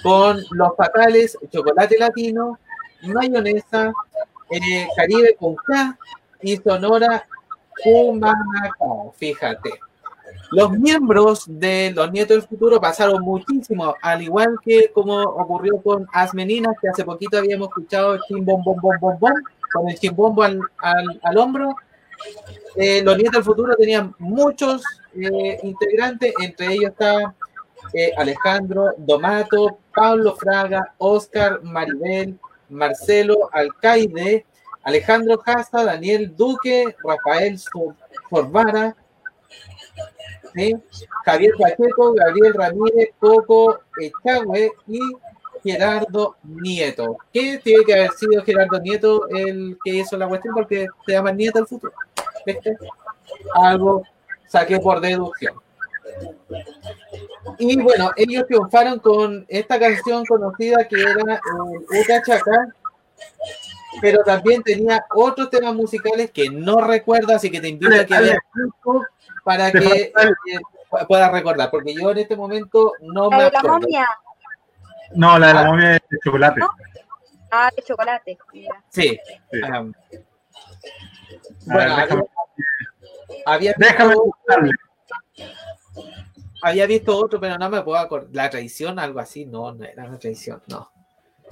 [0.01, 2.59] con Los Fatales, Chocolate Latino,
[3.03, 3.91] Mayonesa,
[4.49, 5.97] eh, Caribe con K
[6.41, 7.27] y Sonora
[7.83, 9.71] Cumanacao, fíjate.
[10.51, 16.07] Los miembros de Los Nietos del Futuro pasaron muchísimo, al igual que como ocurrió con
[16.11, 19.33] Asmeninas, que hace poquito habíamos escuchado Chim Bom Bom Bom Bom
[19.71, 21.75] con el chimbombo al, al, al hombro.
[22.75, 24.83] Eh, los nietos del futuro tenían muchos
[25.15, 27.33] eh, integrantes, entre ellos está
[27.93, 32.37] eh, Alejandro, Domato, Pablo Fraga, Oscar, Maribel,
[32.69, 34.45] Marcelo, Alcaide,
[34.83, 37.95] Alejandro Casa, Daniel Duque, Rafael Sor-
[38.29, 38.95] Sorbara,
[40.53, 40.75] ¿sí?
[41.25, 44.99] Javier Pacheco, Gabriel Ramírez, Coco Echagüe y
[45.63, 47.17] Gerardo Nieto.
[47.33, 50.53] ¿Qué tiene que haber sido Gerardo Nieto el que hizo la cuestión?
[50.53, 51.93] Porque se llama Nieto del futuro.
[52.45, 52.77] ¿Viste?
[53.55, 54.03] Algo
[54.47, 55.55] saqué por deducción.
[57.57, 62.73] Y bueno, ellos triunfaron con esta canción conocida que era eh, Uca Chaca,
[64.01, 68.19] pero también tenía otros temas musicales que no recuerdo, así que te invito a que
[68.19, 68.39] veas
[69.43, 70.13] para que eh,
[70.89, 73.79] pu- puedas recordar, porque yo en este momento no La me de la acuerdo.
[73.79, 74.07] momia.
[75.13, 76.59] No, la de la momia de chocolate.
[76.59, 76.69] ¿No?
[77.51, 78.37] Ah, de chocolate.
[78.53, 78.83] Mira.
[78.89, 79.19] Sí.
[79.51, 79.61] Sí.
[79.63, 79.93] Ah, ver,
[81.65, 82.23] bueno, déjame,
[83.45, 85.51] había, déjame visto,
[86.61, 88.29] había visto otro, pero no me puedo acordar.
[88.33, 90.91] La traición, algo así, no, no era una traición, no.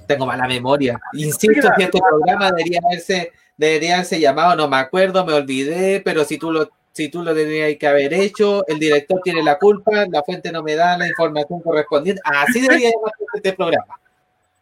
[0.06, 0.98] Tengo mala memoria.
[1.12, 6.24] Insisto que este programa debería haberse, debería haberse llamado, no me acuerdo, me olvidé, pero
[6.24, 10.06] si tú lo, si tú lo tendrías que haber hecho, el director tiene la culpa,
[10.10, 12.20] la fuente no me da la información correspondiente.
[12.24, 14.00] Así debería llamarse este programa.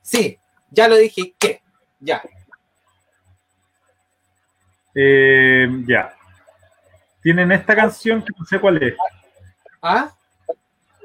[0.03, 0.39] Sí,
[0.71, 1.63] ya lo dije, ¿qué?
[2.01, 2.23] Ya.
[4.95, 6.15] Eh, ya.
[7.23, 8.95] Tienen esta canción que no sé cuál es.
[9.83, 10.13] ¿Ah?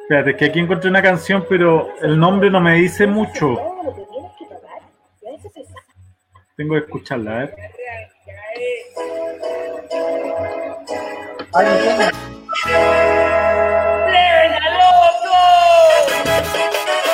[0.01, 3.57] Espérate, es que aquí encontré una canción, pero el nombre no me dice mucho.
[6.55, 7.55] Tengo que escucharla, a ver.
[11.55, 11.67] Ay.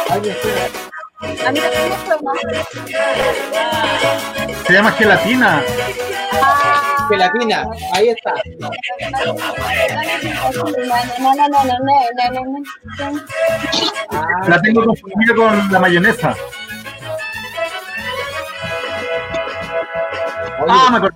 [0.10, 2.34] A mí también me suena.
[4.66, 5.64] Se llama Gelatina.
[7.10, 8.34] Gelatina, ahí está.
[8.60, 8.70] No,
[11.36, 12.42] no, no, no, no, no, no,
[13.12, 14.48] no.
[14.48, 16.36] La tengo confundida con la mayonesa.
[20.62, 21.16] Oye, Ah, me acordé.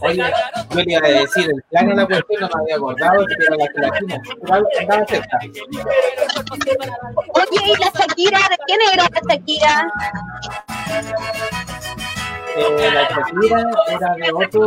[0.00, 0.32] Oye,
[0.70, 3.34] yo le iba a decir, el plano de la cuestión no me había acordado que
[3.34, 4.22] era la gelatina.
[4.40, 5.38] Pero andaba cerca.
[7.34, 8.38] Oye, ¿y la Shakira?
[8.38, 9.92] ¿De quién era la Shakira?
[12.56, 14.66] Eh, la Shakira era de otro.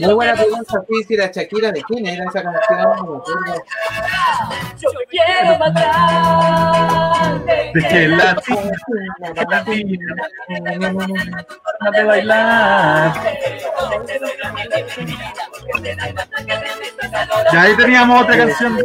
[0.00, 2.80] Muy buena pregunta, si la Shakira, ¿de quién era esa canción?
[2.80, 3.16] No me
[10.86, 11.14] acuerdo.
[11.92, 13.12] De bailar.
[17.52, 18.78] Ya ahí teníamos otra canción.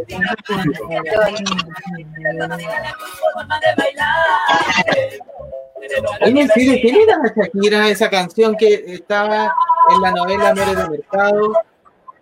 [6.21, 9.53] Oye, sí, ¿de quién era la Shakira esa canción que estaba
[9.93, 11.53] en la novela Amores de Mercado?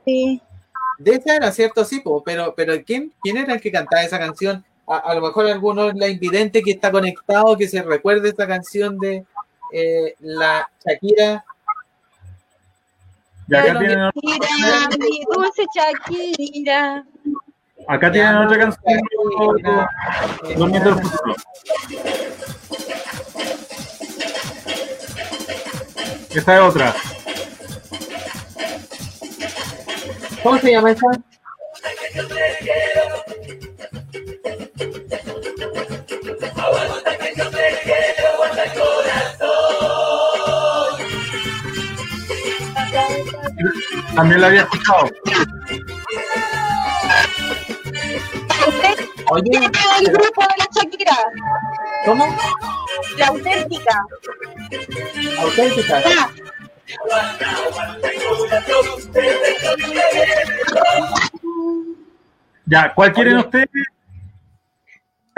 [0.03, 0.41] Sí.
[0.97, 4.63] De esa era cierto, sí, pero, pero ¿quién, ¿quién era el que cantaba esa canción?
[4.87, 8.47] A, a lo mejor alguno es la invidente que está conectado, que se recuerde esta
[8.47, 9.25] canción de
[9.71, 11.43] eh, la Shakira.
[13.47, 17.05] Y acá tienen, Shakira, mi dulce Shakira.
[17.87, 19.01] acá tienen otra canción.
[20.71, 21.01] Nietos
[26.35, 26.93] Esta es otra.
[30.43, 31.07] ¿Cómo se llama esa?
[44.13, 45.05] También la había escuchado.
[48.67, 49.51] ¿Usted Oye,
[49.99, 51.17] el grupo de la Shakira?
[52.05, 52.37] ¿cómo?
[53.17, 54.05] La auténtica.
[55.39, 56.01] Auténtica.
[56.05, 56.29] Ah,
[62.65, 63.69] Ya, ¿cuál quieren ustedes?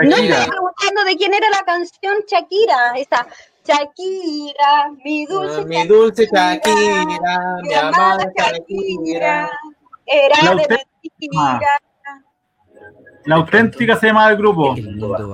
[0.00, 2.92] no estoy preguntando de quién era la canción Shakira.
[2.96, 3.26] Esa.
[3.66, 9.50] Shakira, mi dulce Ah, Mi dulce Shakira, mi amada Shakira.
[10.06, 10.86] Era La de auténtica.
[11.10, 11.80] mentira.
[13.26, 14.74] La auténtica se llama el grupo.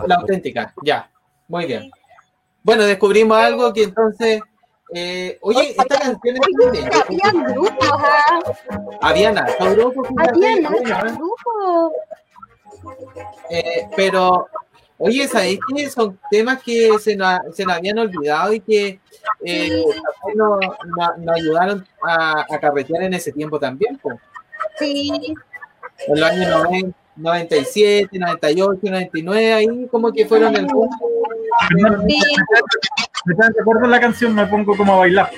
[0.09, 1.09] La auténtica, ya.
[1.47, 1.91] Muy bien.
[2.65, 4.41] Bueno, descubrimos algo que entonces.
[4.95, 8.41] eh, oye, esta canción es habían grupos, ¿ah?
[9.03, 11.93] Habían harto grupo, fíjate, Habían bueno, hartos grupos.
[13.51, 14.47] eh, pero,
[14.97, 18.99] oye, ¿sabéis que son temas que se nos, se nos habían olvidado y que
[19.45, 19.85] eh,
[20.35, 20.61] nos,
[21.37, 23.99] ayudaron a, a carretear en ese tiempo también?
[23.99, 24.19] po?
[24.79, 25.35] Sí.
[26.09, 30.91] En los años 90, 97, 98, 99, ahí como que fueron el boom.
[33.27, 35.31] Me traen recuerdo la canción, me pongo como a bailar.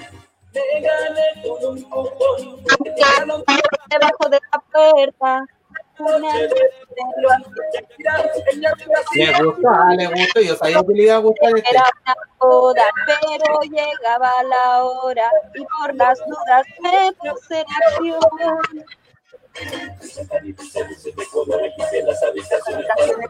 [3.88, 5.46] Debajo de la puerta.
[9.14, 11.70] Le gustó, ah, le gustó, yo sabía que le iba a gustar este.
[11.70, 18.84] Era una boda, pero llegaba la hora y por las dudas me puse en acción.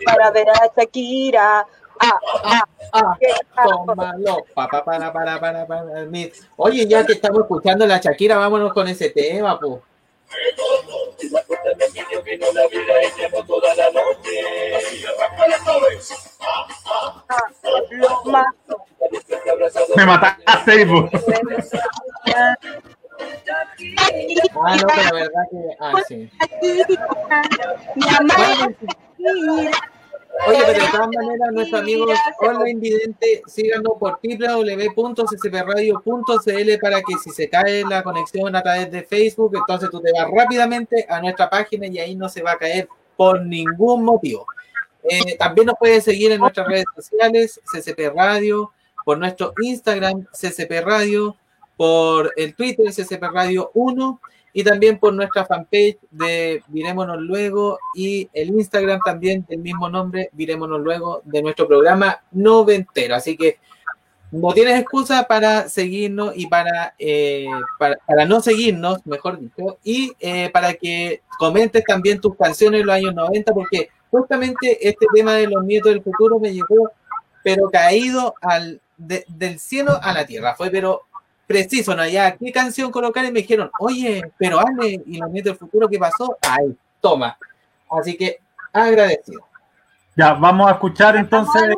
[0.04, 1.66] Para ver a Shakira.
[1.98, 3.16] Ah, ah, Ah,
[3.64, 4.46] tómalo.
[4.54, 6.06] Pa, pa, para, para, para, para,
[6.56, 9.82] Oye, ya que estamos escuchando la Shakira, vámonos con ese tema, po.
[18.24, 18.76] mato.
[19.96, 21.08] Me mataste, po.
[24.64, 25.76] Ah, no, la verdad que.
[25.80, 26.30] Ah, sí.
[30.48, 37.30] Oye, pero de todas maneras, nuestros amigos online vidente, síganos por www.ccpradio.cl para que si
[37.30, 41.48] se cae la conexión a través de Facebook, entonces tú te vas rápidamente a nuestra
[41.48, 42.86] página y ahí no se va a caer
[43.16, 44.46] por ningún motivo.
[45.08, 48.72] Eh, también nos puedes seguir en nuestras redes sociales, CCP Radio,
[49.04, 51.36] por nuestro Instagram, CCP Radio,
[51.76, 54.20] por el Twitter, CCP Radio 1,
[54.52, 60.30] y también por nuestra fanpage de Virémonos Luego y el Instagram también del mismo nombre,
[60.32, 63.14] Virémonos Luego, de nuestro programa noventero.
[63.14, 63.58] Así que
[64.32, 67.46] no tienes excusa para seguirnos y para, eh,
[67.78, 72.84] para, para no seguirnos, mejor dicho, y eh, para que comentes también tus canciones de
[72.86, 76.90] los años 90, porque justamente este tema de los nietos del futuro me llegó,
[77.44, 80.54] pero caído al, de- del cielo a la tierra.
[80.56, 81.02] Fue, pero
[81.46, 82.06] preciso, ¿no?
[82.06, 83.24] Ya, ¿qué canción colocar?
[83.24, 86.36] Y me dijeron, oye, pero Ale, ¿y los nietos del futuro qué pasó?
[86.42, 87.38] Ay, toma.
[87.90, 88.40] Así que
[88.72, 89.46] agradecido.
[90.16, 91.76] Ya, vamos a escuchar entonces Vamos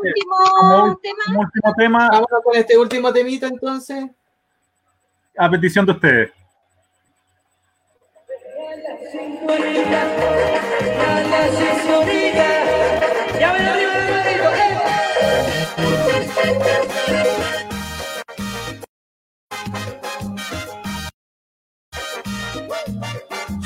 [0.60, 1.24] como, último tema.
[1.26, 4.06] como último tema Vámonos con este último temito entonces.
[5.36, 6.30] a petición de ustedes.
[13.38, 13.52] Ya
[19.70, 21.08] del marito, ¡eh!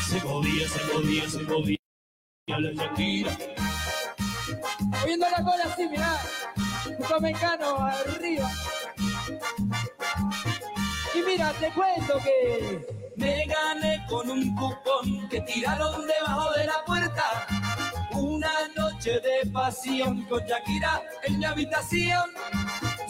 [0.08, 1.78] Segovia, Segovia, Segovia,
[2.48, 3.36] la Shakira.
[4.80, 6.20] Moviendo la cola así, mirá.
[7.16, 8.50] Un mecano arriba.
[11.14, 16.84] Y mira, te cuento que Me gané con un cupón que tiraron debajo de la
[16.84, 17.46] puerta.
[18.23, 22.31] Una noche de pasión con Shakira en mi habitación.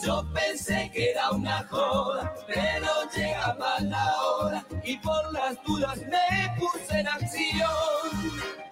[0.03, 6.55] Yo pensé que era una joda, pero llegaba la hora y por las dudas me
[6.57, 8.62] puse en acción.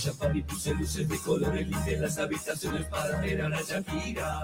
[0.00, 4.40] Champán y puse luces de colores, limpié las habitaciones para ver a la Shakira.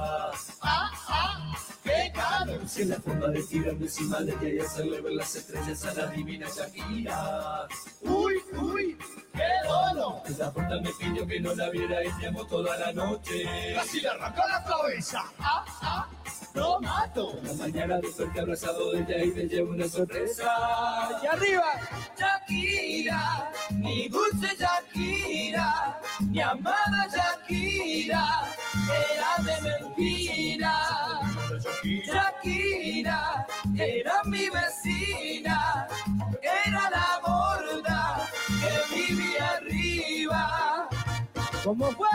[0.61, 1.57] ¡Ah, ah!
[1.83, 2.61] ¡Qué calor!
[2.69, 6.07] Si la forma de tirarme encima de ella y hacerle ver las estrellas a la
[6.09, 7.66] divina Shakira.
[8.03, 8.99] ¡Uy, uy!
[9.33, 10.23] ¡Qué dono!
[10.37, 13.47] La puerta me pidió que no la viera y llamó toda la noche.
[13.74, 15.24] ¡Casi le arrancó la cabeza!
[15.39, 16.09] ¡Ah, ah!
[16.57, 17.39] ¡Lo mato!
[17.43, 20.51] La mañana desperté abrazado de ella y me llevo una sorpresa.
[21.23, 21.65] y arriba.
[22.19, 25.45] Shakira, mi dulce Shakira,
[26.20, 28.24] mi amada Shakira,
[28.89, 30.74] era de mentira.
[32.05, 33.47] Shakira,
[33.77, 35.86] era mi vecina,
[36.43, 38.28] era la gorda
[38.60, 40.89] que vivía arriba.
[41.62, 42.09] ¿Cómo fue?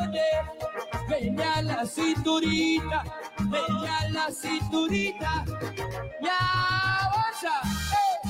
[0.00, 0.30] Oye,
[1.08, 3.04] venía la cinturita,
[3.38, 5.44] venía la cinturita,
[6.20, 7.60] ¡Ya, vaya!
[7.92, 8.21] ¡Eh!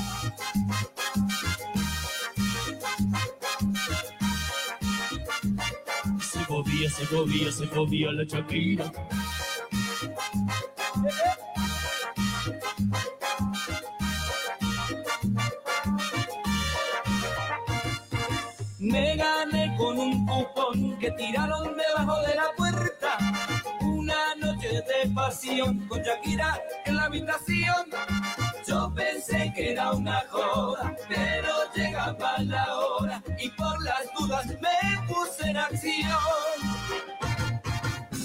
[6.90, 8.92] Segovia, Segovia, Segovia, la Shakira.
[18.78, 23.18] Me gané con un cupón que tiraron debajo de la puerta.
[23.82, 27.90] Una noche de pasión con Shakira en la habitación.
[28.90, 35.48] Pensé que era una joda, pero llegaba la hora y por las dudas me puse
[35.48, 36.81] en acción.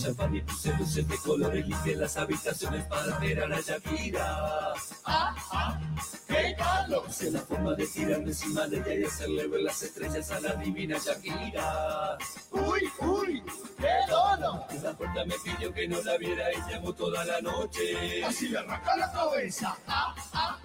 [0.08, 4.74] Champán puse luces de colores, limpié las habitaciones para ver a la Shakira.
[5.04, 5.82] ¡Ah, ah!
[6.26, 7.12] ¡Qué calor!
[7.12, 10.54] Sé la forma de tirarme encima de ella y hacerle ver las estrellas a la
[10.54, 12.18] divina Shakira.
[12.52, 13.44] ¡Uy, uy!
[13.78, 14.66] ¡Qué dono!
[14.82, 18.24] La puerta me pidió que no la viera y llamó toda la noche.
[18.24, 19.78] ¡Así le arranca la cabeza!
[19.88, 20.58] ¡Ah, ah!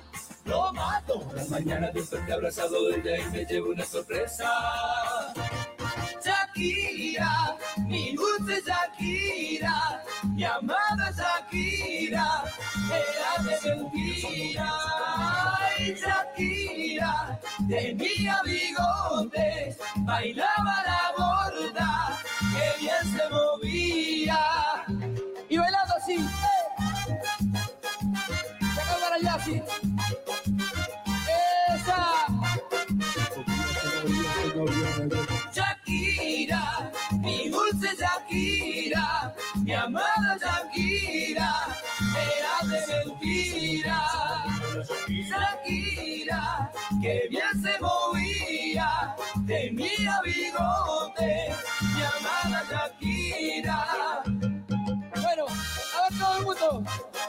[0.45, 1.29] lo mato.
[1.35, 5.35] La mañana desperté abrazado de ella y me llevo una sorpresa.
[6.55, 7.57] Shakira,
[7.89, 10.03] mi dulce Shakira,
[10.35, 12.45] mi amada Shakira,
[12.91, 14.71] era de mentira.
[15.59, 24.39] Ay, Shakira, tenía bigotes, bailaba la gorda, que bien se movía.
[39.57, 41.53] Mi amada Shakira,
[42.15, 44.01] era de mentira.
[45.09, 46.71] Shakira,
[47.01, 49.15] que bien se movía,
[49.47, 51.55] tenía bigote,
[51.95, 53.79] mi amada Shakira.
[55.23, 56.69] Bueno, a ver todo el mundo,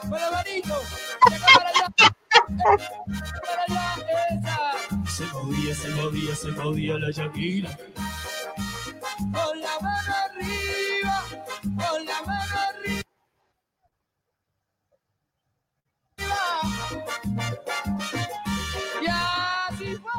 [0.01, 0.75] con la manito,
[1.55, 1.87] para allá.
[3.45, 3.85] Para allá,
[4.31, 4.57] esa.
[5.11, 7.77] Se movía, se movía, se movía la Shakira.
[9.17, 10.62] Con la mano arriba,
[17.25, 20.11] Y así fue.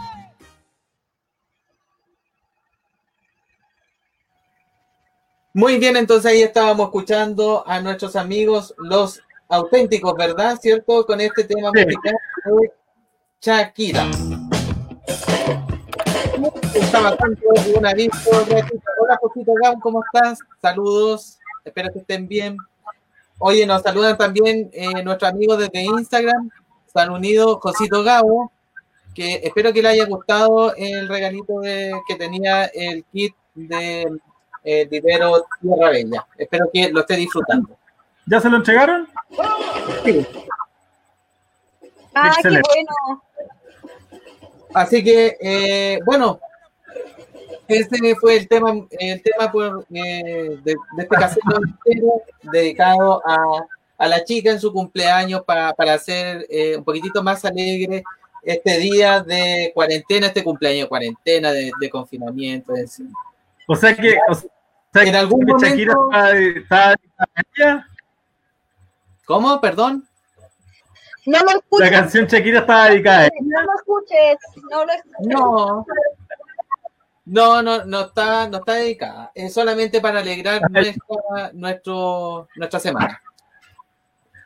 [5.53, 10.59] Muy bien, entonces ahí estábamos escuchando a nuestros amigos, los auténticos, ¿verdad?
[10.61, 11.07] ¿Cierto?
[11.07, 11.85] Con este tema Sí.
[11.85, 12.15] musical
[12.45, 12.73] de
[13.41, 14.11] Shakira.
[16.75, 17.43] Está bastante
[17.77, 18.31] un aviso.
[18.47, 18.85] gratuito.
[19.01, 20.39] Hola, Josito Gam, ¿cómo estás?
[20.61, 22.57] Saludos, espero que estén bien.
[23.39, 26.51] Oye, nos saludan también eh, nuestros amigos desde Instagram,
[26.95, 28.53] San Unido, Josito Gabo,
[29.15, 34.07] que espero que le haya gustado el regalito de- que tenía el kit de
[34.63, 36.27] eh, Vivero Tierra Bella.
[36.39, 37.77] Espero que lo esté disfrutando.
[38.27, 39.07] ¿Ya se lo entregaron?
[40.05, 40.27] Sí.
[42.15, 42.69] Ah, Excelente.
[42.73, 43.23] qué bueno.
[44.73, 46.39] Así que, eh, bueno,
[47.69, 51.59] ese fue el tema, el tema por, eh, de, de este casero
[52.43, 53.67] dedicado a,
[53.97, 58.03] a la chica en su cumpleaños para, para hacer eh, un poquitito más alegre
[58.43, 62.73] este día de cuarentena, este cumpleaños de cuarentena, de, de confinamiento.
[62.73, 62.87] de-
[63.67, 67.27] O sea que, o sea En que algún Shakira momento- está, está
[67.57, 67.89] ella.
[69.25, 69.61] ¿Cómo?
[69.61, 70.07] Perdón.
[71.27, 73.33] No lo La escuches, canción Shakira está dedicada a ella.
[73.41, 74.37] no lo escuches,
[74.71, 75.27] no lo escuches.
[75.27, 75.87] No.
[77.27, 79.33] No, no, no está, no está dedicada.
[79.35, 83.23] Es solamente para alegrar nuestra, nuestro, nuestra semana.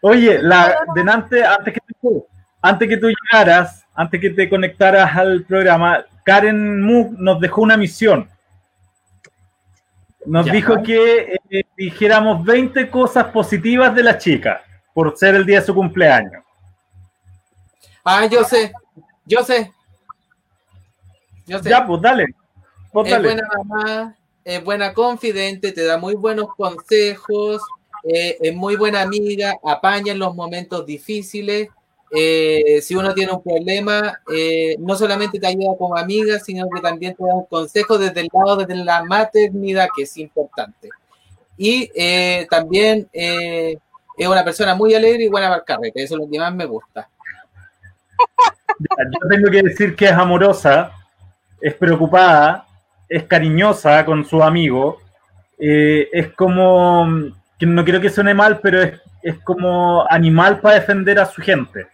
[0.00, 2.26] Oye, la delante, antes que tú,
[2.62, 7.76] antes que tú llegaras, antes que te conectaras al programa, Karen Mook nos dejó una
[7.76, 8.28] misión.
[10.26, 10.52] Nos Ya.
[10.52, 14.60] dijo que eh, dijéramos 20 cosas positivas de la chica
[14.92, 16.42] por ser el día de su cumpleaños.
[18.04, 18.72] Ah, yo sé,
[19.24, 19.72] yo sé.
[21.46, 21.70] Yo sé.
[21.70, 22.26] Ya, pues dale.
[22.92, 23.28] Pues es dale.
[23.28, 27.62] buena mamá, es buena confidente, te da muy buenos consejos,
[28.04, 31.68] eh, es muy buena amiga, apaña en los momentos difíciles.
[32.10, 36.80] eh, si uno tiene un problema, eh, no solamente te ayuda como amiga, sino que
[36.80, 40.88] también te da un consejo desde el lado de la maternidad, que es importante.
[41.58, 41.90] Y
[42.48, 46.54] también es una persona muy alegre y buena para el eso es lo que más
[46.54, 47.08] me gusta.
[48.78, 50.92] Yo tengo que decir que es amorosa,
[51.60, 52.64] es preocupada,
[53.08, 54.98] es cariñosa con su amigo.
[55.58, 61.18] es como, que no quiero que suene mal, pero es, es como animal para defender
[61.18, 61.86] a su gente.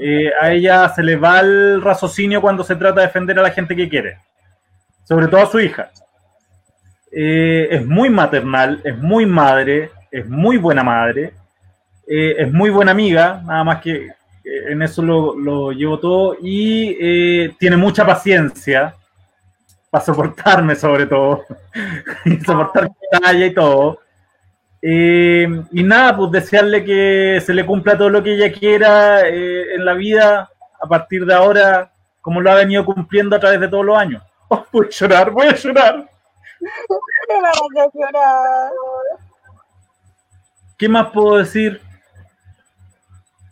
[0.00, 3.50] Eh, a ella se le va el raciocinio cuando se trata de defender a la
[3.50, 4.18] gente que quiere,
[5.04, 5.90] sobre todo a su hija.
[7.10, 11.32] Eh, es muy maternal, es muy madre, es muy buena madre,
[12.06, 14.08] eh, es muy buena amiga, nada más que
[14.44, 18.94] en eso lo, lo llevo todo, y tiene mucha paciencia
[19.90, 21.44] para soportarme sobre todo,
[22.24, 24.00] y soportar mi talla y todo.
[24.80, 29.74] Eh, y nada, pues desearle que se le cumpla todo lo que ella quiera eh,
[29.74, 30.50] en la vida
[30.80, 34.22] a partir de ahora, como lo ha venido cumpliendo a través de todos los años.
[34.50, 36.06] Oh, voy a llorar, voy a llorar.
[40.78, 41.82] ¿Qué más puedo decir?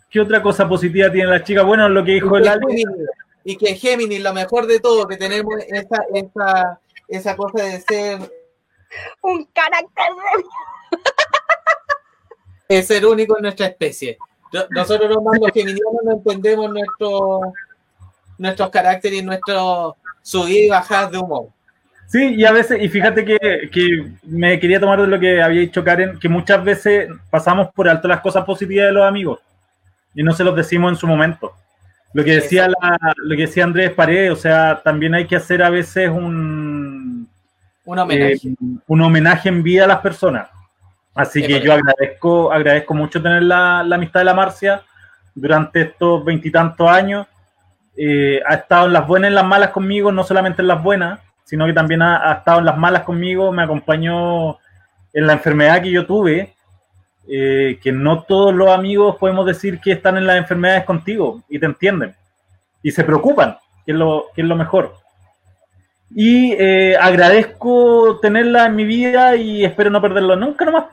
[0.09, 1.61] ¿Qué otra cosa positiva tiene la chica?
[1.61, 2.61] Bueno, lo que dijo el Ale.
[2.67, 3.09] Géminis,
[3.43, 8.19] y que Géminis, lo mejor de todo, que tenemos esa, esa, esa cosa de ser,
[9.21, 10.43] Un carácter de...
[12.67, 14.17] de ser único en nuestra especie.
[14.69, 17.41] Nosotros los geminianos no entendemos nuestro,
[18.37, 21.47] nuestros caracteres y nuestro subir y bajar de humor.
[22.07, 23.37] Sí, y a veces, y fíjate que,
[23.71, 27.89] que me quería tomar de lo que había dicho Karen, que muchas veces pasamos por
[27.89, 29.39] alto las cosas positivas de los amigos
[30.15, 31.51] y no se los decimos en su momento.
[32.13, 35.61] Lo que decía la- lo que decía Andrés Paredes, o sea, también hay que hacer
[35.61, 37.27] a veces un,
[37.83, 38.33] Un homenaje.
[38.47, 38.55] eh,
[38.87, 40.47] un homenaje en vida a las personas.
[41.17, 44.81] Así que yo agradezco, agradezco mucho tener la, la amistad de la Marcia
[45.33, 47.27] durante estos veintitantos años.
[47.97, 50.83] Eh, ha estado en las buenas y en las malas conmigo, no solamente en las
[50.83, 54.59] buenas, sino que también ha, ha estado en las malas conmigo, me acompañó
[55.13, 56.53] en la enfermedad que yo tuve,
[57.27, 61.57] eh, que no todos los amigos podemos decir que están en las enfermedades contigo y
[61.57, 62.15] te entienden
[62.83, 64.93] y se preocupan, que es lo, que es lo mejor.
[66.09, 70.85] Y eh, agradezco tenerla en mi vida y espero no perderlo nunca nomás.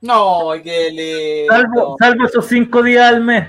[0.00, 1.52] No, qué lindo.
[1.54, 3.48] Salvo, salvo esos cinco días al mes.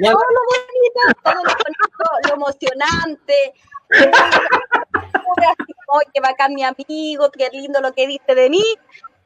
[0.00, 3.52] Ya- todo lo bonito, todo lo bonito, lo emocionante.
[5.90, 8.62] Oye, bacán mi amigo, qué lindo lo que dice de mí.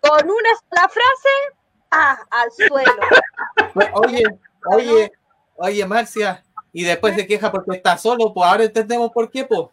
[0.00, 1.28] Con una sola frase,
[1.90, 2.92] ah, al suelo.
[3.94, 4.24] Oye,
[4.66, 5.12] oye,
[5.56, 9.68] oye, Marcia, y después se queja porque está solo, pues ahora entendemos por qué, pues.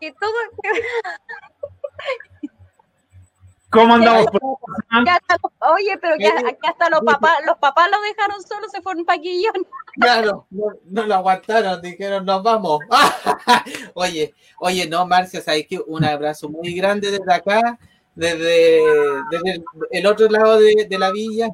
[0.00, 0.32] Que todo,
[3.70, 4.26] ¿Cómo andamos?
[5.60, 9.18] oye, pero que, que hasta los papás, los papás lo dejaron solo, se fueron pa'
[9.18, 9.66] Quillón.
[10.00, 12.80] Claro, no, no lo aguantaron, dijeron, nos vamos.
[13.94, 17.78] oye, oye, no, Marcia, sabes que un abrazo muy grande desde acá,
[18.14, 18.80] desde,
[19.30, 21.48] desde el, el otro lado de, de la villa.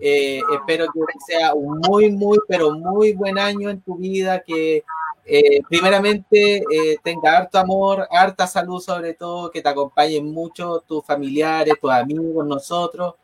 [0.00, 4.84] Eh, espero que sea un muy, muy, pero muy buen año en tu vida, que
[5.24, 11.04] eh, primeramente eh, tenga harto amor, harta salud sobre todo, que te acompañen mucho tus
[11.04, 13.14] familiares, tus amigos, nosotros,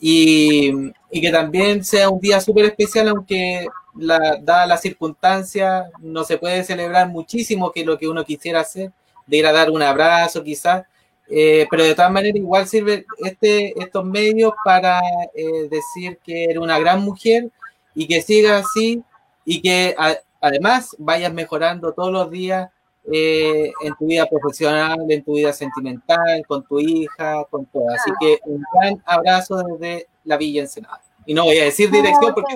[0.00, 6.38] y, que también sea un día súper especial, aunque la, dada las circunstancias no se
[6.38, 8.90] puede celebrar muchísimo que lo que uno quisiera hacer,
[9.26, 10.84] de ir a dar un abrazo quizás,
[11.28, 15.00] eh, pero de todas maneras igual sirve este, estos medios para
[15.34, 17.50] eh, decir que eres una gran mujer
[17.94, 19.02] y que sigas así
[19.44, 22.68] y que a- además vayas mejorando todos los días
[23.12, 27.88] eh, en tu vida profesional, en tu vida sentimental, con tu hija, con todo.
[27.94, 31.00] Así que un gran abrazo desde la Villa Ensenada.
[31.26, 32.54] Y no voy a decir dirección porque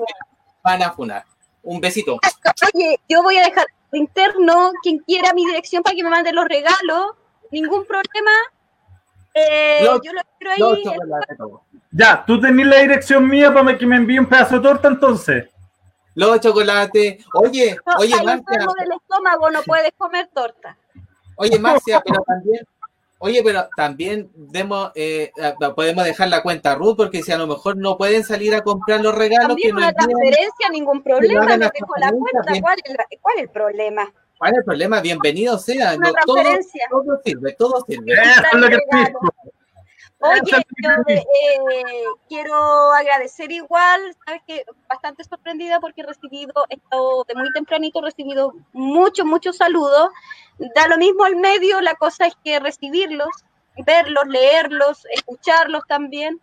[0.63, 1.25] van a funar.
[1.63, 2.19] Un besito.
[2.75, 6.45] Oye, yo voy a dejar interno quien quiera mi dirección para que me mande los
[6.47, 7.13] regalos.
[7.51, 8.31] Ningún problema.
[9.39, 10.61] Eh, Los- yo lo espero ahí.
[11.91, 15.49] Ya, tú tenés la dirección mía para que me envíe un pedazo de torta entonces.
[16.15, 17.23] Los chocolates.
[17.35, 18.45] Oye, No, oye, Marcia.
[18.59, 20.77] del estómago no puedes comer torta.
[21.37, 22.67] Oye, Marcia, pero también,
[23.19, 25.31] oye, pero también demos, eh,
[25.75, 29.03] podemos dejar la cuenta Ruth, porque si a lo mejor no pueden salir a comprar
[29.03, 31.45] los regalos que También nos una envían, transferencia, ningún problema.
[31.45, 32.61] la dejo la cuenta.
[32.63, 34.11] ¿Cuál es, la- cuál es el problema?
[34.39, 35.01] ¿Cuál es el problema?
[35.01, 35.95] Bienvenido sea.
[35.95, 36.43] Una no, todo,
[36.91, 38.15] todo sirve, todo sirve.
[40.19, 40.41] Oye,
[40.83, 47.35] yo eh, quiero agradecer igual, sabes que bastante sorprendida porque he recibido, he estado de
[47.35, 50.09] muy tempranito, he recibido muchos, muchos saludos.
[50.75, 53.29] Da lo mismo al medio, la cosa es que recibirlos,
[53.85, 56.41] verlos, leerlos, escucharlos también.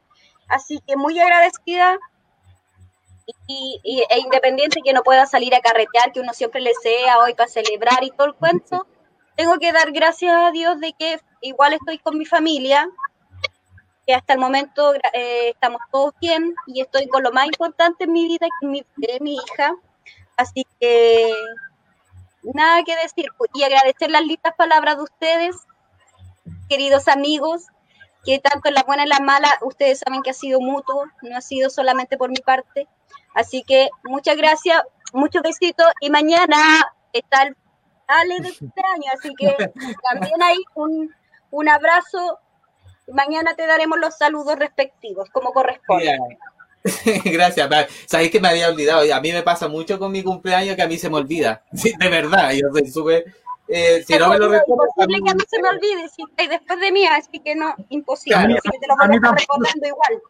[0.49, 1.97] Así que muy agradecida
[3.47, 7.19] y, y- e independiente que no pueda salir a carretear, que uno siempre le sea
[7.19, 8.87] hoy para celebrar y todo el cuento.
[9.35, 12.89] Tengo que dar gracias a Dios de que igual estoy con mi familia,
[14.05, 18.11] que hasta el momento eh, estamos todos bien y estoy con lo más importante en
[18.13, 19.75] mi vida, que es mi, es mi hija.
[20.35, 21.31] Así que
[22.53, 25.55] nada que decir y agradecer las lindas palabras de ustedes,
[26.69, 27.63] queridos amigos,
[28.25, 31.05] que tanto en la buena y en la mala, ustedes saben que ha sido mutuo,
[31.21, 32.87] no ha sido solamente por mi parte.
[33.33, 34.81] Así que muchas gracias,
[35.13, 36.55] muchos besitos y mañana
[37.11, 37.55] está el
[38.07, 39.55] Ale de cumpleaños, así que
[40.11, 41.13] también hay un,
[41.51, 42.39] un abrazo.
[43.07, 46.17] Mañana te daremos los saludos respectivos, como corresponde.
[47.25, 47.69] Gracias,
[48.07, 49.01] sabéis que me había olvidado.
[49.13, 51.63] A mí me pasa mucho con mi cumpleaños que a mí se me olvida.
[51.73, 53.25] Sí, de verdad, yo soy súper.
[53.67, 56.49] eh, si no me lo recuerdo, imposible que a mí se me olvide, si estáis
[56.49, 58.37] después de mí, así que no, imposible.
[58.37, 60.21] A mí- así que te lo voy a estar recordando igual.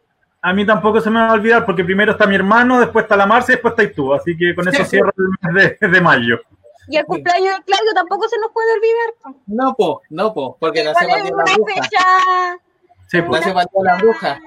[0.46, 3.16] A mí tampoco se me va a olvidar porque primero está mi hermano, después está
[3.16, 4.12] la Marcia y después estás tú.
[4.12, 6.38] Así que con eso cierro el mes de, de mayo.
[6.86, 9.34] Y el cumpleaños de Claudio tampoco se nos puede olvidar.
[9.46, 11.74] No, po, no, po, porque la Igual se una la bruja.
[11.82, 12.58] fecha
[13.06, 13.42] Sí, pues.
[13.42, 14.38] se partió la bruja.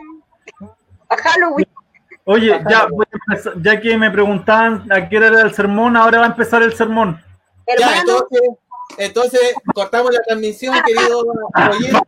[1.09, 1.67] a Halloween.
[2.25, 5.95] Oye, ya, voy a empezar- ya que me preguntaban a qué hora era el sermón,
[5.97, 7.19] ahora va a empezar el sermón.
[7.79, 8.41] Ya, entonces,
[8.99, 11.23] entonces cortamos la transmisión, querido
[11.71, 11.99] oyente.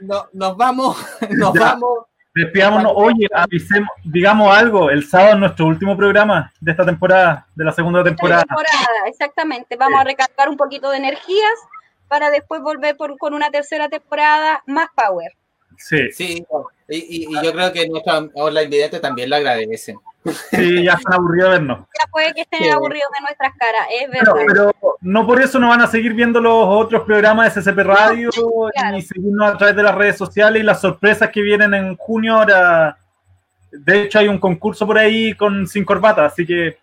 [0.00, 0.96] No- nos vamos,
[1.30, 1.60] nos Ya.
[1.60, 1.98] vamos.
[2.36, 2.92] Despidámonos.
[2.94, 4.90] Oye, avisemos, digamos algo.
[4.90, 8.42] El sábado es nuestro último programa de esta temporada, de la segunda temporada.
[8.42, 9.74] temporada, exactamente.
[9.76, 11.54] Vamos a recargar un poquito de energías
[12.08, 15.32] para después volver por- con una tercera temporada más power.
[15.78, 16.12] Sí.
[16.12, 16.44] Sí,
[16.88, 19.96] Y, y- y yo creo que nuestros online videntes también lo agradecen.
[20.50, 21.78] Sí, ya están aburridos de vernos.
[21.98, 22.68] Ya puede que estén Sí.
[22.68, 24.32] aburridos de nuestras caras, es verdad.
[24.46, 28.30] pero no por eso no van a seguir viendo los otros programas de SCP Radio
[28.74, 28.96] Claro.
[28.96, 32.36] y seguirnos a través de las redes sociales y las sorpresas que vienen en junio
[32.36, 32.96] ahora.
[33.70, 36.78] De hecho, hay un concurso por ahí con sin corbata, así que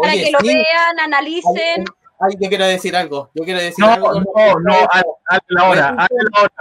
[0.00, 1.84] Para que lo sí, vean, analicen.
[2.20, 3.30] ay, yo quiero decir algo.
[3.34, 4.14] Yo quiero decir no, algo.
[4.14, 4.24] no,
[4.60, 6.52] no, haz- hazle la hora, hazle la hora.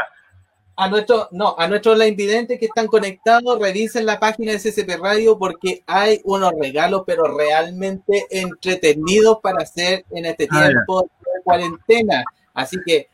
[0.82, 5.00] A nuestro, no, a nuestros online videntes que están conectados, revisen la página de SCP
[5.00, 11.44] Radio porque hay unos regalos, pero realmente entretenidos para hacer en este Ah, tiempo de
[11.44, 12.24] cuarentena.
[12.56, 13.10] Así que,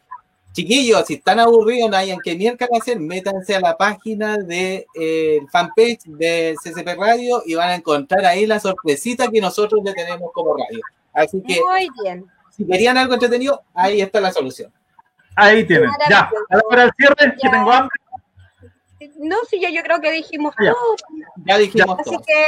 [0.53, 5.39] chiquillos, si están aburridos, no hayan que miércoles hacer, métanse a la página de eh,
[5.41, 9.91] el fanpage de CCP Radio y van a encontrar ahí la sorpresita que nosotros le
[9.91, 10.79] tenemos como radio.
[11.11, 12.25] Así que, Muy bien.
[12.49, 14.71] si querían algo entretenido, ahí está la solución.
[15.37, 15.89] Ahí tienen.
[16.09, 17.51] Ya, a la hora del cierre, que Ya.
[17.51, 17.95] tengo hambre.
[19.19, 20.73] No, sí, ya yo creo que dijimos Ya.
[20.73, 20.95] todo.
[21.45, 22.23] Ya dijimos Así todo.
[22.25, 22.45] que,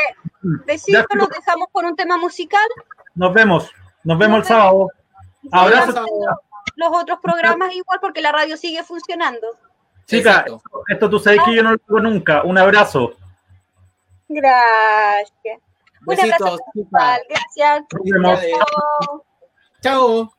[0.66, 1.16] decimos, Ya.
[1.18, 2.68] nos dejamos con un tema musical.
[3.16, 3.72] Nos vemos.
[4.04, 4.88] Nos vemos el sábado.
[5.52, 6.06] Abrazo.
[6.76, 9.48] Los otros programas igual porque la radio sigue funcionando.
[10.08, 12.42] Chica, esto, esto tú sabes que yo no lo digo nunca.
[12.44, 13.14] Un abrazo.
[14.28, 15.60] Gracias.
[16.06, 16.76] Un abrazo Besitos, chicas.
[16.76, 17.22] igual.
[17.30, 17.84] Gracias.
[17.94, 19.24] Nos vemos.
[19.82, 20.39] Chao.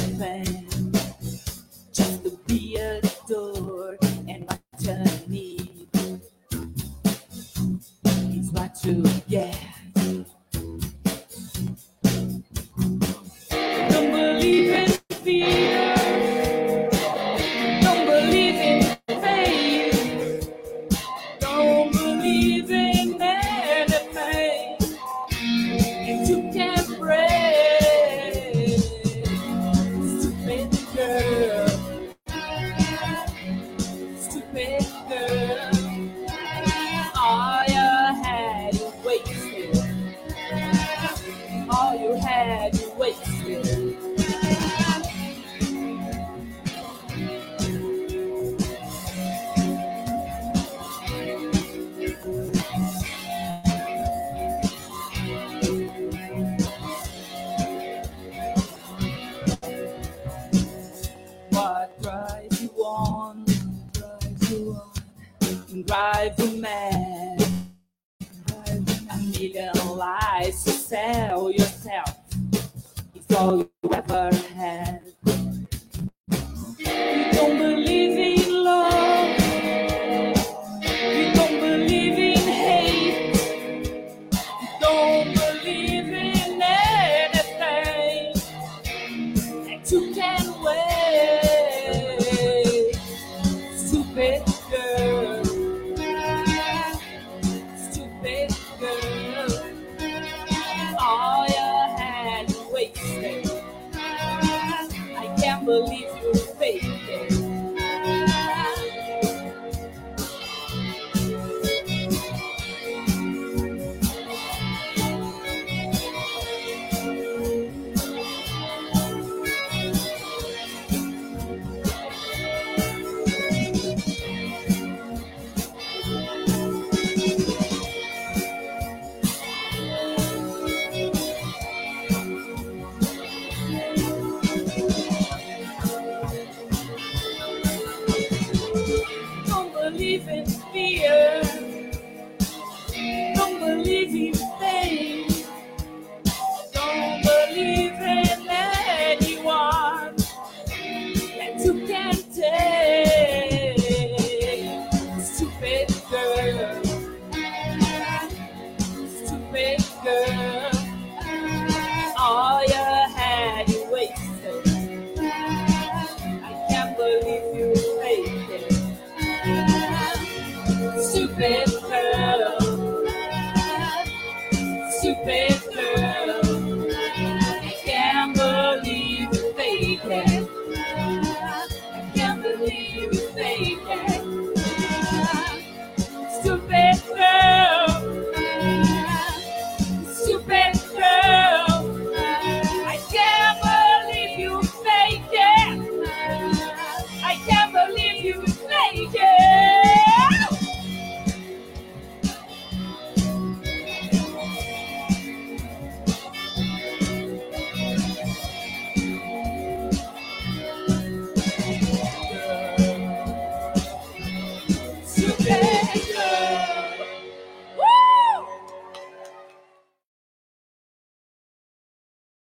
[8.81, 9.20] to